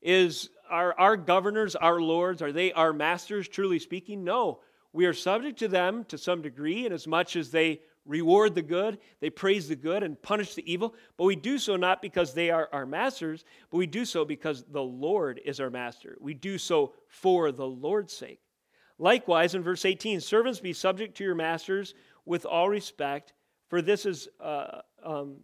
Is 0.00 0.50
our, 0.70 0.98
our 0.98 1.16
governors 1.16 1.74
our 1.76 2.00
lords? 2.00 2.42
Are 2.42 2.52
they 2.52 2.72
our 2.72 2.92
masters, 2.92 3.48
truly 3.48 3.78
speaking? 3.78 4.24
No. 4.24 4.60
We 4.92 5.06
are 5.06 5.14
subject 5.14 5.58
to 5.60 5.68
them 5.68 6.04
to 6.04 6.18
some 6.18 6.42
degree, 6.42 6.86
in 6.86 6.92
as 6.92 7.06
much 7.06 7.36
as 7.36 7.50
they 7.50 7.80
reward 8.08 8.54
the 8.54 8.62
good, 8.62 8.98
they 9.20 9.30
praise 9.30 9.68
the 9.68 9.76
good, 9.76 10.02
and 10.02 10.20
punish 10.20 10.54
the 10.54 10.72
evil. 10.72 10.94
But 11.16 11.24
we 11.24 11.36
do 11.36 11.58
so 11.58 11.76
not 11.76 12.00
because 12.00 12.32
they 12.32 12.50
are 12.50 12.68
our 12.72 12.86
masters, 12.86 13.44
but 13.70 13.76
we 13.76 13.86
do 13.86 14.04
so 14.04 14.24
because 14.24 14.64
the 14.64 14.82
Lord 14.82 15.40
is 15.44 15.60
our 15.60 15.70
master. 15.70 16.16
We 16.20 16.34
do 16.34 16.58
so 16.58 16.94
for 17.06 17.52
the 17.52 17.66
Lord's 17.66 18.14
sake. 18.14 18.40
Likewise, 18.98 19.54
in 19.54 19.62
verse 19.62 19.84
18, 19.84 20.20
servants 20.20 20.58
be 20.58 20.72
subject 20.72 21.16
to 21.18 21.24
your 21.24 21.34
masters 21.34 21.94
with 22.24 22.44
all 22.44 22.68
respect 22.68 23.32
for 23.68 23.82
this 23.82 24.06
is, 24.06 24.28
uh, 24.40 24.80
um, 25.02 25.36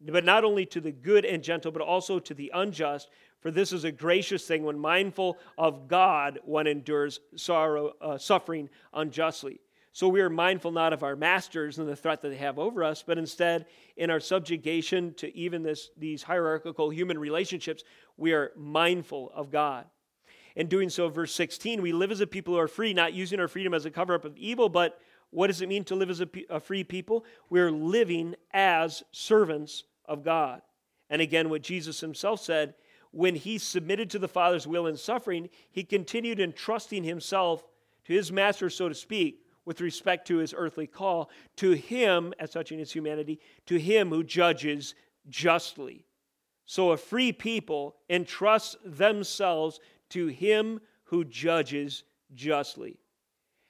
but 0.00 0.24
not 0.24 0.44
only 0.44 0.66
to 0.66 0.80
the 0.80 0.92
good 0.92 1.24
and 1.24 1.42
gentle, 1.42 1.70
but 1.70 1.82
also 1.82 2.18
to 2.18 2.34
the 2.34 2.50
unjust. 2.54 3.08
For 3.40 3.50
this 3.50 3.72
is 3.72 3.84
a 3.84 3.92
gracious 3.92 4.46
thing 4.46 4.62
when 4.62 4.78
mindful 4.78 5.38
of 5.58 5.88
God, 5.88 6.38
one 6.44 6.66
endures 6.66 7.20
sorrow, 7.36 7.92
uh, 8.00 8.18
suffering 8.18 8.70
unjustly. 8.92 9.60
So 9.94 10.08
we 10.08 10.22
are 10.22 10.30
mindful 10.30 10.70
not 10.70 10.94
of 10.94 11.02
our 11.02 11.16
masters 11.16 11.78
and 11.78 11.86
the 11.86 11.96
threat 11.96 12.22
that 12.22 12.30
they 12.30 12.36
have 12.36 12.58
over 12.58 12.82
us, 12.82 13.04
but 13.06 13.18
instead, 13.18 13.66
in 13.96 14.10
our 14.10 14.20
subjugation 14.20 15.12
to 15.14 15.36
even 15.36 15.62
this, 15.62 15.90
these 15.98 16.22
hierarchical 16.22 16.88
human 16.88 17.18
relationships, 17.18 17.84
we 18.16 18.32
are 18.32 18.52
mindful 18.56 19.30
of 19.34 19.50
God. 19.50 19.84
In 20.56 20.68
doing 20.68 20.88
so, 20.88 21.08
verse 21.08 21.34
16, 21.34 21.82
we 21.82 21.92
live 21.92 22.10
as 22.10 22.20
a 22.20 22.26
people 22.26 22.54
who 22.54 22.60
are 22.60 22.68
free, 22.68 22.94
not 22.94 23.12
using 23.12 23.38
our 23.38 23.48
freedom 23.48 23.74
as 23.74 23.84
a 23.84 23.90
cover 23.90 24.14
up 24.14 24.24
of 24.24 24.36
evil, 24.36 24.70
but 24.70 24.98
what 25.32 25.46
does 25.48 25.62
it 25.62 25.68
mean 25.68 25.82
to 25.84 25.94
live 25.94 26.10
as 26.10 26.20
a, 26.20 26.28
a 26.50 26.60
free 26.60 26.84
people? 26.84 27.24
We're 27.50 27.72
living 27.72 28.34
as 28.52 29.02
servants 29.10 29.84
of 30.04 30.22
God. 30.22 30.60
And 31.10 31.20
again, 31.20 31.48
what 31.48 31.62
Jesus 31.62 32.00
himself 32.00 32.40
said, 32.40 32.74
when 33.12 33.34
he 33.34 33.58
submitted 33.58 34.10
to 34.10 34.18
the 34.18 34.28
Father's 34.28 34.66
will 34.66 34.86
in 34.86 34.96
suffering, 34.96 35.48
he 35.70 35.84
continued 35.84 36.38
entrusting 36.38 37.02
himself 37.02 37.64
to 38.04 38.12
his 38.12 38.30
master, 38.30 38.68
so 38.68 38.88
to 38.88 38.94
speak, 38.94 39.40
with 39.64 39.80
respect 39.80 40.26
to 40.28 40.36
his 40.36 40.54
earthly 40.56 40.86
call, 40.86 41.30
to 41.56 41.72
him, 41.72 42.34
as 42.38 42.50
touching 42.50 42.78
his 42.78 42.92
humanity, 42.92 43.40
to 43.66 43.78
him 43.78 44.10
who 44.10 44.22
judges 44.22 44.94
justly. 45.28 46.04
So 46.66 46.90
a 46.90 46.96
free 46.96 47.32
people 47.32 47.96
entrust 48.10 48.76
themselves 48.84 49.80
to 50.10 50.26
him 50.26 50.80
who 51.04 51.24
judges 51.24 52.04
justly. 52.34 52.98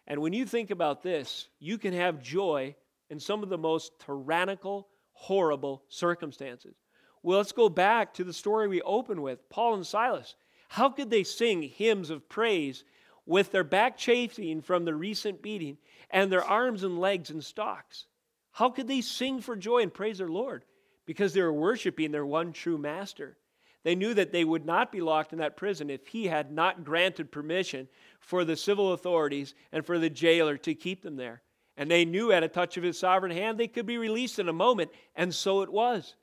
And 0.07 0.21
when 0.21 0.33
you 0.33 0.47
think 0.47 0.71
about 0.71 1.03
this, 1.03 1.49
you 1.59 1.79
can 1.79 1.95
have 1.95 2.23
joy 2.23 2.75
in 3.11 3.21
some 3.21 3.43
of 3.43 3.49
the 3.49 3.59
most 3.59 3.93
tyrannical, 4.05 4.89
horrible 5.13 5.85
circumstances. 5.89 6.75
Well, 7.23 7.39
let's 7.39 7.53
go 7.53 7.69
back 7.69 8.15
to 8.15 8.25
the 8.25 8.33
story 8.33 8.67
we 8.67 8.83
opened 8.83 9.23
with 9.23 9.49
Paul 9.49 9.75
and 9.75 9.87
Silas. 9.87 10.35
How 10.69 10.89
could 10.89 11.11
they 11.11 11.23
sing 11.23 11.63
hymns 11.63 12.11
of 12.11 12.29
praise 12.29 12.85
with 13.27 13.53
their 13.53 13.65
back 13.65 13.97
chafing 13.97 14.63
from 14.63 14.85
the 14.85 14.95
recent 14.95 15.43
beating 15.43 15.79
and 16.11 16.33
their 16.33 16.45
arms 16.45 16.83
and 16.83 16.99
legs 16.99 17.31
in 17.31 17.41
stocks? 17.41 18.07
How 18.51 18.71
could 18.71 18.89
they 18.89 19.01
sing 19.01 19.41
for 19.41 19.55
joy 19.57 19.83
and 19.83 19.95
praise 19.95 20.19
their 20.19 20.29
Lord? 20.29 20.65
Because 21.07 21.33
they 21.33 21.43
were 21.43 21.53
worshiping 21.53 22.11
their 22.11 22.27
one 22.27 22.53
true 22.53 22.79
master. 22.79 23.37
They 23.85 23.95
knew 23.95 24.15
that 24.15 24.33
they 24.33 24.45
would 24.45 24.65
not 24.65 24.93
be 24.93 25.01
locked 25.01 25.33
in 25.33 25.39
that 25.41 25.57
prison 25.57 25.91
if 25.91 26.07
he 26.07 26.27
had 26.27 26.53
not 26.53 26.85
granted 26.85 27.33
permission 27.33 27.89
for 28.21 28.45
the 28.45 28.57
civil 28.57 28.93
authorities 28.93 29.55
and 29.73 29.85
for 29.85 29.99
the 29.99 30.11
jailer 30.11 30.57
to 30.59 30.75
keep 30.75 31.03
them 31.03 31.17
there. 31.17 31.43
And 31.77 31.91
they 31.91 32.05
knew 32.05 32.31
at 32.33 32.45
a 32.45 32.49
touch 32.49 32.77
of 32.77 32.85
his 32.85 32.99
sovereign 32.99 33.33
hand 33.33 33.59
they 33.59 33.69
could 33.69 33.87
be 33.87 33.99
released 33.99 34.39
in 34.39 34.49
a 34.49 34.53
moment, 34.53 34.91
and 35.17 35.35
so 35.35 35.63
it 35.63 35.73
was. 35.73 36.15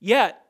Yet, 0.00 0.42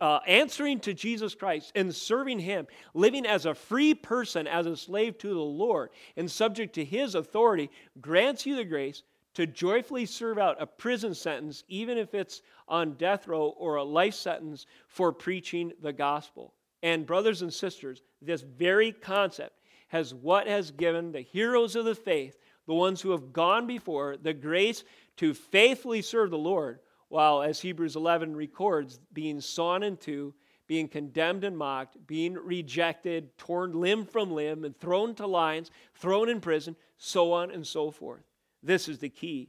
uh, 0.00 0.20
answering 0.26 0.80
to 0.80 0.94
Jesus 0.94 1.34
Christ 1.34 1.72
and 1.74 1.94
serving 1.94 2.38
Him, 2.38 2.66
living 2.94 3.26
as 3.26 3.46
a 3.46 3.54
free 3.54 3.94
person, 3.94 4.46
as 4.46 4.66
a 4.66 4.76
slave 4.76 5.18
to 5.18 5.28
the 5.28 5.40
Lord, 5.40 5.90
and 6.16 6.30
subject 6.30 6.74
to 6.74 6.84
His 6.84 7.14
authority, 7.14 7.70
grants 8.00 8.46
you 8.46 8.56
the 8.56 8.64
grace 8.64 9.02
to 9.36 9.46
joyfully 9.46 10.06
serve 10.06 10.38
out 10.38 10.56
a 10.60 10.66
prison 10.66 11.12
sentence, 11.12 11.62
even 11.68 11.98
if 11.98 12.14
it's 12.14 12.40
on 12.68 12.94
death 12.94 13.28
row 13.28 13.54
or 13.58 13.76
a 13.76 13.84
life 13.84 14.14
sentence 14.14 14.64
for 14.88 15.12
preaching 15.12 15.72
the 15.82 15.92
gospel. 15.92 16.54
And, 16.82 17.04
brothers 17.04 17.42
and 17.42 17.52
sisters, 17.52 18.00
this 18.22 18.40
very 18.40 18.92
concept 18.92 19.60
has 19.88 20.14
what 20.14 20.48
has 20.48 20.70
given 20.70 21.12
the 21.12 21.20
heroes 21.20 21.76
of 21.76 21.84
the 21.84 21.94
faith, 21.94 22.38
the 22.66 22.72
ones 22.72 23.02
who 23.02 23.10
have 23.10 23.34
gone 23.34 23.66
before, 23.66 24.16
the 24.16 24.32
grace 24.32 24.84
to 25.18 25.34
faithfully 25.34 26.00
serve 26.00 26.30
the 26.30 26.38
Lord 26.38 26.78
while, 27.08 27.42
as 27.42 27.60
Hebrews 27.60 27.94
11 27.94 28.34
records, 28.34 28.98
being 29.12 29.42
sawn 29.42 29.82
in 29.82 29.98
two, 29.98 30.32
being 30.66 30.88
condemned 30.88 31.44
and 31.44 31.58
mocked, 31.58 32.06
being 32.06 32.32
rejected, 32.32 33.36
torn 33.36 33.74
limb 33.74 34.06
from 34.06 34.32
limb, 34.32 34.64
and 34.64 34.74
thrown 34.80 35.14
to 35.16 35.26
lions, 35.26 35.70
thrown 35.94 36.30
in 36.30 36.40
prison, 36.40 36.74
so 36.96 37.32
on 37.32 37.50
and 37.50 37.66
so 37.66 37.90
forth. 37.90 38.25
This 38.66 38.88
is 38.88 38.98
the 38.98 39.08
key. 39.08 39.48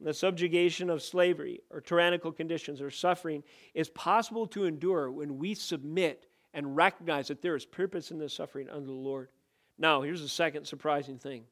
The 0.00 0.14
subjugation 0.14 0.88
of 0.88 1.02
slavery 1.02 1.62
or 1.70 1.80
tyrannical 1.80 2.30
conditions 2.30 2.80
or 2.80 2.90
suffering 2.90 3.42
is 3.74 3.88
possible 3.88 4.46
to 4.48 4.66
endure 4.66 5.10
when 5.10 5.38
we 5.38 5.54
submit 5.54 6.26
and 6.54 6.76
recognize 6.76 7.28
that 7.28 7.42
there 7.42 7.56
is 7.56 7.64
purpose 7.64 8.10
in 8.10 8.18
this 8.18 8.34
suffering 8.34 8.68
under 8.70 8.86
the 8.86 8.92
Lord. 8.92 9.28
Now, 9.78 10.02
here's 10.02 10.22
the 10.22 10.28
second 10.28 10.66
surprising 10.66 11.18
thing. 11.18 11.44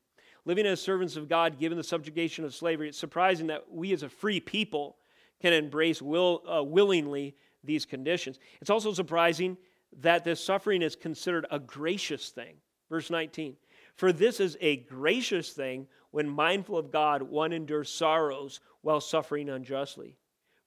Living 0.44 0.66
as 0.66 0.80
servants 0.80 1.16
of 1.16 1.28
God, 1.28 1.58
given 1.58 1.78
the 1.78 1.84
subjugation 1.84 2.44
of 2.44 2.54
slavery, 2.54 2.88
it's 2.88 2.98
surprising 2.98 3.48
that 3.48 3.72
we 3.72 3.92
as 3.92 4.02
a 4.02 4.08
free 4.08 4.40
people 4.40 4.96
can 5.40 5.52
embrace 5.52 6.00
will, 6.00 6.42
uh, 6.48 6.62
willingly 6.62 7.34
these 7.64 7.84
conditions. 7.86 8.38
It's 8.60 8.70
also 8.70 8.92
surprising 8.92 9.56
that 10.00 10.22
this 10.22 10.42
suffering 10.42 10.82
is 10.82 10.96
considered 10.96 11.46
a 11.50 11.58
gracious 11.58 12.28
thing. 12.28 12.56
Verse 12.90 13.10
19 13.10 13.56
For 13.96 14.12
this 14.12 14.38
is 14.38 14.56
a 14.60 14.76
gracious 14.76 15.50
thing 15.50 15.86
when 16.14 16.28
mindful 16.28 16.78
of 16.78 16.92
God, 16.92 17.22
one 17.22 17.52
endures 17.52 17.90
sorrows 17.90 18.60
while 18.82 19.00
suffering 19.00 19.50
unjustly. 19.50 20.16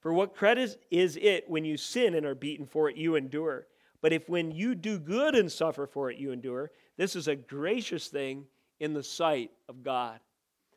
For 0.00 0.12
what 0.12 0.36
credit 0.36 0.84
is 0.90 1.16
it 1.16 1.48
when 1.48 1.64
you 1.64 1.78
sin 1.78 2.14
and 2.14 2.26
are 2.26 2.34
beaten 2.34 2.66
for 2.66 2.90
it, 2.90 2.98
you 2.98 3.14
endure? 3.14 3.66
But 4.02 4.12
if 4.12 4.28
when 4.28 4.50
you 4.50 4.74
do 4.74 4.98
good 4.98 5.34
and 5.34 5.50
suffer 5.50 5.86
for 5.86 6.10
it, 6.10 6.18
you 6.18 6.32
endure, 6.32 6.70
this 6.98 7.16
is 7.16 7.28
a 7.28 7.34
gracious 7.34 8.08
thing 8.08 8.44
in 8.78 8.92
the 8.92 9.02
sight 9.02 9.50
of 9.70 9.82
God. 9.82 10.20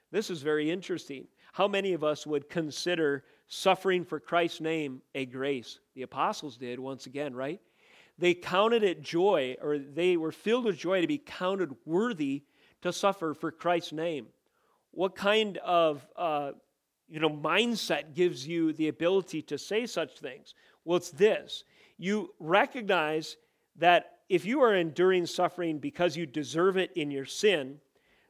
This 0.10 0.30
is 0.30 0.42
very 0.42 0.72
interesting. 0.72 1.28
How 1.52 1.68
many 1.68 1.92
of 1.92 2.06
us 2.06 2.26
would 2.26 2.50
consider 2.50 3.26
suffering 3.48 4.06
for 4.06 4.22
Christ's 4.22 4.62
name 4.62 5.02
a 5.14 5.26
grace. 5.26 5.80
The 5.96 6.04
apostles 6.04 6.56
did, 6.56 6.80
once 6.80 7.08
again, 7.08 7.36
right? 7.36 7.60
They 8.18 8.34
counted 8.34 8.84
it 8.84 9.02
joy, 9.02 9.58
or 9.62 9.78
they 9.78 10.16
were 10.16 10.32
filled 10.32 10.64
with 10.64 10.78
joy 10.78 11.02
to 11.02 11.08
be 11.08 11.18
counted 11.18 11.76
worthy 11.86 12.44
to 12.84 12.94
suffer 12.94 13.34
for 13.34 13.52
Christ's 13.52 13.92
name. 13.92 14.28
What 14.92 15.16
kind 15.16 15.58
of 15.58 16.06
uh, 16.16 16.52
you 17.08 17.20
know 17.20 17.30
mindset 17.30 18.14
gives 18.14 18.48
you 18.48 18.74
the 18.74 18.88
ability 18.88 19.42
to 19.44 19.58
say 19.58 19.86
such 19.86 20.20
things? 20.20 20.54
Well, 20.86 20.98
it's 20.98 21.12
this: 21.12 21.64
you 21.98 22.34
recognize 22.40 23.38
that 23.78 24.20
if 24.30 24.46
you 24.46 24.62
are 24.62 24.76
enduring 24.76 25.26
suffering 25.26 25.80
because 25.80 26.16
you 26.16 26.26
deserve 26.26 26.78
it 26.78 26.92
in 26.96 27.12
your 27.12 27.26
sin, 27.26 27.80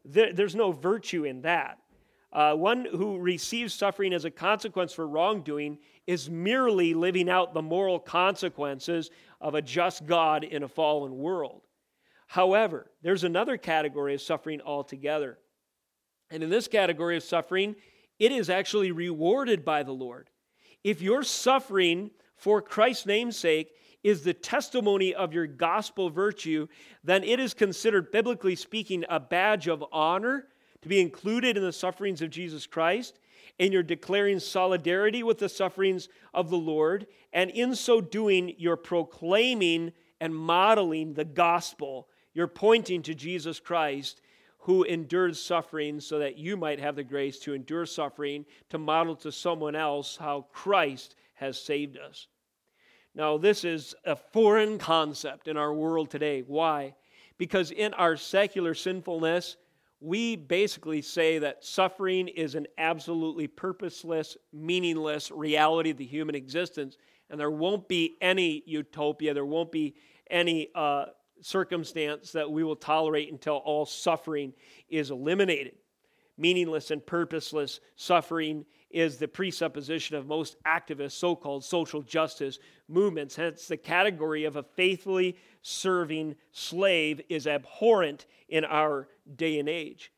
there, 0.05 0.33
there's 0.33 0.55
no 0.55 0.71
virtue 0.71 1.25
in 1.25 1.41
that. 1.41 1.77
Uh, 2.33 2.53
one 2.55 2.85
who 2.85 3.17
receives 3.17 3.73
suffering 3.73 4.13
as 4.13 4.23
a 4.23 4.31
consequence 4.31 4.93
for 4.93 5.05
wrongdoing 5.05 5.77
is 6.07 6.29
merely 6.29 6.93
living 6.93 7.29
out 7.29 7.53
the 7.53 7.61
moral 7.61 7.99
consequences 7.99 9.11
of 9.41 9.53
a 9.53 9.61
just 9.61 10.05
God 10.05 10.43
in 10.45 10.63
a 10.63 10.67
fallen 10.67 11.17
world. 11.17 11.61
However, 12.27 12.89
there's 13.01 13.25
another 13.25 13.57
category 13.57 14.13
of 14.13 14.21
suffering 14.21 14.61
altogether. 14.61 15.39
And 16.31 16.41
in 16.41 16.49
this 16.49 16.67
category 16.67 17.17
of 17.17 17.23
suffering, 17.23 17.75
it 18.17 18.31
is 18.31 18.49
actually 18.49 18.91
rewarded 18.91 19.65
by 19.65 19.83
the 19.83 19.91
Lord. 19.91 20.29
If 20.83 21.01
your 21.01 21.23
suffering 21.23 22.11
for 22.35 22.61
Christ's 22.61 23.05
name's 23.05 23.37
sake 23.37 23.73
is 24.03 24.23
the 24.23 24.33
testimony 24.33 25.13
of 25.13 25.33
your 25.33 25.45
gospel 25.45 26.09
virtue, 26.09 26.67
then 27.03 27.23
it 27.23 27.39
is 27.39 27.53
considered, 27.53 28.11
biblically 28.11 28.55
speaking, 28.55 29.05
a 29.09 29.19
badge 29.19 29.67
of 29.67 29.83
honor 29.91 30.47
to 30.81 30.89
be 30.89 30.99
included 30.99 31.57
in 31.57 31.63
the 31.63 31.71
sufferings 31.71 32.21
of 32.21 32.31
Jesus 32.31 32.65
Christ, 32.65 33.19
and 33.59 33.71
you're 33.71 33.83
declaring 33.83 34.39
solidarity 34.39 35.21
with 35.21 35.37
the 35.37 35.49
sufferings 35.49 36.09
of 36.33 36.49
the 36.49 36.57
Lord, 36.57 37.05
and 37.33 37.51
in 37.51 37.75
so 37.75 38.01
doing, 38.01 38.55
you're 38.57 38.75
proclaiming 38.77 39.91
and 40.19 40.35
modeling 40.35 41.13
the 41.13 41.25
gospel. 41.25 42.07
You're 42.33 42.47
pointing 42.47 43.03
to 43.03 43.13
Jesus 43.13 43.59
Christ 43.59 44.21
who 44.61 44.83
endured 44.83 45.35
suffering 45.35 45.99
so 45.99 46.19
that 46.19 46.37
you 46.37 46.55
might 46.55 46.79
have 46.79 46.95
the 46.95 47.03
grace 47.03 47.39
to 47.39 47.53
endure 47.53 47.85
suffering, 47.85 48.45
to 48.69 48.77
model 48.77 49.15
to 49.15 49.31
someone 49.31 49.75
else 49.75 50.17
how 50.17 50.45
Christ 50.53 51.15
has 51.33 51.59
saved 51.59 51.97
us. 51.97 52.27
Now, 53.15 53.37
this 53.37 53.65
is 53.65 53.95
a 54.05 54.15
foreign 54.15 54.77
concept 54.77 55.47
in 55.47 55.57
our 55.57 55.73
world 55.73 56.11
today. 56.11 56.43
Why? 56.45 56.93
Because 57.37 57.71
in 57.71 57.93
our 57.95 58.15
secular 58.15 58.75
sinfulness, 58.75 59.57
we 59.99 60.35
basically 60.35 61.01
say 61.01 61.39
that 61.39 61.65
suffering 61.65 62.27
is 62.27 62.53
an 62.53 62.67
absolutely 62.77 63.47
purposeless, 63.47 64.37
meaningless 64.53 65.31
reality 65.31 65.89
of 65.89 65.97
the 65.97 66.05
human 66.05 66.35
existence, 66.35 66.97
and 67.29 67.39
there 67.39 67.51
won't 67.51 67.87
be 67.87 68.15
any 68.21 68.61
utopia, 68.67 69.33
there 69.33 69.45
won't 69.45 69.71
be 69.71 69.95
any 70.29 70.69
uh, 70.75 71.05
circumstance 71.41 72.31
that 72.31 72.51
we 72.51 72.63
will 72.63 72.75
tolerate 72.75 73.31
until 73.31 73.57
all 73.57 73.85
suffering 73.85 74.53
is 74.89 75.11
eliminated. 75.11 75.75
Meaningless 76.37 76.91
and 76.91 77.05
purposeless 77.05 77.79
suffering 77.95 78.65
is 78.89 79.17
the 79.17 79.27
presupposition 79.27 80.15
of 80.15 80.27
most 80.27 80.55
activist 80.65 81.11
so 81.11 81.35
called 81.35 81.63
social 81.63 82.01
justice 82.01 82.59
movements. 82.87 83.35
Hence, 83.35 83.67
the 83.67 83.77
category 83.77 84.45
of 84.45 84.55
a 84.55 84.63
faithfully 84.63 85.37
serving 85.61 86.35
slave 86.51 87.21
is 87.29 87.47
abhorrent 87.47 88.25
in 88.49 88.65
our 88.65 89.07
day 89.35 89.59
and 89.59 89.69
age. 89.69 90.11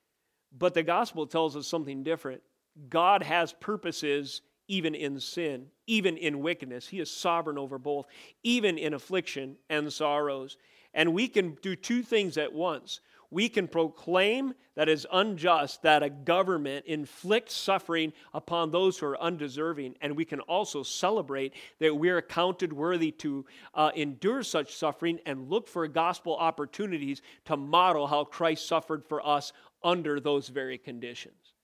But 0.58 0.74
the 0.74 0.84
gospel 0.84 1.28
tells 1.28 1.56
us 1.56 1.68
something 1.68 2.04
different. 2.04 2.42
God 2.90 3.24
has 3.24 3.54
purposes 3.54 4.42
even 4.68 4.96
in 4.96 5.20
sin, 5.20 5.68
even 5.88 6.18
in 6.18 6.42
wickedness. 6.42 6.88
He 6.88 7.00
is 7.00 7.12
sovereign 7.12 7.58
over 7.58 7.78
both, 7.78 8.06
even 8.44 8.78
in 8.78 8.94
affliction 8.94 9.58
and 9.70 9.92
sorrows. 9.92 10.58
And 10.94 11.14
we 11.14 11.28
can 11.28 11.58
do 11.62 11.76
two 11.76 12.04
things 12.04 12.38
at 12.38 12.54
once 12.54 13.00
we 13.34 13.50
can 13.50 13.68
proclaim 13.68 14.54
that 14.76 14.88
is 14.88 15.08
unjust 15.12 15.82
that 15.82 16.04
a 16.04 16.10
government 16.10 16.86
inflicts 16.86 17.56
suffering 17.56 18.14
upon 18.34 18.70
those 18.70 18.98
who 18.98 19.08
are 19.08 19.22
undeserving, 19.22 19.96
and 20.02 20.16
we 20.16 20.24
can 20.24 20.40
also 20.42 20.84
celebrate 20.84 21.54
that 21.80 21.96
we 21.96 22.10
are 22.10 22.22
counted 22.22 22.72
worthy 22.72 23.12
to 23.12 23.44
uh, 23.74 23.90
endure 23.96 24.44
such 24.44 24.76
suffering 24.76 25.20
and 25.26 25.50
look 25.50 25.68
for 25.68 25.88
gospel 25.88 26.38
opportunities 26.38 27.24
to 27.46 27.58
model 27.58 28.06
how 28.06 28.24
Christ 28.24 28.68
suffered 28.68 29.04
for 29.04 29.26
us 29.26 29.52
under 29.84 30.20
those 30.20 30.48
very 30.48 30.78
conditions. 30.78 31.56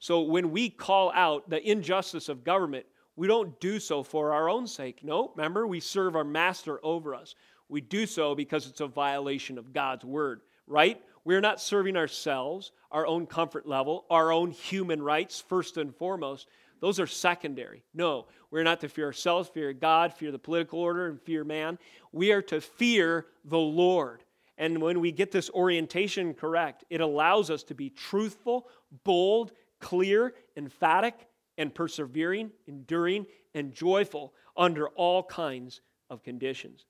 So 0.00 0.22
when 0.22 0.50
we 0.50 0.70
call 0.70 1.12
out 1.12 1.48
the 1.48 1.62
injustice 1.68 2.28
of 2.28 2.42
government, 2.42 2.84
we 3.14 3.28
don't 3.28 3.58
do 3.60 3.78
so 3.78 4.02
for 4.02 4.32
our 4.32 4.48
own 4.48 4.66
sake. 4.66 5.04
No, 5.04 5.32
remember, 5.36 5.66
we 5.66 5.80
serve 5.80 6.16
our 6.16 6.24
master 6.24 6.80
over 6.82 7.14
us. 7.14 7.34
We 7.68 7.80
do 7.80 8.06
so 8.06 8.34
because 8.34 8.66
it's 8.66 8.80
a 8.80 8.86
violation 8.86 9.58
of 9.58 9.72
God's 9.72 10.04
word, 10.04 10.40
right? 10.66 11.00
We're 11.24 11.40
not 11.40 11.60
serving 11.60 11.96
ourselves, 11.96 12.72
our 12.90 13.06
own 13.06 13.26
comfort 13.26 13.66
level, 13.66 14.04
our 14.10 14.32
own 14.32 14.50
human 14.50 15.00
rights, 15.00 15.40
first 15.40 15.76
and 15.76 15.94
foremost. 15.94 16.48
Those 16.80 16.98
are 16.98 17.06
secondary. 17.06 17.84
No, 17.94 18.26
we're 18.50 18.64
not 18.64 18.80
to 18.80 18.88
fear 18.88 19.06
ourselves, 19.06 19.48
fear 19.48 19.72
God, 19.72 20.12
fear 20.12 20.32
the 20.32 20.38
political 20.38 20.80
order, 20.80 21.06
and 21.06 21.20
fear 21.20 21.44
man. 21.44 21.78
We 22.10 22.32
are 22.32 22.42
to 22.42 22.60
fear 22.60 23.26
the 23.44 23.58
Lord. 23.58 24.24
And 24.58 24.82
when 24.82 25.00
we 25.00 25.12
get 25.12 25.30
this 25.30 25.48
orientation 25.50 26.34
correct, 26.34 26.84
it 26.90 27.00
allows 27.00 27.50
us 27.50 27.62
to 27.64 27.74
be 27.74 27.88
truthful, 27.88 28.68
bold, 29.04 29.52
clear, 29.80 30.34
emphatic, 30.56 31.14
and 31.56 31.74
persevering, 31.74 32.50
enduring, 32.66 33.26
and 33.54 33.72
joyful 33.72 34.34
under 34.56 34.88
all 34.88 35.22
kinds 35.22 35.80
of 36.10 36.22
conditions. 36.22 36.84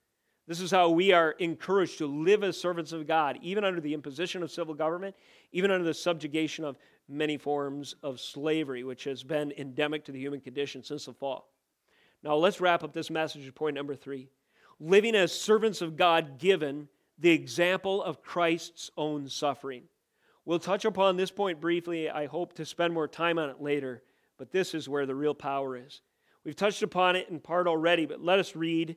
This 0.47 0.61
is 0.61 0.71
how 0.71 0.91
we 0.91 1.13
are 1.13 1.33
encouraged 1.33 1.99
to 1.99 2.07
live 2.07 2.43
as 2.43 2.61
servants 2.61 2.93
of 2.93 3.07
God, 3.07 3.39
even 3.43 3.65
under 3.65 3.81
the 3.81 3.95
imposition 3.95 4.43
of 4.43 4.51
civil 4.51 4.75
government, 4.75 5.15
even 5.53 5.71
under 5.71 5.85
the 5.85 5.95
subjugation 5.95 6.65
of 6.65 6.77
many 7.09 7.37
forms 7.37 7.95
of 8.03 8.21
slavery, 8.21 8.83
which 8.83 9.05
has 9.05 9.23
been 9.23 9.53
endemic 9.57 10.05
to 10.05 10.13
the 10.13 10.19
human 10.19 10.41
condition 10.41 10.83
since 10.83 11.05
the 11.07 11.13
fall. 11.13 11.49
Now, 12.25 12.37
let's 12.37 12.61
wrap 12.61 12.83
up 12.83 12.93
this 12.93 13.11
message 13.11 13.45
with 13.45 13.55
point 13.55 13.75
number 13.75 13.95
three 13.95 14.29
living 14.81 15.15
as 15.15 15.33
servants 15.33 15.81
of 15.81 15.97
God, 15.97 16.39
given 16.39 16.89
the 17.19 17.31
example 17.31 18.03
of 18.03 18.23
Christ's 18.23 18.91
own 18.97 19.29
suffering. 19.29 19.85
We'll 20.45 20.59
touch 20.59 20.85
upon 20.85 21.17
this 21.17 21.31
point 21.31 21.61
briefly. 21.61 22.11
I 22.11 22.27
hope 22.27 22.55
to 22.55 22.65
spend 22.65 22.93
more 22.93 23.07
time 23.07 23.39
on 23.39 23.49
it 23.49 23.61
later, 23.61 24.03
but 24.39 24.51
this 24.51 24.75
is 24.75 24.89
where 24.89 25.07
the 25.07 25.15
real 25.15 25.35
power 25.35 25.77
is. 25.77 26.01
We've 26.45 26.57
touched 26.57 26.83
upon 26.83 27.15
it 27.15 27.29
in 27.29 27.39
part 27.39 27.69
already, 27.69 28.07
but 28.07 28.21
let 28.21 28.41
us 28.41 28.57
read 28.57 28.97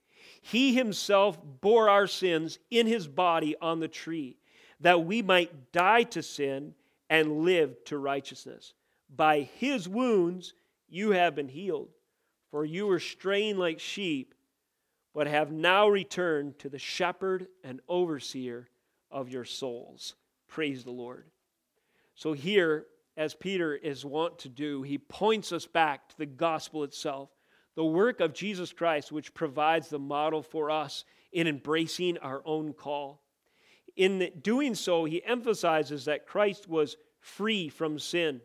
He 0.41 0.73
himself 0.73 1.39
bore 1.61 1.87
our 1.87 2.07
sins 2.07 2.59
in 2.69 2.87
his 2.87 3.07
body 3.07 3.55
on 3.61 3.79
the 3.79 3.87
tree, 3.87 4.37
that 4.79 5.05
we 5.05 5.21
might 5.21 5.71
die 5.71 6.03
to 6.03 6.23
sin 6.23 6.73
and 7.09 7.43
live 7.43 7.83
to 7.85 7.97
righteousness. 7.97 8.73
By 9.15 9.41
his 9.41 9.87
wounds 9.87 10.53
you 10.89 11.11
have 11.11 11.35
been 11.35 11.47
healed, 11.47 11.89
for 12.49 12.65
you 12.65 12.87
were 12.87 12.99
straying 12.99 13.57
like 13.57 13.79
sheep, 13.79 14.33
but 15.13 15.27
have 15.27 15.51
now 15.51 15.87
returned 15.87 16.57
to 16.59 16.69
the 16.69 16.79
shepherd 16.79 17.47
and 17.63 17.79
overseer 17.87 18.67
of 19.11 19.29
your 19.29 19.45
souls. 19.45 20.15
Praise 20.47 20.83
the 20.83 20.91
Lord. 20.91 21.25
So, 22.15 22.33
here, 22.33 22.85
as 23.17 23.33
Peter 23.33 23.75
is 23.75 24.05
wont 24.05 24.39
to 24.39 24.49
do, 24.49 24.83
he 24.83 24.97
points 24.97 25.51
us 25.51 25.65
back 25.65 26.09
to 26.09 26.17
the 26.17 26.25
gospel 26.25 26.83
itself, 26.83 27.29
the 27.75 27.85
work 27.85 28.19
of 28.19 28.33
Jesus 28.33 28.73
Christ, 28.73 29.11
which 29.11 29.33
provides 29.33 29.89
the 29.89 29.99
model 29.99 30.41
for 30.41 30.69
us 30.69 31.05
in 31.31 31.47
embracing 31.47 32.17
our 32.17 32.41
own 32.45 32.73
call. 32.73 33.21
In 33.95 34.31
doing 34.41 34.75
so, 34.75 35.05
he 35.05 35.23
emphasizes 35.23 36.05
that 36.05 36.27
Christ 36.27 36.67
was 36.67 36.97
free 37.19 37.69
from 37.69 37.99
sin. 37.99 38.41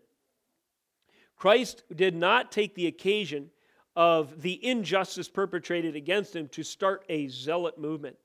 Christ 1.37 1.83
did 1.95 2.15
not 2.15 2.51
take 2.51 2.75
the 2.75 2.87
occasion 2.87 3.51
of 3.95 4.43
the 4.43 4.65
injustice 4.65 5.29
perpetrated 5.29 5.97
against 5.97 6.37
him 6.37 6.49
to 6.49 6.63
start 6.63 7.05
a 7.09 7.29
zealot 7.29 7.79
movement. 7.79 8.17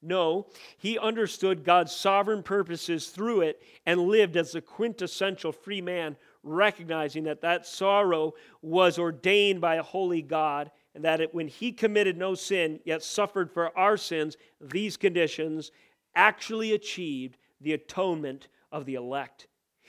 No, 0.00 0.46
he 0.78 0.98
understood 0.98 1.64
God's 1.64 1.92
sovereign 1.92 2.42
purposes 2.42 3.08
through 3.08 3.42
it 3.42 3.60
and 3.84 4.00
lived 4.02 4.36
as 4.36 4.54
a 4.54 4.60
quintessential 4.60 5.52
free 5.52 5.80
man, 5.80 6.16
recognizing 6.48 7.24
that 7.24 7.40
that 7.42 7.66
sorrow 7.66 8.34
was 8.62 8.98
ordained 8.98 9.60
by 9.60 9.76
a 9.76 9.82
holy 9.82 10.22
God 10.22 10.70
and 10.94 11.04
that 11.04 11.20
it, 11.20 11.34
when 11.34 11.48
he 11.48 11.72
committed 11.72 12.16
no 12.16 12.34
sin, 12.34 12.80
yet 12.84 13.02
suffered 13.02 13.52
for 13.52 13.76
our 13.78 13.96
sins, 13.96 14.36
these 14.60 14.96
conditions 14.96 15.70
actually 16.14 16.72
achieved 16.72 17.36
the 17.60 17.72
atonement 17.72 18.48
of 18.72 18.84
the 18.84 18.94
elect. 18.94 19.46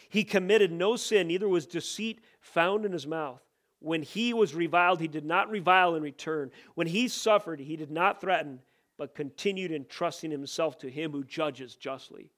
He 0.09 0.23
committed 0.23 0.71
no 0.71 0.95
sin, 0.95 1.27
neither 1.27 1.47
was 1.47 1.65
deceit 1.65 2.19
found 2.41 2.85
in 2.85 2.91
his 2.91 3.07
mouth. 3.07 3.41
When 3.79 4.03
he 4.03 4.33
was 4.33 4.53
reviled, 4.53 4.99
he 4.99 5.07
did 5.07 5.25
not 5.25 5.49
revile 5.49 5.95
in 5.95 6.03
return. 6.03 6.51
When 6.75 6.87
he 6.87 7.07
suffered, 7.07 7.59
he 7.59 7.75
did 7.75 7.91
not 7.91 8.19
threaten 8.19 8.59
but 8.99 9.15
continued 9.15 9.71
entrusting 9.71 10.29
himself 10.29 10.77
to 10.77 10.89
him 10.91 11.11
who 11.11 11.23
judges 11.23 11.75
justly. 11.75 12.29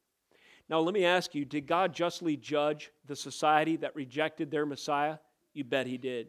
Now, 0.71 0.79
let 0.79 0.93
me 0.93 1.03
ask 1.03 1.35
you 1.35 1.43
did 1.43 1.67
God 1.67 1.93
justly 1.93 2.37
judge 2.37 2.91
the 3.05 3.15
society 3.15 3.75
that 3.77 3.93
rejected 3.93 4.49
their 4.49 4.65
Messiah? 4.65 5.17
You 5.53 5.65
bet 5.65 5.85
he 5.85 5.97
did. 5.97 6.27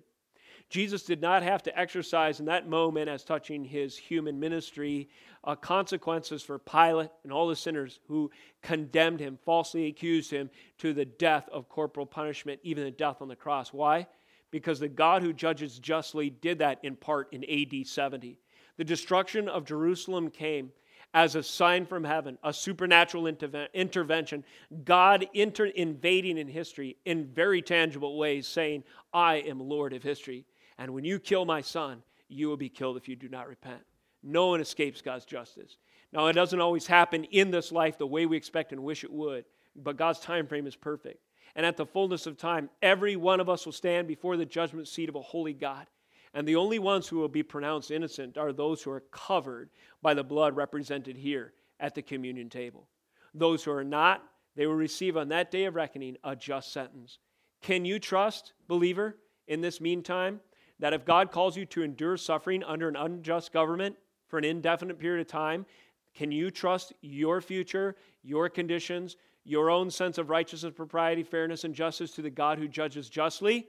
Jesus 0.69 1.05
did 1.05 1.21
not 1.21 1.45
have 1.45 1.63
to 1.63 1.79
exercise 1.79 2.41
in 2.41 2.47
that 2.47 2.69
moment, 2.69 3.09
as 3.09 3.23
touching 3.23 3.63
his 3.63 3.97
human 3.97 4.41
ministry, 4.41 5.09
uh, 5.45 5.55
consequences 5.55 6.43
for 6.43 6.59
Pilate 6.59 7.11
and 7.23 7.33
all 7.33 7.47
the 7.47 7.55
sinners 7.55 8.01
who 8.09 8.33
condemned 8.63 9.21
him, 9.21 9.39
falsely 9.45 9.87
accused 9.87 10.33
him 10.33 10.51
to 10.79 10.93
the 10.93 11.05
death 11.05 11.49
of 11.53 11.69
corporal 11.69 12.07
punishment, 12.07 12.59
even 12.65 12.83
the 12.83 12.91
death 12.91 13.23
on 13.23 13.29
the 13.29 13.37
cross. 13.37 13.73
Why? 13.73 14.09
Because 14.51 14.81
the 14.81 14.89
God 14.89 15.23
who 15.23 15.33
judges 15.33 15.79
justly 15.79 16.31
did 16.31 16.59
that 16.59 16.81
in 16.83 16.97
part 16.97 17.33
in 17.33 17.45
AD 17.45 17.87
70. 17.87 18.41
The 18.77 18.85
destruction 18.85 19.49
of 19.49 19.67
Jerusalem 19.67 20.31
came 20.31 20.73
as 21.15 21.35
a 21.35 21.43
sign 21.43 21.85
from 21.85 22.05
heaven, 22.05 22.39
a 22.43 22.53
supernatural 22.53 23.27
intervention, 23.27 24.45
God 24.85 25.27
inter- 25.35 25.67
invading 25.67 26.39
in 26.39 26.49
history 26.49 26.97
in 27.05 27.27
very 27.27 27.61
tangible 27.61 28.17
ways, 28.17 28.47
saying, 28.47 28.85
I 29.13 29.37
am 29.37 29.61
Lord 29.61 29.93
of 29.93 30.03
history. 30.03 30.47
And 30.79 30.93
when 30.93 31.05
you 31.05 31.19
kill 31.19 31.45
my 31.45 31.61
son, 31.61 32.03
you 32.29 32.49
will 32.49 32.57
be 32.57 32.71
killed 32.71 32.97
if 32.97 33.09
you 33.09 33.17
do 33.17 33.29
not 33.29 33.49
repent. 33.49 33.83
No 34.23 34.49
one 34.49 34.61
escapes 34.61 35.03
God's 35.03 35.27
justice. 35.27 35.77
Now, 36.13 36.27
it 36.27 36.35
doesn't 36.35 36.61
always 36.61 36.87
happen 36.87 37.25
in 37.25 37.51
this 37.51 37.73
life 37.73 37.99
the 37.99 38.07
way 38.07 38.27
we 38.27 38.37
expect 38.37 38.73
and 38.73 38.83
wish 38.83 39.05
it 39.05 39.13
would, 39.13 39.45
but 39.77 39.97
God's 39.97 40.21
time 40.21 40.47
frame 40.47 40.67
is 40.67 40.77
perfect. 40.77 41.21
And 41.55 41.67
at 41.67 41.77
the 41.77 41.87
fullness 41.87 42.27
of 42.27 42.39
time, 42.39 42.71
every 42.81 43.17
one 43.17 43.41
of 43.41 43.51
us 43.51 43.67
will 43.67 43.73
stand 43.73 44.09
before 44.09 44.37
the 44.37 44.47
judgment 44.47 44.89
seat 44.89 45.09
of 45.09 45.17
a 45.17 45.21
holy 45.21 45.53
God. 45.53 45.87
And 46.35 46.49
the 46.49 46.57
only 46.57 46.79
ones 46.79 47.09
who 47.09 47.19
will 47.19 47.29
be 47.29 47.43
pronounced 47.43 47.91
innocent 47.91 48.39
are 48.39 48.53
those 48.53 48.83
who 48.83 48.91
are 48.91 49.05
covered 49.11 49.71
by 50.01 50.15
the 50.15 50.25
blood 50.25 50.57
represented 50.57 51.17
here 51.17 51.53
at 51.79 51.95
the 51.95 52.03
communion 52.03 52.49
table. 52.49 52.89
Those 53.35 53.65
who 53.65 53.73
are 53.73 53.85
not, 53.85 54.23
they 54.57 54.67
will 54.67 54.75
receive 54.75 55.17
on 55.17 55.29
that 55.29 55.51
day 55.51 55.65
of 55.65 55.75
reckoning 55.75 56.17
a 56.25 56.35
just 56.35 56.73
sentence. 56.73 57.19
Can 57.61 57.85
you 57.85 57.99
trust, 57.99 58.55
believer, 58.67 59.19
in 59.47 59.61
this 59.61 59.81
meantime, 59.81 60.41
that 60.79 60.93
if 60.93 61.05
God 61.05 61.31
calls 61.31 61.57
you 61.57 61.67
to 61.67 61.83
endure 61.83 62.17
suffering 62.17 62.65
under 62.65 62.89
an 62.89 62.97
unjust 62.97 63.53
government 63.53 63.97
for 64.27 64.39
an 64.39 64.45
indefinite 64.45 64.99
period 64.99 65.21
of 65.21 65.29
time, 65.29 65.67
can 66.15 66.33
you 66.33 66.51
trust 66.51 66.93
your 67.01 67.41
future, 67.41 67.97
your 68.23 68.49
conditions, 68.49 69.17
your 69.45 69.71
own 69.71 69.91
sense 69.91 70.19
of 70.19 70.31
righteousness, 70.31 70.73
propriety, 70.75 71.23
fairness, 71.23 71.65
and 71.65 71.75
justice 71.75 72.13
to 72.13 72.23
the 72.23 72.31
God 72.31 72.59
who 72.59 72.69
judges 72.69 73.09
justly? 73.09 73.69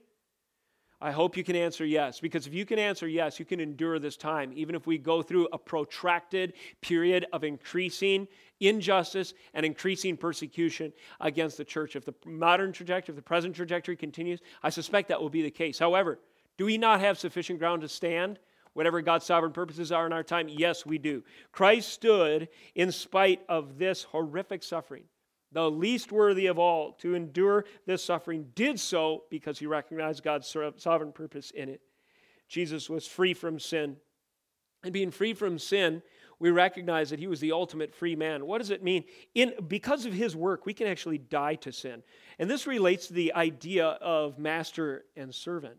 I 1.04 1.12
hope 1.12 1.36
you 1.36 1.43
can 1.43 1.58
answer 1.58 1.84
yes, 1.84 2.22
because 2.22 2.47
if 2.47 2.54
you 2.54 2.66
can 2.66 2.80
answer 2.80 3.10
yes, 3.10 3.38
you 3.38 3.43
can 3.43 3.60
endure 3.60 3.99
this 3.99 4.16
time, 4.16 4.54
even 4.56 4.74
if 4.74 4.88
we 4.88 4.97
go 4.97 5.22
through 5.22 5.49
a 5.51 5.58
protracted 5.58 6.54
period 6.80 7.26
of 7.34 7.43
increasing 7.43 8.26
injustice 8.62 9.34
and 9.54 9.66
increasing 9.66 10.16
persecution 10.16 10.93
against 11.20 11.58
the 11.58 11.66
church. 11.66 11.97
If 11.97 12.06
the 12.06 12.14
modern 12.26 12.72
trajectory, 12.72 13.12
if 13.12 13.18
the 13.18 13.22
present 13.22 13.54
trajectory 13.54 13.97
continues, 13.97 14.39
I 14.64 14.70
suspect 14.70 15.10
that 15.10 15.20
will 15.20 15.30
be 15.30 15.41
the 15.41 15.51
case. 15.51 15.78
However, 15.78 16.20
do 16.58 16.64
we 16.64 16.78
not 16.78 17.01
have 17.01 17.20
sufficient 17.20 17.60
ground 17.60 17.82
to 17.82 17.89
stand? 17.89 18.39
Whatever 18.72 19.01
God's 19.01 19.26
sovereign 19.26 19.51
purposes 19.51 19.91
are 19.91 20.06
in 20.06 20.14
our 20.14 20.24
time? 20.24 20.47
Yes, 20.47 20.86
we 20.86 20.99
do. 20.99 21.22
Christ 21.51 21.89
stood 21.89 22.47
in 22.76 22.93
spite 22.93 23.41
of 23.49 23.78
this 23.78 24.04
horrific 24.04 24.64
suffering 24.64 25.04
the 25.54 25.70
least 25.70 26.12
worthy 26.12 26.47
of 26.47 26.60
all, 26.60 26.93
to 26.93 27.16
endure 27.16 27.66
this 27.86 28.04
suffering, 28.04 28.47
did 28.56 28.80
so 28.80 29.24
because 29.30 29.60
he 29.60 29.68
recognized 29.68 30.24
God's 30.24 30.47
sovereign 30.78 31.12
purpose 31.12 31.51
in 31.51 31.70
it. 31.70 31.82
Jesus 32.49 32.89
was 32.89 33.08
free 33.08 33.34
from 33.34 33.60
sin. 33.60 33.97
And 34.84 34.91
being 34.91 35.12
free 35.12 35.34
from 35.34 35.58
sin, 35.60 36.01
we 36.39 36.51
recognize 36.51 37.10
that 37.12 37.20
he 37.20 37.28
was 37.28 37.39
the 37.39 37.54
ultimate 37.54 37.93
free 37.93 38.16
man. 38.16 38.45
What 38.45 38.58
does 38.58 38.70
it 38.70 38.84
mean? 38.84 39.06
In, 39.34 39.54
because 39.68 40.06
of 40.06 40.12
his 40.12 40.36
work, 40.36 40.66
we 40.66 40.74
can 40.74 40.88
actually 40.88 41.20
die 41.20 41.56
to 41.56 41.72
sin. 41.72 42.04
And 42.38 42.49
this 42.49 42.68
relates 42.68 43.08
to 43.08 43.14
the 43.14 43.34
idea 43.34 43.86
of 43.86 44.38
master 44.38 45.06
and 45.16 45.34
servant. 45.34 45.78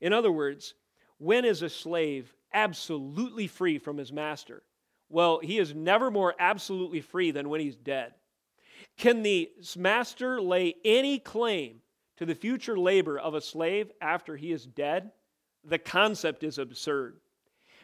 In 0.00 0.14
other 0.14 0.32
words, 0.32 0.74
when 1.18 1.44
is 1.44 1.60
a 1.60 1.68
slave 1.68 2.32
absolutely 2.54 3.48
free 3.48 3.78
from 3.78 3.98
his 3.98 4.12
master? 4.12 4.62
Well, 5.10 5.40
he 5.40 5.58
is 5.58 5.74
never 5.74 6.10
more 6.10 6.34
absolutely 6.38 7.00
free 7.00 7.30
than 7.30 7.48
when 7.48 7.60
he's 7.60 7.76
dead. 7.76 8.14
Can 8.96 9.22
the 9.22 9.50
master 9.76 10.40
lay 10.40 10.74
any 10.84 11.18
claim 11.18 11.80
to 12.16 12.26
the 12.26 12.34
future 12.34 12.78
labor 12.78 13.18
of 13.18 13.34
a 13.34 13.40
slave 13.40 13.90
after 14.00 14.36
he 14.36 14.52
is 14.52 14.66
dead? 14.66 15.12
The 15.64 15.78
concept 15.78 16.42
is 16.42 16.58
absurd. 16.58 17.20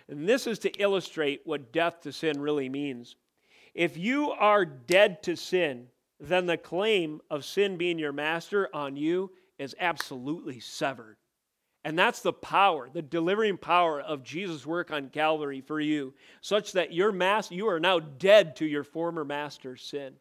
And 0.09 0.28
this 0.28 0.47
is 0.47 0.59
to 0.61 0.70
illustrate 0.80 1.42
what 1.45 1.72
death 1.72 2.01
to 2.03 2.12
sin 2.12 2.40
really 2.40 2.68
means. 2.68 3.16
If 3.74 3.97
you 3.97 4.30
are 4.30 4.64
dead 4.64 5.22
to 5.24 5.36
sin, 5.36 5.88
then 6.20 6.47
the 6.47 6.57
claim 6.57 7.20
of 7.30 7.45
sin 7.45 7.76
being 7.76 7.99
your 7.99 8.12
master 8.12 8.68
on 8.74 8.97
you 8.97 9.32
is 9.59 9.74
absolutely 9.78 10.61
severed. 10.61 11.16
And 11.84 11.99
that's 11.99 12.20
the 12.20 12.32
power, 12.32 12.88
the 12.90 13.03
delivering 13.03 13.59
power 13.59 14.01
of 14.01 14.22
Jesus' 14.22 14.64
work 14.64 14.90
on 14.90 15.11
Calvary 15.11 15.61
for 15.61 15.80
you, 15.80 16.14
such 16.40 16.72
that 16.72 16.95
your 16.95 17.12
master, 17.12 17.55
you 17.55 17.68
are 17.68 17.80
now 17.80 17.99
dead 17.99 18.57
to 18.57 18.66
your 18.66 18.84
former 18.84 19.24
master's 19.24 19.82
sin. 19.82 20.14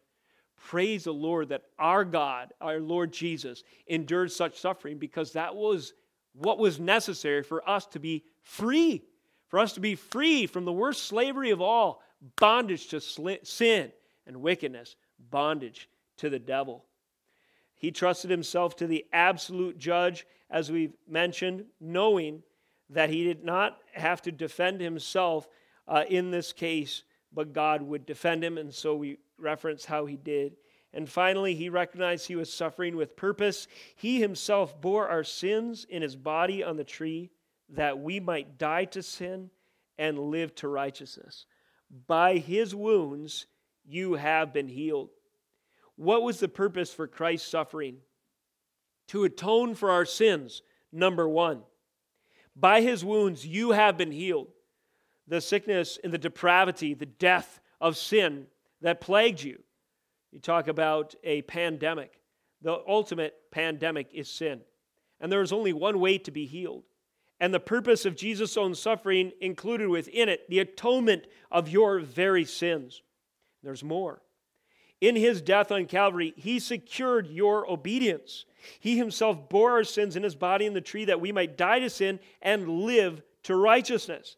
Praise 0.56 1.04
the 1.04 1.12
Lord 1.12 1.50
that 1.50 1.62
our 1.78 2.04
God, 2.04 2.52
our 2.60 2.80
Lord 2.80 3.12
Jesus, 3.12 3.62
endured 3.86 4.32
such 4.32 4.58
suffering 4.58 4.98
because 4.98 5.32
that 5.32 5.54
was 5.54 5.92
what 6.34 6.58
was 6.58 6.80
necessary 6.80 7.42
for 7.42 7.68
us 7.68 7.86
to 7.86 7.98
be 7.98 8.24
free, 8.42 9.02
for 9.48 9.58
us 9.58 9.72
to 9.74 9.80
be 9.80 9.94
free 9.94 10.46
from 10.46 10.64
the 10.64 10.72
worst 10.72 11.04
slavery 11.04 11.50
of 11.50 11.60
all 11.60 12.02
bondage 12.36 12.88
to 12.88 13.00
sin 13.00 13.92
and 14.26 14.36
wickedness, 14.40 14.96
bondage 15.30 15.88
to 16.16 16.30
the 16.30 16.38
devil. 16.38 16.84
He 17.74 17.90
trusted 17.90 18.30
himself 18.30 18.76
to 18.76 18.86
the 18.86 19.04
absolute 19.12 19.78
judge, 19.78 20.26
as 20.50 20.72
we've 20.72 20.94
mentioned, 21.06 21.66
knowing 21.80 22.42
that 22.90 23.10
he 23.10 23.24
did 23.24 23.44
not 23.44 23.78
have 23.92 24.22
to 24.22 24.32
defend 24.32 24.80
himself 24.80 25.48
uh, 25.86 26.04
in 26.08 26.30
this 26.30 26.52
case, 26.52 27.02
but 27.32 27.52
God 27.52 27.82
would 27.82 28.06
defend 28.06 28.42
him. 28.42 28.56
And 28.56 28.72
so 28.72 28.94
we 28.94 29.18
reference 29.38 29.84
how 29.84 30.06
he 30.06 30.16
did. 30.16 30.56
And 30.92 31.08
finally, 31.08 31.54
he 31.54 31.68
recognized 31.68 32.26
he 32.26 32.36
was 32.36 32.52
suffering 32.52 32.96
with 32.96 33.16
purpose. 33.16 33.66
He 33.96 34.20
himself 34.20 34.80
bore 34.80 35.08
our 35.08 35.24
sins 35.24 35.84
in 35.88 36.02
his 36.02 36.14
body 36.14 36.62
on 36.62 36.76
the 36.76 36.84
tree 36.84 37.30
that 37.70 37.98
we 37.98 38.20
might 38.20 38.58
die 38.58 38.84
to 38.86 39.02
sin 39.02 39.50
and 39.98 40.18
live 40.18 40.54
to 40.56 40.68
righteousness. 40.68 41.46
By 42.06 42.38
his 42.38 42.74
wounds, 42.74 43.46
you 43.84 44.14
have 44.14 44.52
been 44.52 44.68
healed. 44.68 45.10
What 45.96 46.22
was 46.22 46.40
the 46.40 46.48
purpose 46.48 46.92
for 46.92 47.06
Christ's 47.06 47.48
suffering? 47.48 47.98
To 49.08 49.24
atone 49.24 49.74
for 49.74 49.90
our 49.90 50.04
sins, 50.04 50.62
number 50.92 51.28
one. 51.28 51.62
By 52.56 52.80
his 52.80 53.04
wounds, 53.04 53.46
you 53.46 53.72
have 53.72 53.96
been 53.96 54.12
healed. 54.12 54.48
The 55.26 55.40
sickness 55.40 55.98
and 56.02 56.12
the 56.12 56.18
depravity, 56.18 56.94
the 56.94 57.06
death 57.06 57.60
of 57.80 57.96
sin 57.96 58.46
that 58.84 59.00
plagued 59.00 59.42
you. 59.42 59.58
You 60.30 60.40
talk 60.40 60.68
about 60.68 61.14
a 61.24 61.42
pandemic. 61.42 62.20
The 62.60 62.82
ultimate 62.86 63.34
pandemic 63.50 64.08
is 64.12 64.28
sin. 64.28 64.60
And 65.20 65.32
there 65.32 65.40
is 65.40 65.52
only 65.52 65.72
one 65.72 66.00
way 66.00 66.18
to 66.18 66.30
be 66.30 66.44
healed. 66.44 66.84
And 67.40 67.52
the 67.52 67.60
purpose 67.60 68.04
of 68.04 68.14
Jesus' 68.14 68.56
own 68.56 68.74
suffering 68.74 69.32
included 69.40 69.88
within 69.88 70.28
it 70.28 70.48
the 70.50 70.58
atonement 70.58 71.26
of 71.50 71.68
your 71.68 71.98
very 71.98 72.44
sins. 72.44 73.02
There's 73.62 73.82
more. 73.82 74.20
In 75.00 75.16
his 75.16 75.40
death 75.40 75.72
on 75.72 75.86
Calvary, 75.86 76.34
he 76.36 76.58
secured 76.58 77.26
your 77.28 77.68
obedience. 77.70 78.44
He 78.80 78.98
himself 78.98 79.48
bore 79.48 79.72
our 79.72 79.84
sins 79.84 80.14
in 80.14 80.22
his 80.22 80.34
body 80.34 80.66
in 80.66 80.74
the 80.74 80.80
tree 80.80 81.06
that 81.06 81.20
we 81.20 81.32
might 81.32 81.56
die 81.56 81.78
to 81.78 81.88
sin 81.88 82.20
and 82.42 82.68
live 82.68 83.22
to 83.44 83.56
righteousness. 83.56 84.36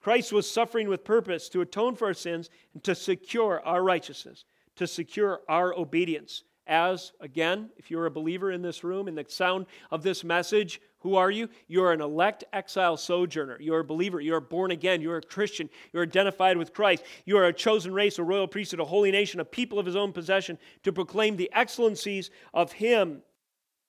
Christ 0.00 0.32
was 0.32 0.50
suffering 0.50 0.88
with 0.88 1.04
purpose 1.04 1.48
to 1.50 1.60
atone 1.60 1.94
for 1.94 2.06
our 2.06 2.14
sins 2.14 2.50
and 2.74 2.82
to 2.84 2.94
secure 2.94 3.60
our 3.64 3.82
righteousness, 3.82 4.44
to 4.76 4.86
secure 4.86 5.40
our 5.48 5.74
obedience. 5.74 6.44
As, 6.66 7.12
again, 7.20 7.70
if 7.76 7.90
you're 7.90 8.06
a 8.06 8.10
believer 8.10 8.52
in 8.52 8.62
this 8.62 8.84
room, 8.84 9.08
in 9.08 9.16
the 9.16 9.24
sound 9.28 9.66
of 9.90 10.04
this 10.04 10.22
message, 10.22 10.80
who 11.00 11.16
are 11.16 11.30
you? 11.30 11.48
You're 11.66 11.92
an 11.92 12.00
elect 12.00 12.44
exile 12.52 12.96
sojourner. 12.96 13.58
You're 13.60 13.80
a 13.80 13.84
believer. 13.84 14.20
You're 14.20 14.40
born 14.40 14.70
again. 14.70 15.00
You're 15.00 15.16
a 15.16 15.22
Christian. 15.22 15.68
You're 15.92 16.04
identified 16.04 16.56
with 16.56 16.72
Christ. 16.72 17.02
You 17.24 17.38
are 17.38 17.46
a 17.46 17.52
chosen 17.52 17.92
race, 17.92 18.18
a 18.18 18.22
royal 18.22 18.46
priesthood, 18.46 18.80
a 18.80 18.84
holy 18.84 19.10
nation, 19.10 19.40
a 19.40 19.44
people 19.44 19.78
of 19.78 19.86
his 19.86 19.96
own 19.96 20.12
possession 20.12 20.58
to 20.84 20.92
proclaim 20.92 21.36
the 21.36 21.50
excellencies 21.52 22.30
of 22.54 22.72
him. 22.72 23.22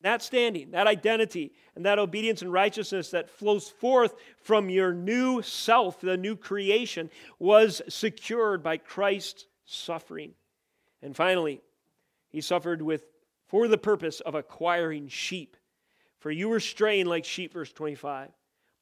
That 0.01 0.21
standing, 0.21 0.71
that 0.71 0.87
identity, 0.87 1.53
and 1.75 1.85
that 1.85 1.99
obedience 1.99 2.41
and 2.41 2.51
righteousness 2.51 3.11
that 3.11 3.29
flows 3.29 3.69
forth 3.69 4.15
from 4.41 4.69
your 4.69 4.93
new 4.93 5.41
self, 5.41 6.01
the 6.01 6.17
new 6.17 6.35
creation, 6.35 7.09
was 7.37 7.81
secured 7.87 8.63
by 8.63 8.77
Christ's 8.77 9.45
suffering. 9.65 10.33
And 11.03 11.15
finally, 11.15 11.61
he 12.29 12.41
suffered 12.41 12.81
with 12.81 13.03
for 13.47 13.67
the 13.67 13.77
purpose 13.77 14.21
of 14.21 14.33
acquiring 14.33 15.07
sheep 15.07 15.55
for 16.21 16.29
you 16.29 16.49
were 16.49 16.59
straying 16.59 17.07
like 17.07 17.25
sheep, 17.25 17.53
verse 17.53 17.73
25, 17.73 18.29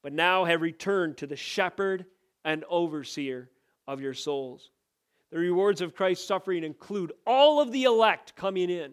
but 0.04 0.12
now 0.12 0.44
have 0.44 0.62
returned 0.62 1.18
to 1.18 1.28
the 1.28 1.38
shepherd 1.38 2.06
and 2.44 2.66
overseer 2.70 3.50
of 3.88 4.02
your 4.02 4.14
souls. 4.14 4.72
The 5.32 5.40
rewards 5.40 5.80
of 5.80 5.96
Christ's 5.96 6.28
suffering 6.28 6.66
include 6.66 7.14
all 7.26 7.62
of 7.62 7.72
the 7.72 7.86
elect 7.86 8.36
coming 8.36 8.70
in. 8.70 8.92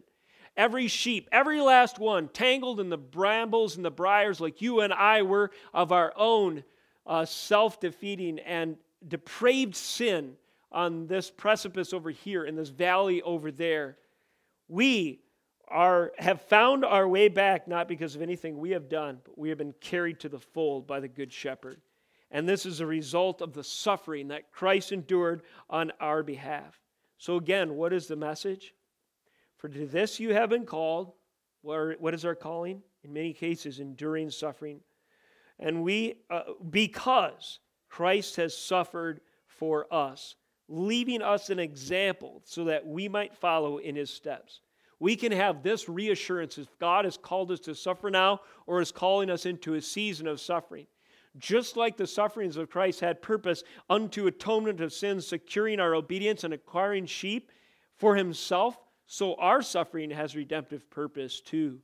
Every 0.57 0.89
sheep, 0.89 1.29
every 1.33 1.61
last 1.61 1.99
one, 1.99 2.29
tangled 2.29 2.81
in 2.81 2.89
the 2.89 2.97
brambles 2.97 3.77
and 3.77 3.85
the 3.85 3.91
briars, 3.91 4.41
like 4.41 4.63
you 4.63 4.81
and 4.81 4.93
I 4.93 5.23
were 5.23 5.51
of 5.75 5.93
our 5.93 6.13
own 6.17 6.65
uh, 7.07 7.27
self 7.27 7.79
defeating 7.79 8.39
and 8.39 8.77
depraved 9.07 9.77
sin 9.77 10.37
on 10.73 11.07
this 11.07 11.31
precipice 11.31 11.93
over 11.93 12.11
here, 12.11 12.45
in 12.45 12.57
this 12.57 12.71
valley 12.71 13.23
over 13.23 13.51
there. 13.51 13.99
We 14.69 15.21
are, 15.69 16.13
have 16.19 16.41
found 16.43 16.85
our 16.85 17.07
way 17.07 17.29
back 17.29 17.69
not 17.69 17.89
because 17.89 18.17
of 18.17 18.23
anything 18.23 18.59
we 18.59 18.71
have 18.71 18.89
done, 18.89 19.21
but 19.25 19.37
we 19.37 19.49
have 19.51 19.59
been 19.59 19.75
carried 19.81 20.21
to 20.21 20.29
the 20.29 20.39
fold 20.39 20.87
by 20.87 21.01
the 21.01 21.09
Good 21.09 21.33
Shepherd. 21.33 21.81
And 22.31 22.49
this 22.49 22.67
is 22.67 22.81
a 22.81 22.87
result 22.87 23.41
of 23.41 23.53
the 23.53 23.65
suffering 23.65 24.29
that 24.29 24.53
Christ 24.53 24.91
endured 24.91 25.43
on 25.71 25.93
our 26.01 26.23
behalf. 26.23 26.81
So, 27.19 27.37
again, 27.37 27.75
what 27.77 27.93
is 27.93 28.07
the 28.07 28.17
message? 28.17 28.75
For 29.57 29.69
to 29.69 29.87
this 29.87 30.21
you 30.21 30.35
have 30.35 30.51
been 30.51 30.67
called. 30.67 31.13
What 31.63 32.15
is 32.15 32.25
our 32.25 32.35
calling? 32.35 32.83
In 33.03 33.13
many 33.13 33.33
cases, 33.33 33.81
enduring 33.81 34.31
suffering. 34.31 34.81
And 35.59 35.83
we, 35.83 36.21
uh, 36.31 36.43
because 36.71 37.61
Christ 37.89 38.37
has 38.37 38.57
suffered 38.57 39.21
for 39.47 39.93
us, 39.93 40.37
leaving 40.69 41.23
us 41.23 41.51
an 41.51 41.59
example 41.59 42.43
so 42.45 42.65
that 42.65 42.87
we 42.87 43.09
might 43.09 43.35
follow 43.35 43.79
in 43.79 43.97
his 43.97 44.11
steps 44.11 44.61
we 44.99 45.17
can 45.17 45.33
have 45.33 45.63
this 45.63 45.89
reassurance 45.89 46.59
if 46.59 46.79
God 46.79 47.05
has 47.05 47.17
called 47.17 47.51
us 47.51 47.61
to 47.61 47.75
suffer 47.75 48.11
now 48.11 48.41
or 48.67 48.81
is 48.81 48.93
calling 48.93 49.31
us 49.31 49.45
into 49.45 49.75
a 49.75 49.81
season 49.81 50.27
of 50.27 50.41
suffering. 50.41 50.87
Just 51.39 51.77
like 51.77 51.99
the 51.99 52.07
sufferings 52.07 52.57
of 52.57 52.71
Christ 52.71 53.01
had 53.01 53.21
purpose 53.21 53.63
unto 53.91 54.27
atonement 54.27 54.81
of 54.81 54.93
sins, 54.93 55.27
securing 55.27 55.81
our 55.81 55.95
obedience 55.95 56.45
and 56.45 56.55
acquiring 56.55 57.05
sheep 57.05 57.53
for 57.95 58.17
himself, 58.17 58.79
so 59.07 59.35
our 59.37 59.63
suffering 59.63 60.11
has 60.11 60.37
redemptive 60.37 60.91
purpose 60.91 61.41
too. 61.41 61.81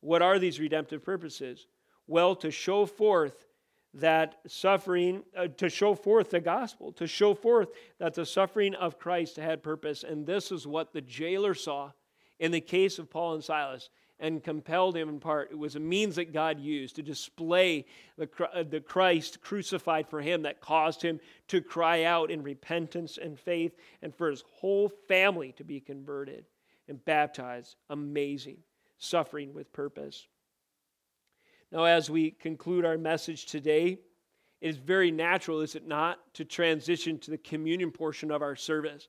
What 0.00 0.22
are 0.22 0.38
these 0.38 0.60
redemptive 0.60 1.04
purposes? 1.04 1.66
Well, 2.06 2.36
to 2.36 2.50
show 2.50 2.86
forth 2.86 3.46
that 3.94 4.40
suffering, 4.46 5.22
uh, 5.36 5.48
to 5.56 5.68
show 5.68 5.94
forth 5.94 6.30
the 6.30 6.40
gospel, 6.40 6.92
to 6.92 7.06
show 7.06 7.34
forth 7.34 7.68
that 7.98 8.14
the 8.14 8.26
suffering 8.26 8.74
of 8.74 8.98
Christ 8.98 9.36
had 9.36 9.62
purpose. 9.62 10.02
And 10.04 10.26
this 10.26 10.50
is 10.50 10.66
what 10.66 10.92
the 10.92 11.00
jailer 11.00 11.54
saw 11.54 11.92
in 12.38 12.50
the 12.50 12.60
case 12.60 12.98
of 12.98 13.08
Paul 13.08 13.34
and 13.34 13.44
Silas 13.44 13.90
and 14.20 14.44
compelled 14.44 14.96
him 14.96 15.08
in 15.08 15.20
part. 15.20 15.50
It 15.50 15.58
was 15.58 15.76
a 15.76 15.80
means 15.80 16.16
that 16.16 16.32
God 16.32 16.60
used 16.60 16.96
to 16.96 17.02
display 17.02 17.84
the, 18.16 18.28
uh, 18.52 18.62
the 18.62 18.80
Christ 18.80 19.40
crucified 19.40 20.08
for 20.08 20.20
him 20.20 20.42
that 20.42 20.60
caused 20.60 21.02
him 21.02 21.20
to 21.48 21.60
cry 21.60 22.04
out 22.04 22.30
in 22.30 22.42
repentance 22.42 23.18
and 23.18 23.38
faith 23.38 23.76
and 24.02 24.14
for 24.14 24.30
his 24.30 24.44
whole 24.52 24.88
family 24.88 25.52
to 25.52 25.64
be 25.64 25.80
converted 25.80 26.44
and 26.88 27.04
baptized. 27.04 27.76
Amazing. 27.90 28.58
Suffering 28.98 29.52
with 29.52 29.72
purpose. 29.72 30.26
Now, 31.72 31.84
as 31.84 32.08
we 32.08 32.30
conclude 32.30 32.84
our 32.84 32.96
message 32.96 33.46
today, 33.46 33.98
it 34.60 34.68
is 34.68 34.76
very 34.76 35.10
natural, 35.10 35.60
is 35.60 35.74
it 35.74 35.86
not, 35.86 36.20
to 36.34 36.44
transition 36.44 37.18
to 37.18 37.32
the 37.32 37.38
communion 37.38 37.90
portion 37.90 38.30
of 38.30 38.42
our 38.42 38.54
service. 38.54 39.08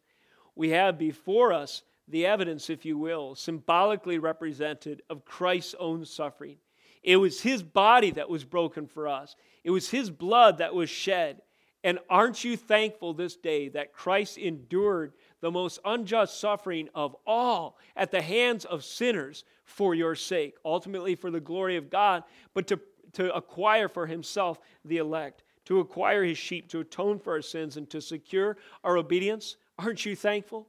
We 0.55 0.69
have 0.69 0.97
before 0.97 1.53
us 1.53 1.83
the 2.07 2.25
evidence, 2.25 2.69
if 2.69 2.85
you 2.85 2.97
will, 2.97 3.35
symbolically 3.35 4.19
represented 4.19 5.01
of 5.09 5.25
Christ's 5.25 5.75
own 5.79 6.05
suffering. 6.05 6.57
It 7.03 7.17
was 7.17 7.41
his 7.41 7.63
body 7.63 8.11
that 8.11 8.29
was 8.29 8.43
broken 8.43 8.87
for 8.87 9.07
us, 9.07 9.35
it 9.63 9.71
was 9.71 9.89
his 9.89 10.09
blood 10.09 10.59
that 10.59 10.73
was 10.73 10.89
shed. 10.89 11.41
And 11.83 11.99
aren't 12.09 12.43
you 12.43 12.57
thankful 12.57 13.13
this 13.13 13.35
day 13.35 13.69
that 13.69 13.93
Christ 13.93 14.39
endured 14.39 15.13
the 15.39 15.51
most 15.51 15.79
unjust 15.85 16.39
suffering 16.39 16.89
of 16.95 17.15
all 17.27 17.77
at 17.95 18.09
the 18.09 18.23
hands 18.23 18.65
of 18.65 18.83
sinners 18.83 19.43
for 19.65 19.93
your 19.93 20.15
sake, 20.15 20.55
ultimately 20.65 21.13
for 21.13 21.29
the 21.29 21.39
glory 21.39 21.77
of 21.77 21.91
God, 21.91 22.23
but 22.55 22.65
to, 22.67 22.79
to 23.13 23.31
acquire 23.35 23.87
for 23.87 24.07
himself 24.07 24.59
the 24.83 24.97
elect, 24.97 25.43
to 25.65 25.79
acquire 25.79 26.23
his 26.23 26.39
sheep, 26.39 26.67
to 26.69 26.79
atone 26.79 27.19
for 27.19 27.33
our 27.33 27.41
sins, 27.43 27.77
and 27.77 27.87
to 27.91 28.01
secure 28.01 28.57
our 28.83 28.97
obedience. 28.97 29.57
Aren't 29.77 30.07
you 30.07 30.15
thankful? 30.15 30.67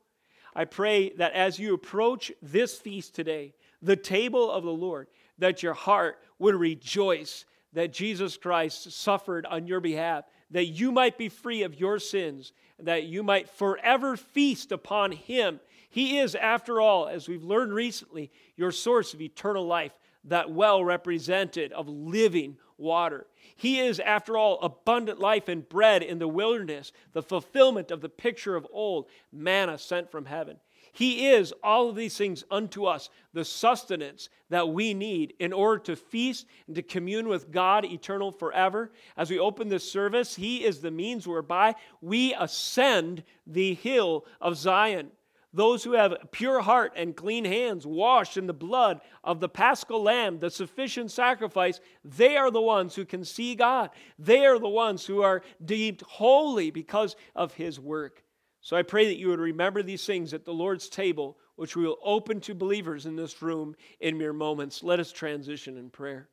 I 0.57 0.65
pray 0.65 1.11
that 1.19 1.35
as 1.35 1.59
you 1.59 1.75
approach 1.75 2.33
this 2.41 2.79
feast 2.79 3.15
today, 3.15 3.53
the 3.83 3.95
table 3.95 4.51
of 4.51 4.65
the 4.65 4.73
Lord, 4.73 5.07
that 5.37 5.63
your 5.63 5.75
heart 5.75 6.19
would 6.39 6.55
rejoice 6.55 7.45
that 7.75 7.93
Jesus 7.93 8.39
Christ 8.39 8.91
suffered 8.91 9.45
on 9.45 9.67
your 9.67 9.81
behalf, 9.81 10.25
that 10.51 10.65
you 10.65 10.93
might 10.93 11.19
be 11.19 11.29
free 11.29 11.63
of 11.63 11.79
your 11.79 11.99
sins, 11.99 12.55
that 12.79 13.05
you 13.05 13.23
might 13.23 13.51
forever 13.51 14.17
feast 14.17 14.73
upon 14.73 15.13
him. 15.13 15.61
He 15.91 16.17
is, 16.19 16.35
after 16.35 16.81
all, 16.81 17.07
as 17.07 17.29
we've 17.29 17.45
learned 17.45 17.75
recently, 17.75 18.31
your 18.57 18.73
source 18.73 19.13
of 19.13 19.21
eternal 19.21 19.67
life, 19.67 19.93
that 20.25 20.51
well 20.51 20.83
represented 20.83 21.71
of 21.73 21.87
living 21.87 22.57
water. 22.79 23.27
He 23.57 23.81
is, 23.81 24.01
after 24.01 24.37
all, 24.37 24.61
abundant 24.61 25.19
life 25.19 25.49
and 25.49 25.69
bread 25.69 26.03
in 26.03 26.19
the 26.19 26.29
wilderness, 26.29 26.93
the 27.13 27.23
fulfillment 27.23 27.91
of 27.91 28.01
the 28.01 28.09
picture 28.09 28.57
of 28.57 28.67
old, 28.73 29.07
manna 29.33 29.79
sent 29.79 30.11
from 30.11 30.27
heaven. 30.27 30.59
He 30.93 31.29
is 31.29 31.53
all 31.63 31.91
of 31.91 31.97
these 31.97 32.17
things 32.17 32.45
unto 32.51 32.87
us, 32.87 33.11
the 33.35 33.45
sustenance 33.45 34.31
that 34.49 34.71
we 34.71 34.95
need 34.95 35.35
in 35.39 35.53
order 35.53 35.79
to 35.85 35.95
feast 35.95 36.47
and 36.67 36.75
to 36.75 36.81
commune 36.81 37.29
with 37.29 37.51
God 37.51 37.85
eternal 37.85 38.33
forever. 38.33 38.93
As 39.15 39.31
we 39.31 39.39
open 39.39 39.69
this 39.69 39.91
service, 39.93 40.37
He 40.37 40.65
is 40.65 40.81
the 40.81 40.91
means 40.91 41.29
whereby 41.29 41.75
we 42.01 42.33
ascend 42.33 43.25
the 43.47 43.75
hill 43.75 44.25
of 44.41 44.57
Zion. 44.57 45.11
Those 45.57 45.83
who 45.83 45.93
have 45.93 46.19
pure 46.33 46.61
heart 46.61 46.93
and 46.97 47.17
clean 47.17 47.47
hands, 47.47 47.87
washed 47.87 48.37
in 48.37 48.47
the 48.47 48.53
blood 48.53 49.01
of 49.25 49.41
the 49.41 49.49
paschal 49.49 50.03
lamb, 50.03 50.39
the 50.39 50.51
sufficient 50.51 51.11
sacrifice, 51.11 51.81
they 52.05 52.37
are 52.37 52.51
the 52.51 52.61
ones 52.61 52.95
who 52.95 53.07
can 53.07 53.25
see 53.25 53.55
God. 53.55 53.89
They 54.19 54.45
are 54.45 54.59
the 54.59 54.69
ones 54.69 55.07
who 55.07 55.23
are 55.23 55.41
deemed 55.65 56.03
holy 56.03 56.71
because 56.71 57.17
of 57.35 57.55
His 57.55 57.81
work. 57.81 58.23
So 58.61 58.77
I 58.77 58.83
pray 58.83 59.07
that 59.07 59.17
you 59.17 59.29
would 59.29 59.41
remember 59.41 59.83
these 59.83 60.05
things 60.05 60.35
at 60.35 60.45
the 60.45 60.53
Lord's 60.53 60.91
table, 60.91 61.39
which 61.55 61.75
we 61.75 61.87
will 61.87 62.01
open 62.05 62.39
to 62.43 62.55
believers 62.55 63.07
in 63.07 63.17
this 63.17 63.41
room 63.41 63.77
in 63.99 64.19
mere 64.19 64.35
moments. 64.35 64.83
Let 64.83 65.01
us 65.01 65.11
transition 65.11 65.79
in 65.79 65.89
prayer. 65.89 66.29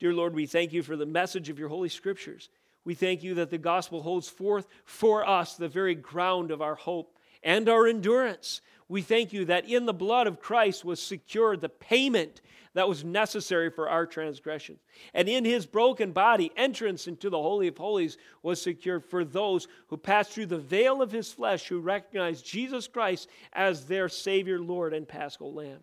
Dear 0.00 0.14
Lord, 0.14 0.34
we 0.34 0.46
thank 0.46 0.72
you 0.72 0.82
for 0.82 0.96
the 0.96 1.04
message 1.04 1.50
of 1.50 1.58
your 1.58 1.68
Holy 1.68 1.90
Scriptures. 1.90 2.48
We 2.86 2.94
thank 2.94 3.22
you 3.22 3.34
that 3.34 3.50
the 3.50 3.58
gospel 3.58 4.00
holds 4.00 4.30
forth 4.30 4.66
for 4.86 5.28
us 5.28 5.56
the 5.56 5.68
very 5.68 5.94
ground 5.94 6.50
of 6.50 6.62
our 6.62 6.74
hope 6.74 7.13
and 7.44 7.68
our 7.68 7.86
endurance. 7.86 8.60
We 8.88 9.02
thank 9.02 9.32
you 9.32 9.44
that 9.46 9.68
in 9.68 9.86
the 9.86 9.94
blood 9.94 10.26
of 10.26 10.40
Christ 10.40 10.84
was 10.84 11.00
secured 11.00 11.60
the 11.60 11.68
payment 11.68 12.40
that 12.74 12.88
was 12.88 13.04
necessary 13.04 13.70
for 13.70 13.88
our 13.88 14.04
transgressions. 14.04 14.80
And 15.14 15.28
in 15.28 15.44
his 15.44 15.64
broken 15.64 16.12
body, 16.12 16.50
entrance 16.56 17.06
into 17.06 17.30
the 17.30 17.40
Holy 17.40 17.68
of 17.68 17.78
Holies 17.78 18.18
was 18.42 18.60
secured 18.60 19.04
for 19.04 19.24
those 19.24 19.68
who 19.86 19.96
passed 19.96 20.32
through 20.32 20.46
the 20.46 20.58
veil 20.58 21.00
of 21.00 21.12
his 21.12 21.32
flesh, 21.32 21.68
who 21.68 21.78
recognized 21.78 22.44
Jesus 22.44 22.88
Christ 22.88 23.28
as 23.52 23.86
their 23.86 24.08
Savior, 24.08 24.58
Lord, 24.58 24.92
and 24.92 25.06
Paschal 25.06 25.54
Lamb. 25.54 25.80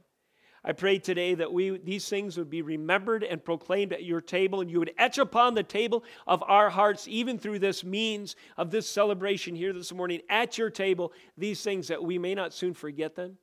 I 0.63 0.73
pray 0.73 0.99
today 0.99 1.33
that 1.35 1.51
we, 1.51 1.79
these 1.79 2.07
things 2.07 2.37
would 2.37 2.49
be 2.49 2.61
remembered 2.61 3.23
and 3.23 3.43
proclaimed 3.43 3.93
at 3.93 4.03
your 4.03 4.21
table, 4.21 4.61
and 4.61 4.69
you 4.69 4.77
would 4.77 4.93
etch 4.97 5.17
upon 5.17 5.55
the 5.55 5.63
table 5.63 6.03
of 6.27 6.43
our 6.43 6.69
hearts, 6.69 7.07
even 7.07 7.39
through 7.39 7.59
this 7.59 7.83
means 7.83 8.35
of 8.57 8.69
this 8.69 8.87
celebration 8.87 9.55
here 9.55 9.73
this 9.73 9.91
morning, 9.91 10.21
at 10.29 10.59
your 10.59 10.69
table, 10.69 11.13
these 11.35 11.63
things 11.63 11.87
that 11.87 12.03
we 12.03 12.19
may 12.19 12.35
not 12.35 12.53
soon 12.53 12.75
forget 12.75 13.15
them. 13.15 13.37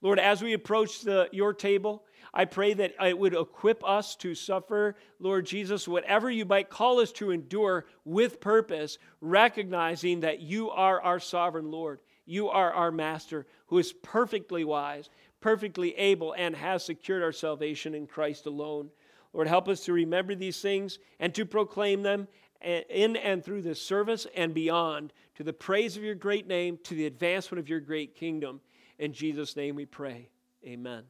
Lord, 0.00 0.18
as 0.18 0.42
we 0.42 0.54
approach 0.54 1.02
the, 1.02 1.28
your 1.30 1.52
table, 1.52 2.04
I 2.34 2.46
pray 2.46 2.72
that 2.74 2.94
it 3.00 3.16
would 3.16 3.34
equip 3.34 3.86
us 3.86 4.16
to 4.16 4.34
suffer, 4.34 4.96
Lord 5.20 5.44
Jesus, 5.44 5.86
whatever 5.86 6.30
you 6.30 6.46
might 6.46 6.70
call 6.70 7.00
us 7.00 7.12
to 7.12 7.30
endure 7.30 7.84
with 8.04 8.40
purpose, 8.40 8.98
recognizing 9.20 10.20
that 10.20 10.40
you 10.40 10.70
are 10.70 11.00
our 11.02 11.20
sovereign 11.20 11.70
Lord. 11.70 12.00
You 12.24 12.48
are 12.48 12.72
our 12.72 12.90
master 12.90 13.46
who 13.66 13.78
is 13.78 13.92
perfectly 13.92 14.64
wise, 14.64 15.10
perfectly 15.42 15.94
able, 15.98 16.32
and 16.32 16.56
has 16.56 16.84
secured 16.84 17.22
our 17.22 17.32
salvation 17.32 17.94
in 17.94 18.06
Christ 18.06 18.46
alone. 18.46 18.88
Lord, 19.34 19.48
help 19.48 19.68
us 19.68 19.84
to 19.84 19.92
remember 19.92 20.34
these 20.34 20.60
things 20.62 20.98
and 21.20 21.34
to 21.34 21.44
proclaim 21.44 22.02
them 22.02 22.28
in 22.62 23.16
and 23.16 23.44
through 23.44 23.62
this 23.62 23.82
service 23.82 24.26
and 24.34 24.54
beyond 24.54 25.12
to 25.34 25.42
the 25.42 25.52
praise 25.52 25.96
of 25.96 26.02
your 26.02 26.14
great 26.14 26.46
name, 26.46 26.78
to 26.84 26.94
the 26.94 27.06
advancement 27.06 27.58
of 27.58 27.68
your 27.68 27.80
great 27.80 28.14
kingdom. 28.14 28.60
In 28.98 29.12
Jesus' 29.12 29.56
name 29.56 29.74
we 29.74 29.86
pray. 29.86 30.28
Amen. 30.64 31.02